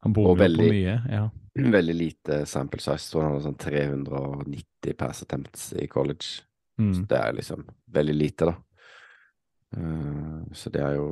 Han 0.00 0.14
bommer 0.16 0.48
jo 0.48 0.56
på 0.62 0.70
mye, 0.72 0.96
ja. 1.12 1.26
Veldig 1.76 1.94
lite 1.98 2.40
sample 2.48 2.80
size. 2.80 3.10
Tror 3.10 3.26
han 3.26 3.34
hadde 3.34 3.44
sånn 3.50 3.60
390 3.60 4.96
pass 4.96 5.20
attempts 5.26 5.72
i 5.76 5.86
college. 5.90 6.40
Så 6.80 6.80
Mm. 6.80 7.06
det 7.10 7.18
er 7.18 7.32
liksom 7.36 7.66
veldig 7.92 8.14
lite, 8.16 8.46
da. 8.48 8.54
Uh, 9.76 10.46
så 10.56 10.70
det 10.72 10.80
er 10.80 10.94
jo 10.96 11.08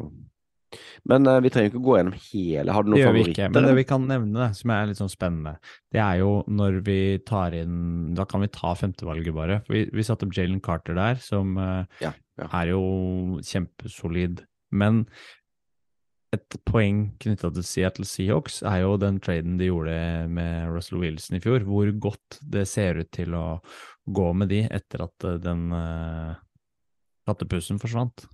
Men 1.08 1.28
uh, 1.30 1.38
vi 1.44 1.52
trenger 1.54 1.72
ikke 1.72 1.84
gå 1.86 1.96
gjennom 1.98 2.16
hele. 2.18 2.74
Har 2.74 2.84
du 2.84 2.90
Det 2.90 2.94
noen 2.96 3.00
vi 3.00 3.08
favoritter? 3.08 3.32
ikke, 3.32 3.52
men 3.54 3.68
det 3.68 3.76
vi 3.78 3.86
kan 3.88 4.04
nevne, 4.10 4.50
som 4.58 4.74
er 4.74 4.90
litt 4.90 5.00
sånn 5.00 5.12
spennende, 5.12 5.54
det 5.94 6.02
er 6.04 6.20
jo 6.20 6.32
når 6.48 6.82
vi 6.86 7.00
tar 7.28 7.56
inn 7.56 8.12
Da 8.18 8.26
kan 8.28 8.44
vi 8.44 8.50
ta 8.52 8.74
femtevalget, 8.76 9.32
bare. 9.36 9.62
For 9.66 9.78
vi, 9.78 9.86
vi 9.94 10.06
satte 10.06 10.28
opp 10.28 10.36
Jalen 10.36 10.60
Carter 10.64 10.98
der, 10.98 11.18
som 11.24 11.56
uh, 11.56 11.82
Ja, 12.04 12.12
ja. 12.40 12.50
er 12.62 12.74
jo 12.74 12.84
kjempesolid. 13.44 14.44
Men 14.68 15.06
et 16.36 16.58
poeng 16.68 17.06
knytta 17.22 17.48
til 17.56 17.64
Seattle 17.64 18.04
Seahawks 18.04 18.58
er 18.68 18.82
jo 18.82 18.98
den 19.00 19.16
traden 19.24 19.56
de 19.56 19.70
gjorde 19.70 19.94
med 20.28 20.68
Russell 20.74 21.00
Wilson 21.00 21.38
i 21.38 21.40
fjor, 21.40 21.64
hvor 21.64 21.88
godt 21.96 22.36
det 22.44 22.66
ser 22.68 23.00
ut 23.00 23.08
til 23.16 23.32
å 23.32 23.46
gå 24.04 24.26
med 24.36 24.52
de 24.52 24.66
etter 24.68 25.06
at 25.06 25.24
eh, 25.24 25.38
den 25.40 25.70
uh, 25.72 26.36
kattepussen 27.28 27.80
forsvant. 27.80 28.26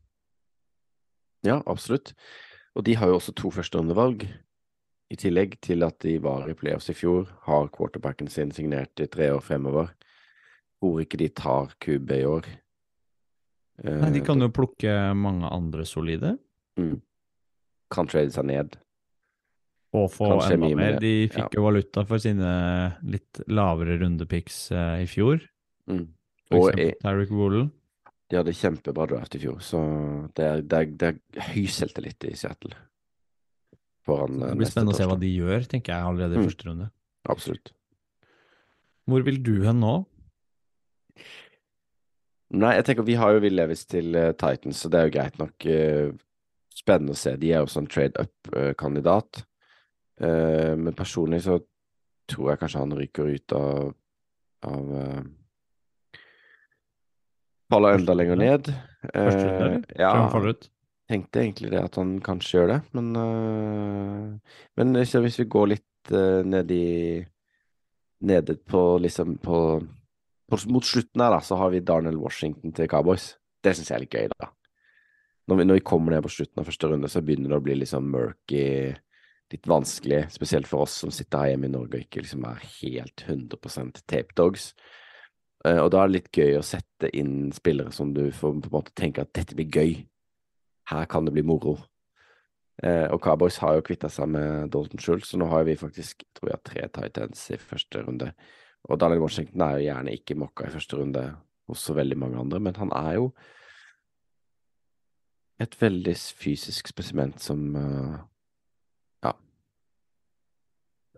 Ja, 1.45 1.61
absolutt. 1.67 2.15
Og 2.75 2.85
de 2.85 2.95
har 2.99 3.09
jo 3.13 3.19
også 3.21 3.35
to 3.37 3.51
førsterundevalg. 3.55 4.25
I 5.13 5.17
tillegg 5.21 5.59
til 5.63 5.85
at 5.87 5.99
de 6.03 6.17
var 6.25 6.49
i 6.51 6.55
playoffs 6.57 6.89
i 6.91 6.95
fjor, 6.97 7.29
har 7.47 7.69
quarterbacken 7.75 8.29
sin 8.33 8.51
signert 8.51 8.99
i 9.05 9.07
tre 9.07 9.29
år 9.35 9.43
fremover. 9.45 9.91
Hvor 10.83 11.01
ikke 11.05 11.21
de 11.21 11.29
tar 11.29 11.75
QB 11.85 12.11
i 12.17 12.25
år. 12.29 12.49
Nei, 13.85 14.11
de 14.15 14.21
Eh, 14.21 14.25
kan 14.27 14.39
jo 14.41 14.49
plukke 14.55 15.15
mange 15.19 15.49
andre 15.51 15.85
solide, 15.85 16.37
mm, 16.79 17.01
kan 17.91 18.07
trade 18.07 18.31
seg 18.33 18.45
ned. 18.47 18.77
og 19.95 20.11
få 20.11 20.27
Kanskje 20.27 20.55
enda 20.55 20.75
mer. 20.77 20.99
De 20.99 21.29
fikk 21.29 21.39
Ja. 21.39 21.49
jo 21.55 21.63
valuta 21.63 22.05
for 22.07 22.19
sine 22.19 22.97
litt 23.05 23.41
lavere 23.47 23.99
rundepicks 24.01 24.73
eh, 24.73 25.03
i 25.03 25.07
fjor. 25.07 25.41
Mm. 25.89 26.09
For 26.49 26.57
Og 26.59 26.73
eksempel 26.73 26.99
Tyric 26.99 27.29
Tyreek 27.29 27.31
Woolen. 27.31 27.73
De 28.35 28.41
hadde 28.43 28.55
kjempebra 28.59 29.07
draft 29.11 29.37
i 29.39 29.41
fjor, 29.45 29.61
så 29.63 29.81
det 30.35 30.45
er, 30.49 30.63
det 30.67 30.81
er, 30.81 30.91
det 31.01 31.09
er 31.13 31.47
høy 31.53 31.65
selvtillit 31.71 32.27
i 32.29 32.35
Seattle. 32.39 32.75
Foran 34.05 34.43
eh, 34.43 34.51
Det 34.51 34.59
blir 34.61 34.69
spennende 34.73 34.93
å 34.97 34.99
se 34.99 35.07
hva 35.09 35.17
de 35.23 35.31
gjør, 35.31 35.65
tenker 35.71 35.95
jeg, 35.95 36.09
allerede 36.11 36.37
i 36.37 36.43
Mm. 36.43 36.49
første 36.51 36.69
runde. 36.69 36.91
Absolutt. 37.33 37.71
Hvor 39.09 39.23
vil 39.25 39.39
du 39.47 39.55
hen 39.65 39.81
nå? 39.85 39.95
Nei, 42.55 42.75
jeg 42.79 42.85
tenker 42.87 43.07
vi 43.07 43.17
har 43.19 43.33
jo 43.35 43.41
Will 43.43 43.57
Levis 43.59 43.83
til 43.91 44.15
eh, 44.19 44.33
Titans, 44.39 44.79
så 44.85 44.91
det 44.93 45.01
er 45.01 45.09
jo 45.09 45.15
greit 45.17 45.39
nok. 45.41 45.67
eh, 45.67 46.13
spennende 46.75 47.15
å 47.15 47.19
se. 47.19 47.33
De 47.41 47.51
er 47.55 47.63
jo 47.65 47.71
sånn 47.71 47.89
trade 47.91 48.21
up-kandidat. 48.21 49.45
Eh, 50.21 50.75
men 50.79 50.95
personlig 50.95 51.43
så 51.47 51.59
tror 52.31 52.51
jeg 52.53 52.61
kanskje 52.63 52.83
han 52.83 52.95
ryker 52.99 53.31
ut 53.35 53.55
av, 53.57 53.95
av 54.69 54.93
eh, 55.01 55.23
Faller 57.75 57.99
enda 57.99 58.15
lenger 58.15 58.39
ned. 58.39 58.71
Første 59.11 59.45
eller? 59.51 59.83
ja, 59.99 60.13
tenkte 61.11 61.43
egentlig 61.43 61.73
det 61.75 61.83
at 61.83 61.99
han 62.01 62.17
kanskje 62.25 62.59
gjør 62.59 62.71
det, 62.71 62.81
men 62.97 63.11
uh, 63.19 64.55
Men 64.79 64.97
hvis 64.97 65.41
vi 65.43 65.51
går 65.51 65.73
litt 65.75 66.13
uh, 66.15 66.41
ned 66.47 66.71
i 66.73 66.89
Nede 68.25 68.57
på 68.57 68.81
liksom 69.05 69.37
på, 69.43 69.59
på 70.49 70.59
Mot 70.73 70.87
slutten 70.87 71.21
her, 71.21 71.35
da, 71.35 71.41
så 71.45 71.59
har 71.61 71.75
vi 71.75 71.83
Darnell 71.85 72.17
Washington 72.17 72.73
til 72.73 72.89
Cowboys. 72.89 73.35
Det 73.61 73.75
syns 73.77 73.91
jeg 73.91 73.97
er 73.99 74.05
litt 74.05 74.15
gøy, 74.17 74.31
da. 74.39 74.49
Når 75.51 75.59
vi, 75.59 75.67
når 75.69 75.77
vi 75.77 75.85
kommer 75.85 76.15
ned 76.15 76.25
på 76.25 76.33
slutten 76.33 76.63
av 76.63 76.71
første 76.71 76.89
runde, 76.89 77.11
så 77.13 77.21
begynner 77.21 77.53
det 77.53 77.59
å 77.59 77.65
bli 77.67 77.77
liksom 77.83 78.07
murky, 78.15 78.65
litt 79.53 79.69
vanskelig, 79.69 80.23
spesielt 80.33 80.71
for 80.71 80.87
oss 80.87 80.97
som 81.03 81.13
sitter 81.13 81.43
her 81.43 81.53
hjemme 81.53 81.69
i 81.69 81.75
Norge 81.75 81.99
og 81.99 82.07
ikke 82.07 82.25
liksom 82.25 82.47
er 82.49 82.65
helt 82.79 83.27
100 83.27 84.01
tape 84.09 84.33
dogs. 84.41 84.71
Eh, 85.65 85.81
og 85.81 85.91
da 85.93 86.03
er 86.03 86.11
det 86.11 86.19
litt 86.19 86.37
gøy 86.37 86.59
å 86.59 86.67
sette 86.67 87.09
inn 87.17 87.53
spillere 87.57 87.93
som 87.93 88.13
du 88.17 88.27
får 88.31 88.59
på 88.61 88.69
en 88.69 88.77
måte 88.77 88.95
tenke 88.97 89.25
at 89.25 89.33
dette 89.37 89.57
blir 89.57 89.71
gøy 89.73 89.95
her 90.91 91.07
kan 91.09 91.25
det 91.25 91.33
bli 91.33 91.45
moro. 91.47 91.79
Eh, 92.83 93.07
og 93.09 93.23
Cowboys 93.23 93.57
har 93.63 93.79
jo 93.79 93.87
kvitta 93.87 94.11
seg 94.13 94.29
med 94.35 94.69
Dalton 94.75 95.01
Schultz, 95.01 95.31
så 95.31 95.39
nå 95.41 95.49
har 95.49 95.65
vi 95.65 95.79
faktisk 95.79 96.27
tror 96.37 96.51
jeg, 96.53 96.63
tre 96.67 96.89
tight 96.93 97.21
ends 97.23 97.47
i 97.55 97.59
første 97.61 98.03
runde. 98.05 98.33
Og 98.85 99.01
Daniel 99.01 99.23
Washington 99.23 99.63
er 99.65 99.79
jo 99.79 99.87
gjerne 99.87 100.17
ikke 100.19 100.37
mokka 100.37 100.67
i 100.67 100.75
første 100.75 100.99
runde 100.99 101.23
hos 101.71 101.85
så 101.87 101.95
veldig 101.97 102.19
mange 102.21 102.41
andre, 102.41 102.61
men 102.61 102.77
han 102.77 102.93
er 102.93 103.15
jo 103.17 103.31
et 105.63 105.77
veldig 105.81 106.17
fysisk 106.37 106.91
spesiment 106.91 107.41
som 107.41 107.63
eh, 107.79 108.19
ja 109.25 109.33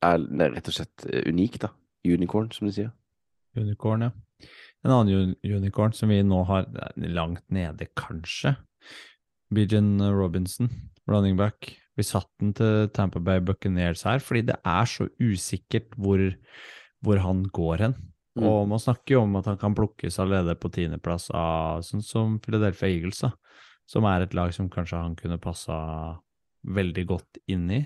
er 0.04 0.20
rett 0.52 0.68
og 0.70 0.76
slett 0.76 1.08
unik, 1.26 1.58
da. 1.64 1.72
Unicorn, 2.06 2.52
som 2.54 2.68
de 2.68 2.76
sier. 2.76 2.92
Unicorn, 3.60 4.08
ja. 4.08 4.12
En 4.84 4.92
annen 4.94 5.34
unicorn 5.42 5.94
som 5.96 6.12
vi 6.12 6.20
nå 6.22 6.42
har 6.46 6.68
langt 6.96 7.44
nede, 7.50 7.88
kanskje. 7.98 8.54
Bijan 9.54 9.98
Robinson, 10.12 10.70
running 11.08 11.38
back. 11.38 11.72
Vi 11.96 12.04
satt 12.04 12.28
den 12.42 12.52
til 12.54 12.90
Tampa 12.94 13.22
Bay 13.24 13.40
Buccaneers 13.40 14.04
her, 14.04 14.20
fordi 14.20 14.44
det 14.50 14.58
er 14.66 14.90
så 14.90 15.08
usikkert 15.22 15.94
hvor, 15.96 16.20
hvor 17.00 17.22
han 17.24 17.46
går 17.56 17.86
hen. 17.86 17.96
Mm. 18.36 18.44
Og 18.44 18.68
man 18.68 18.82
snakker 18.82 19.16
jo 19.16 19.22
om 19.24 19.38
at 19.40 19.48
han 19.48 19.58
kan 19.58 19.74
plukkes 19.74 20.18
allerede 20.20 20.58
på 20.60 20.70
tiendeplass 20.74 21.30
av 21.32 21.80
sånn 21.86 22.04
som 22.04 22.36
Philadelphia 22.44 22.92
Eagles, 22.92 23.22
da. 23.24 23.32
Som 23.88 24.04
er 24.10 24.24
et 24.24 24.34
lag 24.34 24.52
som 24.52 24.68
kanskje 24.68 24.98
han 24.98 25.14
kunne 25.16 25.40
passa 25.40 25.78
veldig 26.66 27.04
godt 27.08 27.38
inn 27.48 27.70
i. 27.70 27.80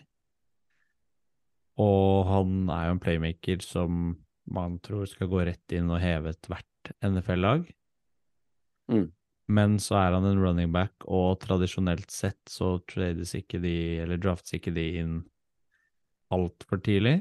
Og 1.81 2.27
han 2.29 2.65
er 2.73 2.89
jo 2.89 2.97
en 2.97 3.03
playmaker 3.05 3.63
som 3.65 4.17
man 4.51 4.79
tror 4.85 5.07
skal 5.09 5.31
gå 5.31 5.45
rett 5.47 5.77
inn 5.77 5.91
og 5.93 6.03
heve 6.03 6.35
ethvert 6.35 6.93
NFL-lag. 7.05 7.65
Mm. 8.91 9.09
Men 9.51 9.79
så 9.83 9.97
er 9.99 10.15
han 10.15 10.27
en 10.27 10.43
running 10.43 10.71
back, 10.75 10.95
og 11.11 11.41
tradisjonelt 11.43 12.11
sett 12.15 12.41
så 12.51 12.77
trades 12.91 13.35
ikke 13.39 13.59
de, 13.63 13.75
eller 14.05 14.21
draftes 14.23 14.55
ikke 14.59 14.75
de 14.75 14.87
inn 15.01 15.17
altfor 16.31 16.83
tidlig. 16.87 17.21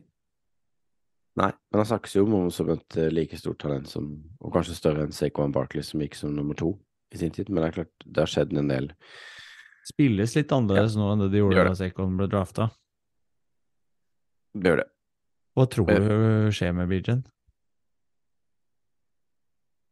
Nei, 1.39 1.49
men 1.71 1.81
han 1.81 1.87
snakkes 1.87 2.17
jo 2.17 2.25
om 2.25 2.35
ham 2.35 2.51
som 2.53 2.69
et 2.73 2.97
eh, 2.99 3.09
like 3.13 3.37
stort 3.39 3.61
talent 3.63 3.89
som, 3.89 4.11
og 4.43 4.53
kanskje 4.53 4.77
større 4.77 5.05
enn 5.05 5.15
Saquon 5.15 5.55
Barkley, 5.55 5.85
som 5.85 6.03
gikk 6.03 6.17
som 6.19 6.35
nummer 6.35 6.57
to 6.57 6.73
i 7.13 7.21
sin 7.21 7.33
tid. 7.33 7.49
Men 7.49 7.63
det 7.63 7.69
er 7.69 7.77
klart, 7.79 8.05
det 8.05 8.25
har 8.25 8.31
skjedd 8.33 8.53
en 8.59 8.69
del. 8.69 8.91
Spilles 9.87 10.35
litt 10.35 10.53
annerledes 10.53 10.97
nå 10.99 11.07
enn 11.13 11.23
det 11.23 11.31
de 11.33 11.41
gjorde 11.41 11.61
det. 11.61 11.67
da 11.71 11.79
Saquon 11.79 12.17
ble 12.19 12.27
drafta. 12.29 12.69
Gjør 14.59 14.83
det. 14.83 14.89
Hva 15.57 15.65
tror 15.71 15.89
du 15.89 16.51
skjer 16.55 16.73
med 16.77 16.89
Bijan? 16.91 17.23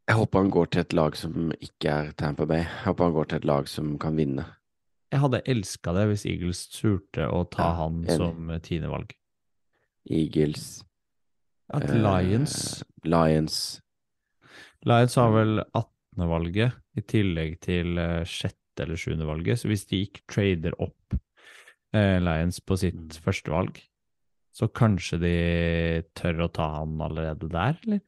Jeg 0.07 0.15
håper 0.21 0.39
han 0.45 0.51
går 0.53 0.69
til 0.71 0.83
et 0.85 0.93
lag 0.95 1.17
som 1.19 1.49
ikke 1.59 1.91
er 1.91 2.11
Tampa 2.19 2.45
Bay. 2.47 2.61
Jeg 2.63 2.85
håper 2.85 3.09
han 3.09 3.15
går 3.17 3.27
til 3.31 3.39
et 3.41 3.47
lag 3.49 3.67
som 3.67 3.89
kan 3.99 4.15
vinne. 4.15 4.45
Jeg 5.11 5.19
hadde 5.23 5.41
elska 5.51 5.93
det 5.95 6.05
hvis 6.09 6.23
Eagles 6.27 6.61
turte 6.71 7.27
å 7.31 7.41
ta 7.51 7.65
Ja, 7.65 7.73
han 7.81 7.97
en... 8.05 8.19
som 8.21 8.49
eh, 8.51 8.61
tiendevalg. 8.63 9.11
Eagles 10.07 10.81
At 11.75 11.83
Lions 11.91 12.53
Lions 13.03 13.03
Lions 13.03 13.57
Lions 14.87 15.15
har 15.19 15.33
vel 15.35 15.59
18. 15.75 16.27
valget 16.31 16.77
i 16.95 17.03
tillegg 17.03 17.57
til 17.65 17.99
eh, 17.99 18.23
sjette 18.27 18.85
eller 18.85 18.95
7. 18.99 19.17
valget. 19.27 19.59
så 19.59 19.67
hvis 19.71 19.83
de 19.89 19.99
ikke 20.07 20.23
trader 20.31 20.75
opp 20.79 21.17
eh, 21.95 22.19
Lions 22.23 22.61
på 22.63 22.77
sitt 22.79 22.95
Mm. 22.95 23.19
første 23.25 23.51
valg, 23.51 23.79
så 24.57 24.65
kanskje 24.73 25.19
de 25.21 25.35
tør 26.17 26.47
å 26.47 26.49
ta 26.49 26.65
han 26.79 26.95
allerede 27.05 27.49
der, 27.51 27.77
eller? 27.85 28.01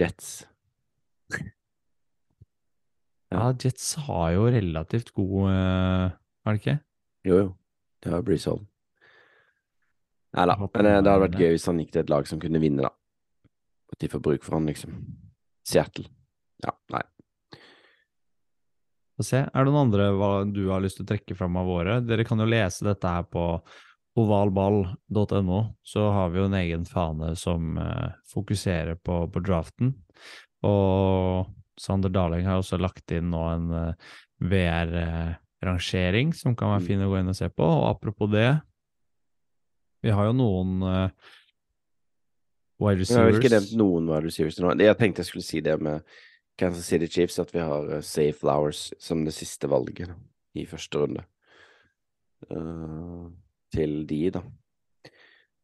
Jets. 0.00 0.30
Ja, 3.32 3.50
Jets 3.60 3.94
har 4.06 4.32
jo 4.34 4.48
relativt 4.52 5.12
god 5.16 5.48
eh, 5.48 6.14
Har 6.44 6.56
de 6.56 6.60
ikke? 6.60 6.74
Jo, 7.28 7.36
jo. 7.38 7.50
Det 8.02 8.10
har 8.12 8.24
blitt 8.26 8.44
Hall. 8.48 8.64
Nei 10.32 10.48
da, 10.48 10.56
men 10.58 10.88
eh, 10.88 10.98
det 11.04 11.12
hadde 11.12 11.24
vært 11.26 11.38
gøy 11.40 11.54
hvis 11.54 11.68
han 11.68 11.80
gikk 11.80 11.92
til 11.94 12.02
et 12.02 12.12
lag 12.12 12.28
som 12.28 12.40
kunne 12.42 12.60
vinne, 12.62 12.88
da. 12.88 12.92
At 13.92 14.00
de 14.00 14.10
får 14.12 14.24
bruk 14.24 14.44
for 14.46 14.56
han, 14.56 14.68
liksom. 14.68 14.96
Seattle. 15.68 16.08
Ja, 16.64 16.72
nei. 16.94 17.04
Få 19.18 19.26
se. 19.28 19.44
Er 19.44 19.64
det 19.64 19.68
noen 19.68 19.90
andre 19.90 20.08
hva 20.16 20.32
du 20.48 20.64
har 20.72 20.82
lyst 20.82 20.98
til 20.98 21.06
å 21.06 21.12
trekke 21.12 21.36
fram 21.36 21.60
av 21.60 21.68
våre? 21.68 22.00
Dere 22.04 22.24
kan 22.26 22.40
jo 22.40 22.48
lese 22.48 22.88
dette 22.88 23.12
her 23.12 23.28
på 23.28 23.44
ovalball.no, 24.18 25.60
så 25.82 26.10
har 26.12 26.32
vi 26.32 26.40
jo 26.42 26.48
en 26.50 26.58
egen 26.58 26.84
fane 26.84 27.32
som 27.36 27.78
eh, 27.80 28.10
fokuserer 28.28 28.98
på, 29.00 29.24
på 29.32 29.40
draften. 29.44 29.94
Og 30.68 31.48
Sander 31.80 32.12
Darling 32.12 32.46
har 32.46 32.60
også 32.60 32.76
lagt 32.80 33.10
inn 33.14 33.30
nå 33.32 33.44
en 33.54 33.70
eh, 33.78 34.10
VR-rangering 34.42 36.34
som 36.36 36.56
kan 36.56 36.74
være 36.74 36.82
Mm. 36.82 36.88
fin 36.90 37.06
å 37.06 37.08
gå 37.08 37.20
inn 37.20 37.32
og 37.32 37.38
se 37.38 37.48
på. 37.48 37.64
Og 37.64 37.88
apropos 37.88 38.28
det, 38.32 38.50
vi 40.02 40.10
har 40.10 40.26
jo 40.28 40.34
noen 40.34 40.82
uh, 40.82 41.08
wide 42.82 43.06
Jeg 43.06 43.16
har 43.16 43.38
ikke 43.38 43.52
nevnt 43.54 43.76
noen 43.78 44.08
wide 44.10 44.26
receivers 44.26 44.58
nå. 44.58 44.74
Jeg 44.82 44.98
tenkte 44.98 45.22
jeg 45.22 45.30
skulle 45.30 45.46
si 45.46 45.60
det 45.62 45.76
med 45.80 46.02
Kansas 46.58 46.88
City 46.90 47.06
Chiefs, 47.06 47.38
at 47.38 47.54
vi 47.54 47.62
har 47.62 47.86
uh, 47.86 48.00
Safe 48.02 48.34
Flowers 48.40 48.90
som 48.98 49.24
det 49.24 49.34
siste 49.36 49.70
valget 49.70 50.10
i 50.58 50.66
første 50.66 50.98
runde. 50.98 51.22
Eh, 52.50 53.30
til 53.72 54.02
de, 54.06 54.20
da. 54.34 54.42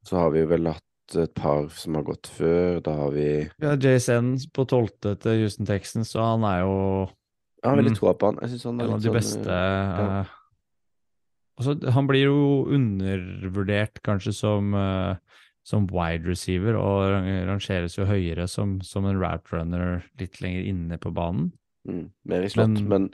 Så 0.06 0.16
har 0.16 0.30
vi 0.34 0.44
vel 0.48 0.66
hatt 0.70 0.82
et 1.16 1.32
par 1.34 1.68
som 1.72 1.94
har 1.96 2.04
gått 2.04 2.28
før. 2.28 2.80
Da 2.84 2.94
har 2.96 3.10
vi 3.14 3.26
Ja, 3.60 3.74
JSN 3.76 4.34
på 4.52 4.66
tolvte 4.68 5.14
til 5.20 5.42
Houston 5.42 5.66
Texans, 5.68 6.12
så 6.12 6.20
han 6.34 6.44
er 6.44 6.60
jo 6.66 6.74
Jeg 7.62 7.70
har 7.70 7.76
veldig 7.80 7.90
Mm. 7.94 7.98
troa 7.98 8.14
på 8.14 8.26
han. 8.28 8.38
Jeg 8.42 8.50
synes 8.50 8.62
han 8.68 8.80
er 8.80 8.84
En 8.84 8.92
av 8.92 9.00
de 9.02 9.08
sånn, 9.08 9.16
beste 9.18 9.46
ja. 9.48 10.24
altså, 11.58 11.90
Han 11.92 12.06
blir 12.06 12.24
jo 12.28 12.66
undervurdert 12.70 14.00
kanskje 14.06 14.32
som, 14.34 14.74
eh, 14.74 15.16
som 15.64 15.86
wide 15.90 16.24
receiver, 16.26 16.76
og 16.76 17.10
rang- 17.12 17.46
rangeres 17.48 17.96
jo 17.98 18.06
høyere 18.06 18.48
som, 18.48 18.80
som 18.80 19.04
en 19.06 19.18
route 19.18 19.50
runner 19.52 20.04
litt 20.18 20.40
lenger 20.40 20.64
inne 20.68 20.98
på 20.98 21.12
banen. 21.12 21.52
mm, 21.88 22.10
mer 22.26 22.42
i 22.42 22.48
slott, 22.48 22.68
Men- 22.68 22.88
men. 22.88 23.10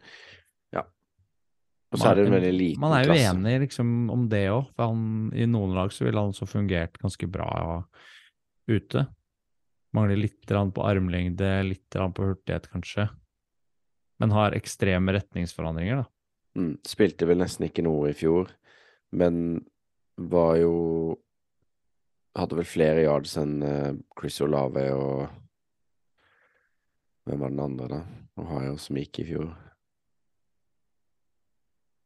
Og 1.95 2.01
så 2.03 2.11
er 2.11 2.18
det 2.18 2.24
en 2.26 2.34
veldig 2.34 2.55
liten 2.55 2.82
Man 2.82 2.95
er 2.97 3.05
jo 3.05 3.12
klasse. 3.12 3.34
enig 3.34 3.59
liksom, 3.68 3.90
om 4.11 4.24
det 4.30 4.45
òg, 4.51 4.64
for 4.74 4.90
han, 4.90 5.05
i 5.30 5.47
noen 5.47 5.76
lag 5.76 5.92
så 5.95 6.07
ville 6.07 6.18
han 6.20 6.34
også 6.34 6.49
fungert 6.51 6.99
ganske 6.99 7.28
bra 7.30 7.51
ute. 8.66 9.05
Mangler 9.95 10.18
litt 10.18 10.51
på 10.51 10.82
armlengde, 10.82 11.51
litt 11.68 11.95
på 11.95 12.26
hurtighet 12.26 12.66
kanskje, 12.72 13.07
men 14.18 14.34
har 14.34 14.57
ekstreme 14.59 15.14
retningsforandringer, 15.14 16.03
da. 16.03 16.11
Mm, 16.59 16.74
spilte 16.86 17.26
vel 17.26 17.40
nesten 17.42 17.66
ikke 17.68 17.82
noe 17.86 18.11
i 18.11 18.16
fjor, 18.18 18.51
men 19.14 19.64
var 20.16 20.59
jo 20.62 20.74
Hadde 22.34 22.57
vel 22.59 22.66
flere 22.66 23.05
yards 23.05 23.36
enn 23.38 23.61
eh, 23.62 23.92
Chris 24.18 24.40
Olave 24.42 24.88
og 24.90 25.28
Hvem 27.28 27.45
var 27.45 27.53
den 27.53 27.61
andre, 27.62 27.86
da? 27.92 28.01
Ohio 28.42 28.72
som 28.82 28.99
gikk 28.99 29.20
i 29.22 29.26
fjor. 29.28 29.53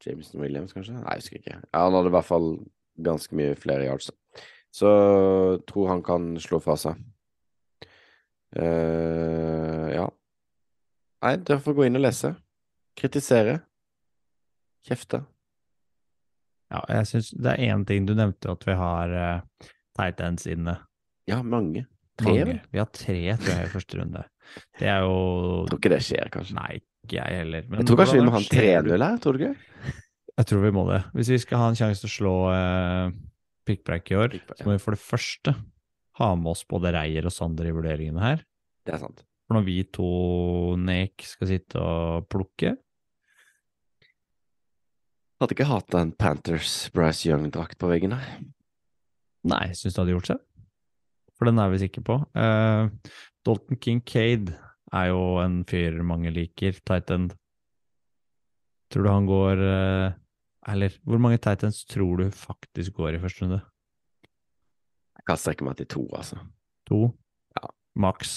Jameson 0.05 0.43
Williams, 0.43 0.75
kanskje? 0.77 0.97
Nei, 0.97 1.17
jeg 1.17 1.25
husker 1.25 1.41
ikke. 1.41 1.57
Ja, 1.61 1.85
han 1.85 1.97
hadde 1.97 2.11
i 2.11 2.15
hvert 2.17 2.29
fall 2.29 2.51
ganske 3.09 3.39
mye 3.39 3.57
flere 3.59 3.89
yards. 3.89 4.11
Så 4.75 4.91
tror 5.69 5.89
han 5.93 6.03
kan 6.07 6.35
slå 6.43 6.61
fra 6.63 6.77
seg. 6.79 7.01
Uh, 8.57 9.89
ja. 9.93 10.07
Nei, 11.25 11.35
dere 11.43 11.63
får 11.63 11.77
gå 11.77 11.89
inn 11.89 11.99
og 11.99 12.05
lese. 12.05 12.33
Kritisere. 12.99 13.59
Kjefte. 14.89 15.23
Ja, 16.69 16.83
jeg 16.93 17.09
synes 17.11 17.31
det 17.33 17.55
er 17.55 17.73
én 17.73 17.85
ting 17.89 18.07
du 18.09 18.15
nevnte, 18.17 18.53
at 18.53 18.67
vi 18.69 18.77
har 18.77 19.15
uh, 19.15 19.69
tight 19.99 20.21
ends 20.25 20.47
inne. 20.51 20.77
Ja, 21.29 21.41
mange. 21.43 21.87
Tre, 22.19 22.33
Mange. 22.35 22.59
Vi 22.73 22.81
har 22.81 22.89
tre, 22.91 23.19
tror 23.39 23.53
jeg, 23.53 23.67
i 23.69 23.73
første 23.73 23.99
runde. 24.01 24.23
Det 24.81 24.89
er 24.91 25.05
jo 25.05 25.19
tror 25.69 25.79
ikke 25.79 25.93
det 25.93 26.01
skjer, 26.03 26.31
kanskje. 26.35 26.57
Nei, 26.57 26.81
ikke 27.09 27.19
jeg 27.19 27.41
heller. 27.43 27.65
Men 27.69 27.81
Jeg 27.83 27.89
tror 27.89 28.01
kanskje 28.03 28.19
vi 28.21 28.27
må 28.27 28.35
ha 28.37 28.43
en 28.43 28.53
3-0 28.53 29.07
her, 29.07 29.19
tror 29.25 29.37
du 29.37 29.43
ikke? 29.43 29.95
Jeg 30.39 30.49
tror 30.53 30.63
vi 30.63 30.75
må 30.77 30.85
det. 30.87 31.01
Hvis 31.19 31.33
vi 31.35 31.41
skal 31.43 31.63
ha 31.65 31.71
en 31.73 31.79
sjanse 31.79 32.05
til 32.05 32.11
å 32.11 32.15
slå 32.15 32.35
eh, 32.53 33.17
pickback 33.67 34.13
i 34.13 34.19
år, 34.19 34.29
Pickback, 34.37 34.61
så 34.61 34.69
må 34.69 34.77
vi 34.77 34.83
for 34.85 34.95
det 34.95 35.03
første 35.03 35.55
ha 36.19 36.29
med 36.39 36.53
oss 36.53 36.63
både 36.69 36.93
Reier 36.95 37.27
og 37.27 37.35
Sander 37.35 37.71
i 37.71 37.75
vurderingene 37.75 38.23
her. 38.23 38.45
Det 38.87 38.95
er 38.95 39.03
sant. 39.03 39.25
For 39.49 39.59
når 39.59 39.65
vi 39.67 39.79
to 39.97 40.13
nek 40.79 41.25
skal 41.25 41.51
sitte 41.51 41.81
og 41.81 42.29
plukke 42.31 42.77
Hadde 45.39 45.55
ikke 45.55 45.69
hatt 45.71 45.95
en 45.95 46.11
Panthers 46.19 46.73
Bryce 46.91 47.29
Young-drakt 47.29 47.79
på 47.79 47.87
veggen 47.87 48.11
her. 48.11 48.41
Nei, 49.47 49.69
syns 49.79 49.95
du 49.95 50.01
hadde 50.01 50.17
gjort 50.17 50.31
seg? 50.33 50.41
For 51.39 51.47
den 51.47 51.61
er 51.63 51.71
vi 51.71 51.79
sikre 51.79 52.03
på. 52.03 52.17
Uh, 52.35 52.91
Dalton 53.47 53.79
Kincaid 53.79 54.51
er 54.95 55.11
jo 55.11 55.23
en 55.43 55.63
fyr 55.69 56.01
mange 56.07 56.33
liker, 56.35 56.79
tight 56.87 57.11
end. 57.15 57.35
Tror 58.93 59.05
du 59.05 59.11
han 59.13 59.27
går 59.29 59.61
eh, 59.61 60.13
Eller 60.73 60.95
hvor 61.05 61.21
mange 61.21 61.41
tight 61.45 61.65
ends 61.67 61.83
tror 61.85 62.23
du 62.23 62.31
faktisk 62.33 62.97
går 62.97 63.17
i 63.17 63.21
første 63.21 63.45
runde? 63.45 63.61
Jeg 65.19 65.27
kan 65.29 65.41
strekke 65.41 65.67
meg 65.67 65.77
til 65.77 65.89
to, 65.93 66.05
altså. 66.17 66.39
To? 66.89 67.11
Ja. 67.59 67.69
Maks. 68.01 68.37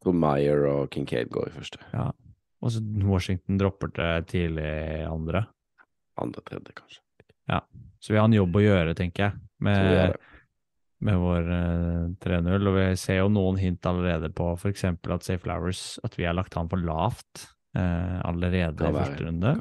Hvor 0.00 0.12
tror 0.12 0.18
Meyer 0.20 0.66
og 0.68 0.90
Kincaid 0.92 1.30
går 1.32 1.48
i 1.48 1.54
første. 1.54 1.80
Ja. 1.92 2.10
Og 2.60 2.72
så 2.74 2.82
Washington 3.04 3.60
dropper 3.60 3.92
det 3.96 4.10
tidlig 4.32 4.68
andre. 5.08 5.46
Andre, 6.20 6.42
tredje, 6.44 6.76
kanskje. 6.76 7.00
Ja. 7.48 7.60
Så 8.00 8.12
vi 8.12 8.20
har 8.20 8.28
en 8.28 8.36
jobb 8.36 8.56
å 8.56 8.64
gjøre, 8.64 8.96
tenker 8.96 9.26
jeg, 9.26 9.40
med. 9.64 10.16
Med 11.00 11.16
vår 11.20 11.50
eh, 11.56 12.06
3-0. 12.22 12.68
Og 12.68 12.76
vi 12.76 12.86
ser 13.00 13.20
jo 13.22 13.30
noen 13.32 13.58
hint 13.60 13.86
allerede 13.88 14.30
på 14.36 14.52
f.eks. 14.56 14.84
at 14.84 15.26
Safe 15.26 15.42
Flowers 15.44 15.98
At 16.04 16.18
vi 16.18 16.26
har 16.28 16.36
lagt 16.36 16.56
han 16.58 16.68
for 16.70 16.82
lavt 16.84 17.46
eh, 17.76 18.16
allerede 18.26 18.88
i 18.90 18.96
første 18.96 19.26
runde. 19.28 19.54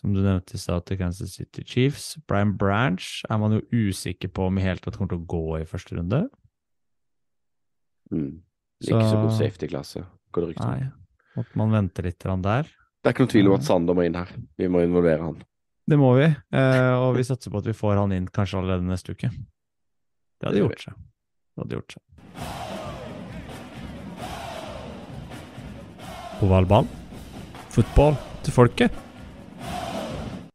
Som 0.00 0.14
du 0.16 0.22
nevnte 0.24 0.56
i 0.56 0.60
stad, 0.60 0.86
til 0.88 0.96
Kansas 0.96 1.34
City 1.36 1.64
Chiefs. 1.68 2.14
Brian 2.28 2.54
Branch 2.56 3.04
er 3.28 3.40
man 3.42 3.58
jo 3.58 3.90
usikker 3.90 4.32
på 4.32 4.48
om 4.48 4.56
i 4.58 4.64
hele 4.64 4.80
tatt 4.80 4.96
kommer 4.96 5.12
til 5.12 5.20
å 5.20 5.28
gå 5.28 5.58
i 5.60 5.66
første 5.68 5.98
runde. 5.98 6.22
Mm. 8.10 8.40
Ikke 8.80 9.02
så 9.04 9.10
Så- 9.10 9.20
god 9.20 9.36
safety-klasse, 9.36 10.06
går 10.32 10.40
det 10.40 10.48
rykter 10.54 10.72
om. 10.72 10.92
At 11.36 11.54
man 11.54 11.70
venter 11.70 12.02
litt 12.02 12.18
der. 12.18 12.62
Det 13.02 13.06
er 13.08 13.12
ikke 13.12 13.26
noen 13.26 13.34
tvil 13.34 13.48
om 13.48 13.54
at 13.54 13.64
Sander 13.64 13.94
må 13.94 14.06
inn 14.06 14.14
her. 14.14 14.28
Vi 14.56 14.68
må 14.68 14.82
involvere 14.82 15.20
han. 15.20 15.42
Det 15.86 15.98
må 15.98 16.14
vi, 16.16 16.24
eh, 16.56 16.94
og 16.94 17.16
vi 17.16 17.22
satser 17.22 17.50
på 17.50 17.58
at 17.58 17.64
vi 17.66 17.72
får 17.72 17.96
han 17.96 18.12
inn 18.12 18.26
kanskje 18.26 18.58
allerede 18.58 18.86
neste 18.86 19.12
uke. 19.12 19.30
Det 20.40 20.48
hadde 20.48 20.62
gjort 20.62 20.80
seg. 20.80 20.94
Det 20.96 21.60
hadde 21.60 21.76
gjort 21.76 21.92
seg. 21.92 22.02
Ovalball. 26.40 26.88
Fotball 27.74 28.16
til 28.40 28.56
folket. 28.56 28.96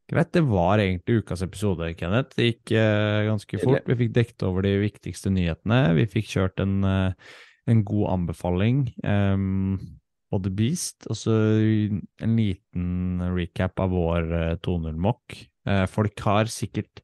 Greit, 0.09 0.31
det 0.33 0.41
var 0.49 0.81
egentlig 0.81 1.21
ukas 1.21 1.45
episode, 1.45 1.91
Kenneth. 1.99 2.33
Det 2.33 2.49
gikk 2.49 2.73
uh, 2.73 3.27
ganske 3.29 3.61
fort. 3.61 3.85
Vi 3.85 3.99
fikk 4.01 4.15
dekket 4.17 4.47
over 4.49 4.65
de 4.65 4.73
viktigste 4.81 5.29
nyhetene. 5.33 5.79
Vi 5.99 6.09
fikk 6.09 6.33
kjørt 6.33 6.65
en, 6.65 6.79
uh, 6.81 7.13
en 7.69 7.85
god 7.85 8.07
anbefaling 8.15 8.87
um, 9.05 9.77
på 10.33 10.41
The 10.45 10.53
Beast. 10.57 11.05
Og 11.13 11.21
så 11.21 11.37
en 12.25 12.37
liten 12.41 13.21
recap 13.37 13.85
av 13.85 13.93
vår 13.93 14.33
uh, 14.33 14.53
2.0-mokk. 14.65 15.45
Eh, 15.65 15.85
folk 15.89 16.21
har 16.27 16.49
sikkert 16.51 17.01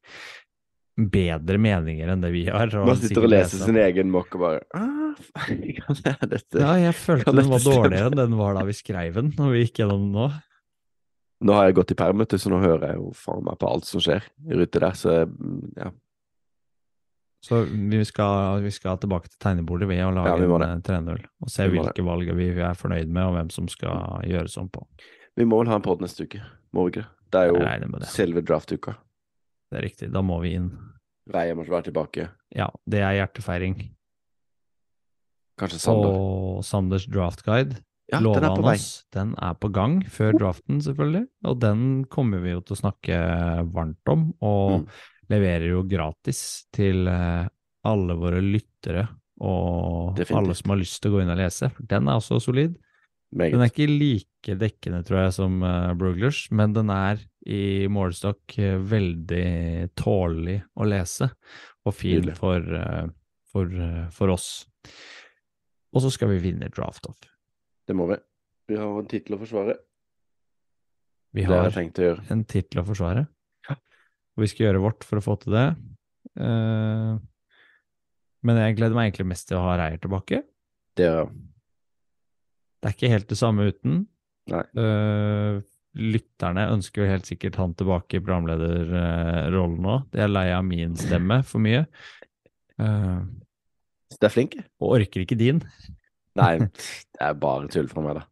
bedre 0.96 1.56
meninger 1.56 2.10
enn 2.12 2.20
det 2.20 2.30
vi 2.34 2.44
har. 2.52 2.72
Man 2.84 2.98
sitter 3.00 3.24
og 3.24 3.32
leser 3.32 3.62
sin 3.64 3.78
egen 3.80 4.10
mokk 4.12 4.36
og 4.36 4.44
bare 4.44 4.62
ah, 4.76 5.14
Kan 5.78 5.98
dette 6.28 6.60
Ja, 6.60 6.74
jeg 6.80 6.96
følte 6.98 7.32
den 7.36 7.48
var 7.48 7.64
dårligere 7.64 8.10
enn 8.10 8.18
den 8.18 8.36
var 8.38 8.58
da 8.58 8.64
vi 8.68 8.76
skrev 8.76 9.16
den, 9.16 9.32
når 9.38 9.54
vi 9.54 9.64
gikk 9.64 9.82
gjennom 9.82 10.04
den 10.04 10.16
nå. 10.16 10.30
Nå 11.42 11.56
har 11.58 11.68
jeg 11.68 11.78
gått 11.80 11.94
i 11.94 11.98
perm, 11.98 12.22
så 12.28 12.52
nå 12.52 12.60
hører 12.62 12.92
jeg 12.92 13.00
jo 13.00 13.10
faen 13.18 13.42
meg 13.48 13.58
på 13.58 13.70
alt 13.72 13.88
som 13.88 14.02
skjer 14.04 14.22
i 14.46 14.58
rute 14.60 14.82
der, 14.84 14.98
så 14.98 15.22
mm, 15.26 15.62
ja. 15.80 15.90
Så 17.42 17.64
vi 17.66 17.98
skal, 18.06 18.60
vi 18.62 18.70
skal 18.70 19.00
tilbake 19.02 19.26
til 19.26 19.40
tegnebordet 19.42 19.88
ved 19.90 20.04
å 20.06 20.12
lage 20.14 20.36
Ja, 20.36 20.58
en 20.62 20.76
eh, 20.78 20.84
3-0, 20.86 21.24
og 21.42 21.50
se 21.50 21.66
hvilke 21.72 22.04
valg 22.06 22.30
vi 22.38 22.52
er 22.54 22.78
fornøyd 22.78 23.10
med, 23.10 23.24
og 23.24 23.34
hvem 23.34 23.50
som 23.50 23.66
skal 23.70 24.22
gjøres 24.28 24.54
om 24.62 24.68
på. 24.70 24.84
Vi 25.34 25.48
må 25.48 25.58
vel 25.58 25.72
ha 25.72 25.80
en 25.80 25.82
pod 25.82 26.04
neste 26.04 26.28
uke, 26.28 26.44
må 26.70 26.86
vi 26.86 26.94
ikke 26.94 27.08
det? 27.32 27.42
Er 27.42 27.50
jo 27.50 28.04
selve 28.12 28.44
draftuka. 28.46 28.94
Det 29.72 29.78
er 29.80 29.86
riktig, 29.86 30.10
da 30.12 30.20
må 30.20 30.36
vi 30.42 30.50
inn. 30.58 30.66
Reier 31.32 31.56
må 31.56 31.64
være 31.64 31.86
tilbake. 31.88 32.26
Ja, 32.52 32.66
det 32.84 33.00
er 33.00 33.14
hjertefeiring. 33.22 33.78
Kanskje 35.60 35.78
Sander. 35.80 36.12
Og 36.18 36.60
Sanders 36.66 37.06
draft 37.12 37.42
guide, 37.46 37.78
ja, 38.10 38.18
lova 38.20 38.40
han 38.50 38.66
oss, 38.72 39.04
den 39.14 39.32
er 39.40 39.54
på 39.60 39.70
gang 39.72 40.00
før 40.12 40.34
draften, 40.36 40.80
selvfølgelig. 40.84 41.24
Og 41.48 41.58
den 41.62 41.82
kommer 42.12 42.42
vi 42.44 42.52
jo 42.54 42.60
til 42.66 42.76
å 42.76 42.80
snakke 42.82 43.18
varmt 43.72 44.12
om, 44.12 44.32
og 44.42 44.82
Mm. 44.82 44.86
leverer 45.30 45.68
jo 45.70 45.82
gratis 45.88 46.66
til 46.72 47.06
eh, 47.08 47.48
alle 47.84 48.14
våre 48.18 48.40
lyttere 48.42 49.08
og 49.40 50.16
Definitivt. 50.16 50.36
alle 50.36 50.54
som 50.54 50.70
har 50.70 50.78
lyst 50.78 51.00
til 51.02 51.10
å 51.10 51.14
gå 51.16 51.22
inn 51.22 51.30
og 51.30 51.38
lese. 51.38 51.70
For 51.72 51.82
den 51.88 52.08
er 52.08 52.18
også 52.20 52.40
solid. 52.42 52.76
Meget. 53.32 53.54
Den 53.54 53.62
er 53.64 53.70
ikke 53.70 53.88
like 53.88 54.54
dekkende, 54.60 55.00
tror 55.08 55.22
jeg, 55.22 55.32
som 55.38 55.62
uh, 55.64 55.94
Bruglers, 55.96 56.44
men 56.52 56.74
den 56.76 56.90
er 56.92 57.20
i 57.48 57.88
målestokk 57.88 58.58
uh, 58.60 58.74
veldig 58.90 59.92
tålelig 59.96 60.58
å 60.76 60.88
lese, 60.88 61.30
og 61.88 61.96
fin 61.96 62.28
for, 62.36 62.60
uh, 62.60 63.06
for, 63.48 63.72
uh, 63.72 64.04
for 64.12 64.34
oss. 64.34 64.50
Og 65.96 66.04
så 66.04 66.10
skal 66.12 66.28
vi 66.34 66.42
vinne 66.44 66.68
draft-off. 66.72 67.24
Det 67.88 67.96
må 67.96 68.06
vi. 68.10 68.18
Vi 68.68 68.76
har 68.78 68.92
en 69.00 69.08
tittel 69.08 69.36
å 69.36 69.40
forsvare. 69.40 69.78
Vi 71.32 71.46
har 71.48 71.70
har 71.72 71.78
en 72.28 72.44
tittel 72.44 72.82
å 72.82 72.84
forsvare, 72.84 73.24
Ja. 73.68 73.74
og 74.36 74.44
vi 74.44 74.50
skal 74.52 74.66
gjøre 74.66 74.84
vårt 74.84 75.04
for 75.08 75.16
å 75.16 75.24
få 75.24 75.38
til 75.40 75.56
det. 75.56 75.68
Men 78.42 78.60
jeg 78.60 78.76
gleder 78.76 78.96
meg 78.96 79.08
egentlig 79.08 79.30
mest 79.32 79.48
til 79.48 79.56
å 79.56 79.64
ha 79.64 79.78
Reier 79.80 80.00
tilbake. 80.02 80.42
Det 80.96 81.08
gjør 81.08 81.22
jeg. 81.22 81.51
Det 82.82 82.90
er 82.90 82.96
ikke 82.96 83.12
helt 83.12 83.28
det 83.30 83.38
samme 83.38 83.68
uten. 83.70 84.00
Nei. 84.50 84.64
Eh, 84.82 85.60
lytterne 86.02 86.64
ønsker 86.72 87.04
jo 87.04 87.10
helt 87.12 87.28
sikkert 87.28 87.58
han 87.60 87.76
tilbake 87.78 88.18
i 88.18 88.24
programlederrollen 88.24 89.78
nå. 89.84 89.96
De 90.10 90.24
er 90.24 90.32
lei 90.32 90.48
av 90.50 90.64
min 90.66 90.96
stemme 90.98 91.42
for 91.46 91.62
mye. 91.62 91.84
Uh, 92.80 93.22
det 94.16 94.26
er 94.26 94.32
flink. 94.32 94.56
og 94.80 94.96
orker 94.96 95.22
ikke 95.22 95.38
din. 95.38 95.60
Nei, 96.40 96.56
det 96.64 97.22
er 97.22 97.36
bare 97.38 97.68
tull 97.70 97.90
fra 97.92 98.04
meg, 98.04 98.18
da. 98.18 98.26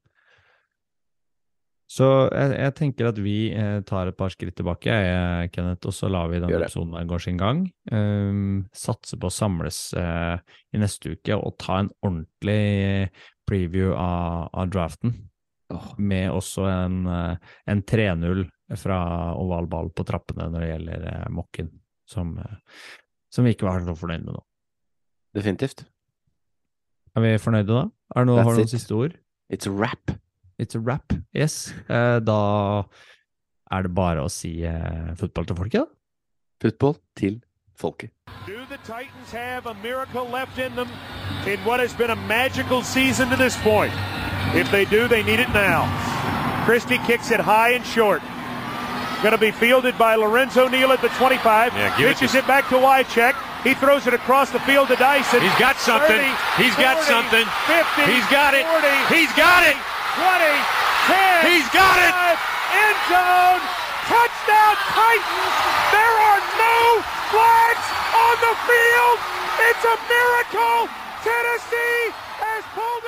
Så 1.91 2.07
jeg, 2.30 2.53
jeg 2.55 2.74
tenker 2.78 3.09
at 3.09 3.16
vi 3.18 3.36
eh, 3.51 3.80
tar 3.86 4.07
et 4.07 4.18
par 4.18 4.30
skritt 4.30 4.55
tilbake, 4.59 4.95
jeg, 4.95 5.51
Kenneth, 5.51 5.88
og 5.91 5.97
så 5.97 6.11
lar 6.12 6.28
vi 6.30 6.38
denne 6.38 6.61
episoden 6.61 6.95
her 6.95 7.09
gå 7.11 7.18
sin 7.18 7.41
gang. 7.41 7.64
Um, 7.91 8.68
satse 8.70 9.18
på 9.18 9.26
å 9.26 9.34
samles 9.34 9.88
eh, 9.99 10.36
i 10.70 10.78
neste 10.78 11.16
uke 11.16 11.34
og 11.34 11.57
ta 11.59 11.80
en 11.82 11.91
ordentlig 12.07 13.11
preview 13.51 13.91
av, 13.99 14.53
av 14.55 14.70
draften. 14.70 15.16
Oh. 15.70 15.93
med 16.03 16.32
også 16.34 16.64
en, 16.66 17.07
eh, 17.07 17.36
en 17.70 17.82
3-0 17.82 18.41
fra 18.76 18.99
oval 19.38 19.68
ball 19.70 19.93
på 19.95 20.03
trappene 20.07 20.49
når 20.51 20.64
det 20.64 20.70
gjelder 20.70 21.05
eh, 21.12 21.28
Mokken, 21.30 21.68
som, 22.11 22.32
eh, 22.43 22.57
som 23.30 23.47
vi 23.47 23.55
ikke 23.55 23.68
var 23.68 23.84
så 23.86 23.95
fornøyd 23.95 24.24
med 24.24 24.34
nå. 24.34 24.43
definitivt. 25.38 25.84
Er 27.14 27.22
vi 27.22 27.36
fornøyde 27.38 27.70
da? 27.70 27.84
Er 28.16 28.24
det 28.24 28.32
noe, 28.32 28.43
har 28.43 28.51
du 28.51 28.62
noen 28.62 28.66
it. 28.66 28.74
siste 28.74 28.97
ord? 28.99 29.14
It's 29.51 29.70
a 29.70 29.74
wrap. 29.74 30.11
It's 30.61 30.75
a 30.75 30.81
wrap. 30.81 31.13
Yes. 31.33 31.73
Eh, 31.89 32.19
da 32.21 32.39
er 33.73 33.83
det 33.87 33.95
bare 33.97 34.21
å 34.21 34.29
si 34.29 34.51
eh, 34.67 35.15
fotball 35.17 35.47
til 35.49 35.57
folket, 35.57 35.81
da. 35.81 35.87
Football 36.61 36.99
til 37.17 37.39
folket. 37.81 38.11
Do 38.47 38.59
the 38.69 38.77
Titans 38.85 39.33
have 39.33 39.67
a 39.67 39.75
miracle 39.83 40.27
left 40.29 40.59
in 40.59 40.75
them 40.77 40.89
in 41.47 41.59
what 41.65 41.81
has 41.81 41.95
been 41.95 42.11
a 42.11 42.17
magical 42.29 42.83
season 42.83 43.31
to 43.31 43.37
this 43.37 43.57
point? 43.65 43.93
If 44.55 44.71
they 44.71 44.85
do, 44.85 45.09
they 45.09 45.23
need 45.23 45.41
it 45.41 45.49
now. 45.57 45.89
Christie 46.67 46.99
kicks 47.07 47.31
it 47.31 47.41
high 47.41 47.73
and 47.73 47.85
short. 47.87 48.21
Going 49.23 49.33
to 49.33 49.41
be 49.41 49.51
fielded 49.53 49.97
by 49.97 50.15
Lorenzo 50.17 50.69
Neal 50.69 50.93
at 50.93 51.01
the 51.01 51.09
25. 51.17 51.73
Yeah, 51.73 51.97
give 51.97 52.09
it 52.09 52.17
Pitches 52.17 52.33
to- 52.33 52.39
it, 52.39 52.47
back 52.47 52.69
to 52.69 52.77
Wycheck. 52.77 53.35
He 53.65 53.75
throws 53.75 54.07
it 54.07 54.15
across 54.15 54.51
the 54.51 54.61
field 54.61 54.89
to 54.89 54.97
Dyson. 54.97 55.41
He's 55.41 55.59
got 55.61 55.77
something. 55.77 56.17
30, 56.21 56.63
He's 56.65 56.77
got 56.77 56.97
something. 57.05 57.45
50. 57.69 58.13
He's 58.13 58.25
got 58.33 58.53
it. 58.57 58.65
40, 58.65 59.15
He's 59.15 59.33
got 59.37 59.65
it. 59.69 59.77
20, 60.19 60.51
10. 61.07 61.47
He's 61.47 61.69
got 61.71 61.97
it. 62.03 62.11
5, 62.11 62.35
End 62.83 62.99
zone. 63.07 63.63
Touchdown 64.11 64.75
Titans. 64.91 65.55
There 65.95 66.17
are 66.31 66.43
no 66.59 66.79
flags 67.31 67.87
on 68.11 68.35
the 68.43 68.55
field. 68.67 69.19
It's 69.71 69.85
a 69.87 69.97
miracle. 70.11 70.91
Tennessee 71.23 72.11
has 72.43 72.63
pulled 72.75 73.05